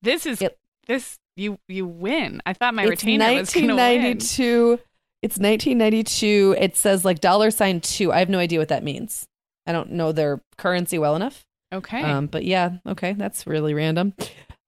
This 0.02 0.26
is 0.26 0.41
It- 0.41 0.58
this 0.88 1.18
you 1.36 1.58
you 1.68 1.86
win. 1.88 2.41
I 2.46 2.54
thought 2.54 2.74
my 2.74 2.84
it's 2.84 2.89
retainer 2.91 3.26
was 3.34 3.54
going 3.54 3.68
to 3.68 3.76
win. 3.76 3.78
1992. 3.78 4.80
It's 5.22 5.38
1992. 5.39 6.56
It 6.60 6.76
says 6.78 7.03
like 7.03 7.20
dollar 7.20 7.49
sign 7.51 7.82
two. 7.82 8.14
I 8.14 8.20
have 8.20 8.30
no 8.30 8.38
idea 8.39 8.60
what 8.60 8.68
that 8.70 8.84
means. 8.84 9.26
I 9.66 9.72
don't 9.72 9.91
know 9.91 10.12
their 10.12 10.41
currency 10.58 10.99
well 10.99 11.16
enough. 11.16 11.43
Okay. 11.74 12.01
Um, 12.03 12.28
but 12.28 12.45
yeah, 12.45 12.78
okay, 12.88 13.14
that's 13.14 13.47
really 13.47 13.74
random. 13.74 14.14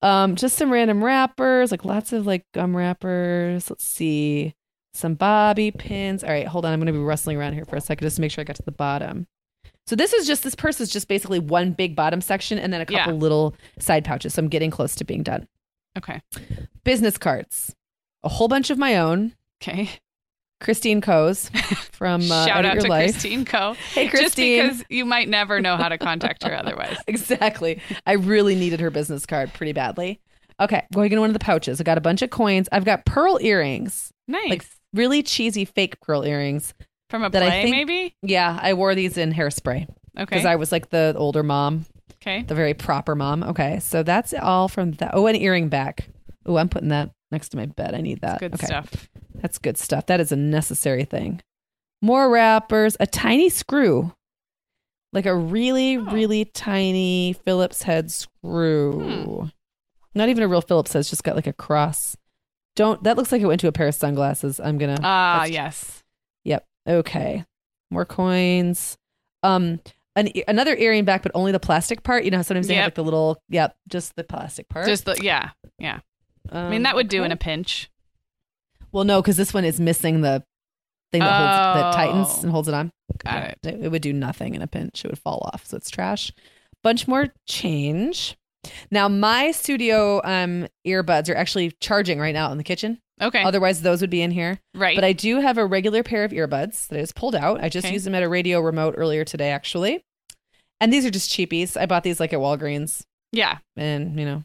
Um, 0.07 0.35
just 0.35 0.55
some 0.57 0.71
random 0.71 1.03
wrappers, 1.03 1.71
like 1.71 1.83
lots 1.85 2.13
of 2.13 2.25
like 2.25 2.45
gum 2.53 2.75
wrappers. 2.75 3.69
Let's 3.69 3.83
see, 3.85 4.53
some 4.93 5.15
bobby 5.15 5.71
pins. 5.71 6.23
All 6.23 6.29
right, 6.29 6.47
hold 6.47 6.65
on. 6.65 6.73
I'm 6.73 6.79
going 6.79 6.87
to 6.87 6.93
be 6.93 6.99
rustling 6.99 7.37
around 7.37 7.53
here 7.53 7.65
for 7.65 7.75
a 7.75 7.81
second 7.81 8.05
just 8.05 8.15
to 8.17 8.21
make 8.21 8.31
sure 8.31 8.41
I 8.41 8.45
got 8.45 8.55
to 8.57 8.63
the 8.63 8.71
bottom. 8.71 9.27
So 9.85 9.95
this 9.95 10.13
is 10.13 10.27
just 10.27 10.43
this 10.43 10.55
purse 10.55 10.79
is 10.81 10.89
just 10.89 11.07
basically 11.07 11.39
one 11.39 11.71
big 11.71 11.95
bottom 11.95 12.19
section 12.21 12.57
and 12.59 12.73
then 12.73 12.81
a 12.81 12.85
couple 12.85 13.13
Yeah. 13.13 13.19
little 13.19 13.55
side 13.79 14.03
pouches. 14.05 14.33
So 14.33 14.41
I'm 14.41 14.49
getting 14.49 14.69
close 14.71 14.95
to 14.95 15.03
being 15.05 15.23
done. 15.23 15.47
okay. 15.97 16.21
Business 16.83 17.17
cards, 17.17 17.73
a 18.23 18.29
whole 18.29 18.47
bunch 18.47 18.69
of 18.69 18.77
my 18.77 18.97
own. 18.97 19.33
Okay. 19.61 19.89
Christine 20.59 21.01
Koh's 21.01 21.49
from 21.91 22.21
uh, 22.21 22.45
Shout 22.45 22.59
Edit 22.59 22.65
out 22.65 22.73
Your 22.75 22.83
to 22.83 22.89
Life. 22.89 23.11
Christine 23.11 23.45
Koh. 23.45 23.75
Hey, 23.93 24.07
Christine. 24.07 24.61
Just 24.67 24.77
because 24.79 24.85
you 24.89 25.05
might 25.05 25.29
never 25.29 25.59
know 25.61 25.77
how 25.77 25.89
to 25.89 25.97
contact 25.97 26.43
her 26.43 26.53
otherwise. 26.55 26.97
exactly. 27.07 27.81
I 28.05 28.13
really 28.13 28.55
needed 28.55 28.79
her 28.79 28.89
business 28.89 29.25
card 29.25 29.53
pretty 29.53 29.73
badly. 29.73 30.19
Okay, 30.59 30.85
going 30.93 31.11
into 31.11 31.21
one 31.21 31.29
of 31.29 31.35
the 31.35 31.39
pouches. 31.39 31.79
I 31.79 31.83
got 31.83 31.99
a 31.99 32.01
bunch 32.01 32.23
of 32.23 32.31
coins. 32.31 32.67
I've 32.71 32.85
got 32.85 33.05
pearl 33.05 33.37
earrings, 33.41 34.11
Nice. 34.27 34.49
like 34.49 34.65
really 34.93 35.21
cheesy 35.21 35.65
fake 35.65 36.01
pearl 36.01 36.25
earrings. 36.25 36.73
From 37.11 37.23
a 37.23 37.29
that 37.29 37.43
I 37.43 37.49
play, 37.49 37.63
think- 37.63 37.75
maybe? 37.75 38.15
Yeah, 38.23 38.57
I 38.61 38.73
wore 38.73 38.95
these 38.95 39.17
in 39.17 39.31
hairspray 39.33 39.83
Okay. 39.83 40.25
because 40.25 40.45
I 40.45 40.55
was 40.55 40.71
like 40.71 40.89
the 40.89 41.13
older 41.15 41.43
mom, 41.43 41.85
okay. 42.15 42.41
the 42.41 42.55
very 42.55 42.73
proper 42.73 43.13
mom. 43.15 43.43
Okay, 43.43 43.79
so 43.79 44.01
that's 44.01 44.33
all 44.33 44.67
from 44.67 44.93
that. 44.93 45.11
Oh, 45.13 45.27
an 45.27 45.35
earring 45.35 45.69
back. 45.69 46.09
Oh, 46.45 46.57
I'm 46.57 46.69
putting 46.69 46.89
that 46.89 47.11
next 47.31 47.49
to 47.49 47.57
my 47.57 47.67
bed. 47.67 47.93
I 47.93 48.01
need 48.01 48.21
that. 48.21 48.39
Good 48.39 48.55
okay. 48.55 48.65
stuff. 48.65 49.07
That's 49.41 49.57
good 49.57 49.77
stuff. 49.77 50.05
That 50.07 50.19
is 50.19 50.31
a 50.31 50.35
necessary 50.35 51.05
thing. 51.05 51.41
More 52.01 52.29
wrappers, 52.29 52.95
a 52.99 53.07
tiny 53.07 53.49
screw, 53.49 54.13
like 55.13 55.25
a 55.25 55.35
really, 55.35 55.97
Oh. 55.97 56.01
really 56.11 56.45
tiny 56.45 57.33
Phillips 57.45 57.83
head 57.83 58.11
screw. 58.11 58.99
Hmm. 59.43 59.47
Not 60.15 60.29
even 60.29 60.43
a 60.43 60.47
real 60.47 60.61
Phillips 60.61 60.93
head, 60.93 60.99
it's 60.99 61.09
just 61.09 61.23
got 61.23 61.35
like 61.35 61.47
a 61.47 61.53
cross. 61.53 62.15
Don't, 62.75 63.01
that 63.03 63.17
looks 63.17 63.31
like 63.31 63.41
it 63.41 63.45
went 63.47 63.61
to 63.61 63.67
a 63.67 63.71
pair 63.71 63.87
of 63.87 63.95
sunglasses. 63.95 64.59
I'm 64.59 64.77
gonna, 64.77 64.97
Ah, 65.01 65.39
that's- 65.45 65.49
yes. 65.51 66.03
yep. 66.43 66.65
Okay. 66.87 67.43
More 67.89 68.05
coins. 68.05 68.97
Um, 69.43 69.79
an, 70.15 70.29
another 70.47 70.75
earring 70.75 71.05
back, 71.05 71.23
but 71.23 71.31
only 71.35 71.51
the 71.51 71.59
plastic 71.59 72.03
part. 72.03 72.23
You 72.23 72.31
know, 72.31 72.41
sometimes 72.41 72.67
they 72.67 72.75
have 72.75 72.85
like 72.87 72.95
the 72.95 73.03
little, 73.03 73.41
yep, 73.49 73.75
just 73.87 74.15
the 74.15 74.23
plastic 74.23 74.67
part. 74.69 74.85
Just 74.87 75.05
the, 75.05 75.15
yeah. 75.21 75.51
Yeah. 75.79 75.99
I 76.51 76.69
mean, 76.69 76.77
Um, 76.77 76.83
that 76.83 76.95
would 76.95 77.07
do 77.07 77.19
okay. 77.19 77.25
in 77.25 77.31
a 77.31 77.37
pinch. 77.37 77.89
Well, 78.91 79.03
no, 79.03 79.21
because 79.21 79.37
this 79.37 79.53
one 79.53 79.65
is 79.65 79.79
missing 79.79 80.21
the 80.21 80.43
thing 81.11 81.21
that 81.21 81.31
holds 81.37 81.81
that 81.81 81.93
tightens 81.93 82.27
Oh. 82.37 82.41
and 82.43 82.51
holds 82.51 82.67
it 82.67 82.73
on. 82.73 82.91
Got 83.23 83.33
Yeah, 83.33 83.45
it. 83.45 83.57
It, 83.63 83.83
it 83.85 83.89
would 83.91 84.01
do 84.01 84.13
nothing 84.13 84.55
in 84.55 84.61
a 84.61 84.67
pinch. 84.67 85.03
It 85.05 85.09
would 85.11 85.19
fall 85.19 85.49
off. 85.53 85.65
So 85.65 85.77
it's 85.77 85.89
trash. 85.89 86.31
Bunch 86.83 87.07
more 87.07 87.27
change. 87.47 88.35
Now 88.91 89.07
my 89.07 89.51
studio 89.51 90.19
um 90.23 90.67
earbuds 90.85 91.29
are 91.29 91.35
actually 91.35 91.71
charging 91.79 92.19
right 92.19 92.33
now 92.33 92.51
in 92.51 92.57
the 92.57 92.63
kitchen. 92.63 92.99
Okay. 93.21 93.41
Otherwise, 93.43 93.81
those 93.81 94.01
would 94.01 94.09
be 94.11 94.21
in 94.21 94.29
here. 94.31 94.59
right. 94.75 94.95
But 94.95 95.03
I 95.03 95.13
do 95.13 95.39
have 95.39 95.57
a 95.57 95.65
regular 95.65 96.03
pair 96.03 96.23
of 96.23 96.31
earbuds 96.31 96.87
that 96.89 96.97
I 96.97 97.01
just 97.01 97.15
pulled 97.15 97.33
out. 97.35 97.63
I 97.63 97.69
just 97.69 97.85
Okay. 97.85 97.93
used 97.93 98.05
them 98.05 98.13
at 98.13 98.21
a 98.23 98.29
radio 98.29 98.59
remote 98.59 98.93
earlier 98.97 99.23
today, 99.25 99.49
actually. 99.51 100.03
And 100.79 100.93
these 100.93 101.05
are 101.05 101.09
just 101.09 101.31
cheapies. 101.31 101.75
I 101.79 101.87
bought 101.87 102.03
these 102.03 102.19
like 102.19 102.31
at 102.33 102.39
Walgreens, 102.39 103.01
yeah. 103.31 103.57
and 103.75 104.19
you 104.19 104.25
know. 104.25 104.43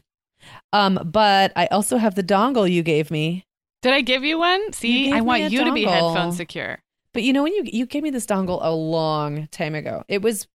Um, 0.71 0.99
but 1.05 1.51
I 1.55 1.67
also 1.67 1.97
have 1.97 2.15
the 2.15 2.23
dongle 2.23 2.69
you 2.69 2.81
gave 2.81 3.11
me 3.11 3.45
Did 3.83 3.93
I 3.93 4.01
give 4.01 4.23
you 4.23 4.39
one? 4.39 4.73
See, 4.73 5.05
gave 5.05 5.13
I 5.13 5.21
want 5.21 5.51
you 5.51 5.63
to 5.63 5.73
be 5.73 5.83
headphone 5.83 6.31
secure. 6.31 6.79
But 7.13 7.21
you 7.23 7.31
know 7.31 7.43
when 7.43 7.53
you 7.53 7.63
you 7.65 7.85
gave 7.85 8.01
me 8.01 8.09
this 8.09 8.25
dongle 8.25 8.59
a 8.61 8.73
long 8.73 9.47
time 9.51 9.75
ago. 9.75 10.03
It 10.07 10.21
was 10.23 10.47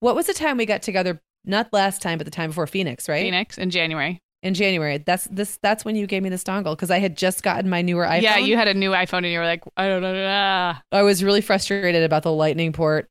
what 0.00 0.14
was 0.14 0.26
the 0.26 0.34
time 0.34 0.58
we 0.58 0.66
got 0.66 0.82
together? 0.82 1.20
Not 1.44 1.72
last 1.72 2.02
time, 2.02 2.18
but 2.18 2.24
the 2.24 2.30
time 2.30 2.50
before 2.50 2.66
Phoenix, 2.66 3.08
right? 3.08 3.22
Phoenix 3.22 3.56
in 3.56 3.70
January. 3.70 4.20
In 4.42 4.54
January. 4.54 4.98
That's 4.98 5.24
this. 5.24 5.58
That's 5.62 5.84
when 5.84 5.96
you 5.96 6.06
gave 6.06 6.22
me 6.22 6.28
this 6.28 6.42
dongle 6.44 6.74
because 6.76 6.90
I 6.90 6.98
had 6.98 7.16
just 7.16 7.42
gotten 7.42 7.70
my 7.70 7.82
newer 7.82 8.04
iPhone. 8.04 8.22
Yeah, 8.22 8.38
you 8.38 8.56
had 8.56 8.68
a 8.68 8.74
new 8.74 8.90
iPhone 8.90 9.18
and 9.18 9.28
you 9.28 9.38
were 9.38 9.44
like, 9.44 9.62
I 9.76 9.86
don't 9.88 10.02
know. 10.02 10.74
I 10.90 11.02
was 11.02 11.22
really 11.22 11.40
frustrated 11.40 12.02
about 12.02 12.24
the 12.24 12.32
Lightning 12.32 12.72
port 12.72 13.08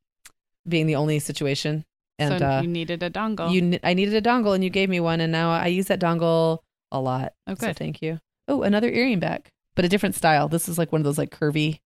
being 0.68 0.86
the 0.86 0.96
only 0.96 1.20
situation, 1.20 1.86
and 2.20 2.40
so 2.40 2.46
uh, 2.46 2.62
you 2.62 2.68
needed 2.68 3.02
a 3.02 3.10
dongle. 3.10 3.52
you 3.52 3.80
I 3.84 3.94
needed 3.94 4.14
a 4.14 4.22
dongle, 4.22 4.54
and 4.54 4.64
you 4.64 4.70
gave 4.70 4.90
me 4.90 5.00
one, 5.00 5.22
and 5.22 5.32
now 5.32 5.50
I 5.52 5.68
use 5.68 5.88
that 5.88 6.00
dongle 6.02 6.60
a 6.92 7.00
lot. 7.00 7.34
Oh, 7.48 7.56
So 7.56 7.74
thank 7.74 8.02
you. 8.02 8.20
Oh, 8.48 8.64
another 8.64 8.90
earring 8.90 9.20
back, 9.20 9.50
but 9.82 9.88
a 9.88 9.90
different 9.90 10.14
style. 10.14 10.48
This 10.48 10.70
is 10.70 10.78
like 10.78 10.92
one 10.92 11.02
of 11.02 11.06
those 11.06 11.18
like 11.18 11.32
curvy. 11.32 11.80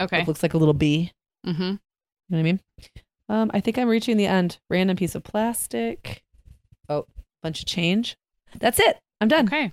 okay. 0.00 0.20
It 0.20 0.28
looks 0.28 0.40
like 0.40 0.54
a 0.54 0.56
little 0.56 0.72
bee. 0.72 1.10
Mm-hmm. 1.44 1.62
You 1.62 1.68
know 1.72 1.78
what 2.28 2.38
I 2.38 2.42
mean? 2.42 2.60
Um, 3.28 3.50
I 3.52 3.58
think 3.58 3.76
I'm 3.76 3.88
reaching 3.88 4.16
the 4.16 4.26
end. 4.26 4.58
Random 4.70 4.96
piece 4.96 5.16
of 5.16 5.24
plastic. 5.24 6.22
Oh, 6.88 7.06
bunch 7.42 7.58
of 7.58 7.66
change. 7.66 8.16
That's 8.56 8.78
it. 8.78 9.00
I'm 9.20 9.26
done. 9.26 9.48
Okay. 9.48 9.72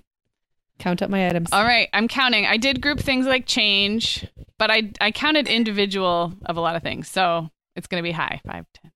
Count 0.80 1.04
up 1.04 1.12
my 1.12 1.28
items. 1.28 1.50
All 1.52 1.64
right. 1.64 1.88
I'm 1.94 2.08
counting. 2.08 2.48
I 2.48 2.58
did 2.58 2.82
group 2.82 3.00
things 3.00 3.28
like 3.28 3.46
change, 3.46 4.26
but 4.58 4.72
I 4.72 4.92
I 5.00 5.12
counted 5.12 5.48
individual 5.48 6.34
of 6.48 6.58
a 6.58 6.62
lot 6.62 6.76
of 6.76 6.82
things. 6.82 7.08
So 7.12 7.52
it's 7.76 7.86
going 7.86 8.02
to 8.02 8.08
be 8.08 8.12
high. 8.12 8.42
5, 8.48 8.66
10, 8.82 8.92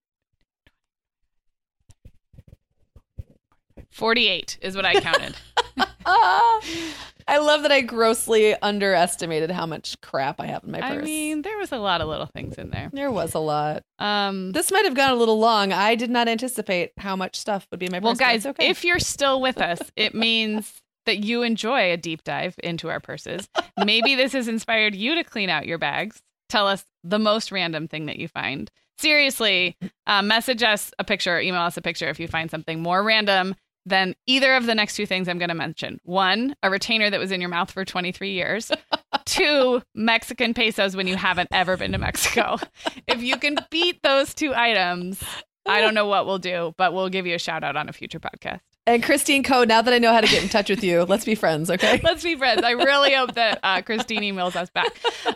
48 3.91 4.57
is 4.63 4.75
what 4.75 4.85
I 4.85 4.99
counted. 5.01 5.35
I 7.27 7.37
love 7.39 7.63
that 7.63 7.71
I 7.71 7.81
grossly 7.81 8.55
underestimated 8.61 9.51
how 9.51 9.65
much 9.65 9.99
crap 10.01 10.39
I 10.39 10.47
have 10.47 10.63
in 10.63 10.71
my 10.71 10.81
purse. 10.81 11.01
I 11.03 11.05
mean, 11.05 11.41
there 11.41 11.57
was 11.57 11.71
a 11.71 11.77
lot 11.77 12.01
of 12.01 12.07
little 12.07 12.25
things 12.27 12.55
in 12.55 12.69
there. 12.69 12.89
there 12.93 13.11
was 13.11 13.33
a 13.33 13.39
lot. 13.39 13.83
Um, 13.99 14.51
This 14.51 14.71
might 14.71 14.85
have 14.85 14.95
gone 14.95 15.11
a 15.11 15.15
little 15.15 15.39
long. 15.39 15.71
I 15.71 15.95
did 15.95 16.09
not 16.09 16.27
anticipate 16.27 16.91
how 16.97 17.15
much 17.15 17.35
stuff 17.35 17.67
would 17.71 17.79
be 17.79 17.85
in 17.87 17.91
my 17.91 17.99
purse. 17.99 18.05
well, 18.05 18.15
guys, 18.15 18.45
okay. 18.45 18.67
if 18.67 18.83
you're 18.83 18.99
still 18.99 19.41
with 19.41 19.59
us, 19.59 19.79
it 19.95 20.13
means 20.15 20.81
that 21.05 21.19
you 21.19 21.41
enjoy 21.43 21.91
a 21.91 21.97
deep 21.97 22.23
dive 22.23 22.55
into 22.63 22.89
our 22.89 22.99
purses. 22.99 23.49
Maybe 23.83 24.15
this 24.15 24.33
has 24.33 24.47
inspired 24.47 24.95
you 24.95 25.15
to 25.15 25.23
clean 25.23 25.49
out 25.49 25.65
your 25.67 25.77
bags. 25.77 26.21
Tell 26.49 26.67
us 26.67 26.85
the 27.03 27.19
most 27.19 27.51
random 27.51 27.87
thing 27.87 28.05
that 28.05 28.17
you 28.17 28.27
find. 28.27 28.71
Seriously, 28.97 29.75
uh, 30.07 30.21
message 30.21 30.63
us 30.63 30.93
a 30.99 31.03
picture, 31.03 31.35
or 31.35 31.41
email 31.41 31.63
us 31.63 31.75
a 31.75 31.81
picture 31.81 32.07
if 32.09 32.19
you 32.19 32.27
find 32.27 32.49
something 32.49 32.81
more 32.81 33.03
random 33.03 33.55
than 33.85 34.15
either 34.25 34.55
of 34.55 34.65
the 34.65 34.75
next 34.75 34.95
two 34.95 35.05
things 35.05 35.27
I'm 35.27 35.37
going 35.37 35.49
to 35.49 35.55
mention. 35.55 35.99
One, 36.03 36.55
a 36.63 36.69
retainer 36.69 37.09
that 37.09 37.19
was 37.19 37.31
in 37.31 37.41
your 37.41 37.49
mouth 37.49 37.71
for 37.71 37.83
23 37.83 38.31
years. 38.31 38.71
Two, 39.25 39.81
Mexican 39.93 40.53
pesos 40.53 40.95
when 40.95 41.07
you 41.07 41.15
haven't 41.15 41.49
ever 41.51 41.77
been 41.77 41.91
to 41.91 41.97
Mexico. 41.97 42.57
if 43.07 43.21
you 43.21 43.37
can 43.37 43.57
beat 43.69 44.01
those 44.03 44.33
two 44.33 44.53
items, 44.53 45.23
I 45.65 45.81
don't 45.81 45.93
know 45.93 46.07
what 46.07 46.25
we'll 46.25 46.39
do, 46.39 46.73
but 46.77 46.93
we'll 46.93 47.09
give 47.09 47.25
you 47.25 47.35
a 47.35 47.39
shout 47.39 47.63
out 47.63 47.75
on 47.75 47.89
a 47.89 47.93
future 47.93 48.19
podcast. 48.19 48.59
and 48.85 49.01
Christine 49.01 49.43
Koh, 49.43 49.63
now 49.63 49.81
that 49.81 49.93
I 49.93 49.97
know 49.97 50.11
how 50.13 50.21
to 50.21 50.27
get 50.27 50.43
in 50.43 50.49
touch 50.49 50.69
with 50.69 50.83
you, 50.83 51.03
let's 51.03 51.25
be 51.25 51.35
friends, 51.35 51.69
okay? 51.69 52.01
Let's 52.03 52.23
be 52.23 52.35
friends. 52.35 52.63
I 52.63 52.71
really 52.71 53.13
hope 53.13 53.35
that 53.35 53.59
uh, 53.63 53.81
Christine 53.81 54.21
emails 54.21 54.55
us 54.55 54.69
back. 54.69 54.91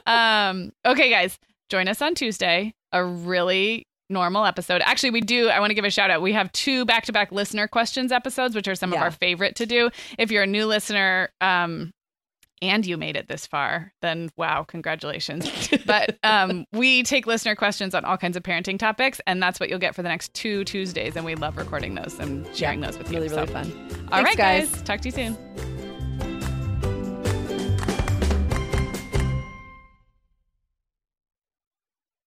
Um, 0.06 0.74
okay, 0.86 1.10
guys, 1.10 1.40
join 1.70 1.88
us 1.88 2.02
on 2.02 2.16
Tuesday. 2.16 2.74
A 2.92 3.04
really 3.04 3.87
normal 4.10 4.46
episode. 4.46 4.82
Actually, 4.86 5.12
we 5.12 5.22
do. 5.22 5.50
I 5.50 5.60
want 5.60 5.72
to 5.72 5.74
give 5.76 5.86
a 5.86 5.90
shout 5.90 6.10
out. 6.10 6.22
We 6.22 6.34
have 6.34 6.52
two 6.52 6.86
back 6.86 7.06
to 7.06 7.14
back 7.14 7.32
listener 7.32 7.68
questions 7.68 8.12
episodes, 8.12 8.56
which 8.56 8.68
are 8.68 8.76
some 8.76 8.94
of 8.94 9.00
our 9.00 9.12
favorite 9.12 9.56
to 9.58 9.66
do. 9.66 9.90
If 10.18 10.32
you're 10.32 10.44
a 10.44 10.48
new 10.48 10.66
listener, 10.66 11.30
um, 11.42 11.92
and 12.60 12.88
you 12.88 12.98
made 12.98 13.16
it 13.16 13.28
this 13.28 13.46
far, 13.46 13.94
then 14.02 14.30
wow, 14.36 14.64
congratulations. 14.64 15.70
but 15.86 16.18
um, 16.24 16.66
we 16.74 17.04
take 17.04 17.28
listener 17.28 17.56
questions 17.56 17.94
on 17.94 18.04
all 18.04 18.18
kinds 18.18 18.36
of 18.36 18.42
parenting 18.42 18.80
topics, 18.80 19.22
and 19.28 19.44
that's 19.44 19.60
what 19.60 19.70
you'll 19.70 19.78
get 19.78 19.94
for 19.94 20.02
the 20.02 20.10
next 20.10 20.34
two 20.34 20.64
Tuesdays. 20.64 21.16
And 21.16 21.24
we 21.24 21.36
love 21.36 21.56
recording 21.56 21.94
those 21.94 22.18
and 22.20 22.48
sharing 22.56 22.82
those 22.82 22.98
with 22.98 23.12
you. 23.12 23.20
really, 23.20 23.30
really 23.30 23.46
So, 23.46 23.54
fun. 23.54 23.72
All 24.12 24.24
Thanks, 24.24 24.30
right, 24.30 24.38
guys. 24.38 24.70
guys. 24.72 24.82
Talk 24.82 25.02
to 25.02 25.10
you 25.10 25.12
soon. 25.12 25.77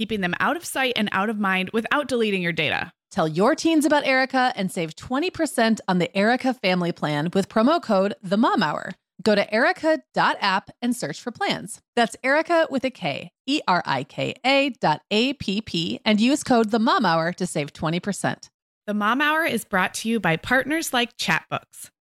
keeping 0.00 0.22
them 0.22 0.34
out 0.40 0.56
of 0.56 0.64
sight 0.64 0.94
and 0.96 1.10
out 1.12 1.28
of 1.28 1.38
mind 1.38 1.68
without 1.74 2.08
deleting 2.08 2.40
your 2.40 2.52
data. 2.52 2.90
Tell 3.10 3.28
your 3.28 3.54
teens 3.54 3.84
about 3.84 4.06
Erika 4.06 4.50
and 4.56 4.72
save 4.72 4.96
20% 4.96 5.78
on 5.86 5.98
the 5.98 6.16
Erika 6.16 6.54
family 6.54 6.90
plan 6.90 7.28
with 7.34 7.50
promo 7.50 7.82
code 7.82 8.14
The 8.22 8.38
Mom 8.38 8.62
Hour. 8.62 8.94
Go 9.22 9.34
to 9.34 9.52
erica.app 9.52 10.70
and 10.80 10.96
search 10.96 11.20
for 11.20 11.30
plans. 11.30 11.82
That's 11.96 12.16
Erika 12.24 12.66
with 12.70 12.82
a 12.84 12.90
K, 12.90 13.32
E 13.46 13.60
R 13.68 13.82
I 13.84 14.04
K 14.04 14.34
A 14.42 14.70
dot 14.70 15.02
A 15.10 15.34
P 15.34 15.60
P, 15.60 16.00
and 16.06 16.18
use 16.18 16.42
code 16.42 16.70
The 16.70 16.78
Mom 16.78 17.04
Hour 17.04 17.34
to 17.34 17.46
save 17.46 17.74
20%. 17.74 18.48
The 18.86 18.94
Mom 18.94 19.20
Hour 19.20 19.44
is 19.44 19.66
brought 19.66 19.92
to 19.94 20.08
you 20.08 20.18
by 20.18 20.38
partners 20.38 20.94
like 20.94 21.18
Chatbooks. 21.18 21.90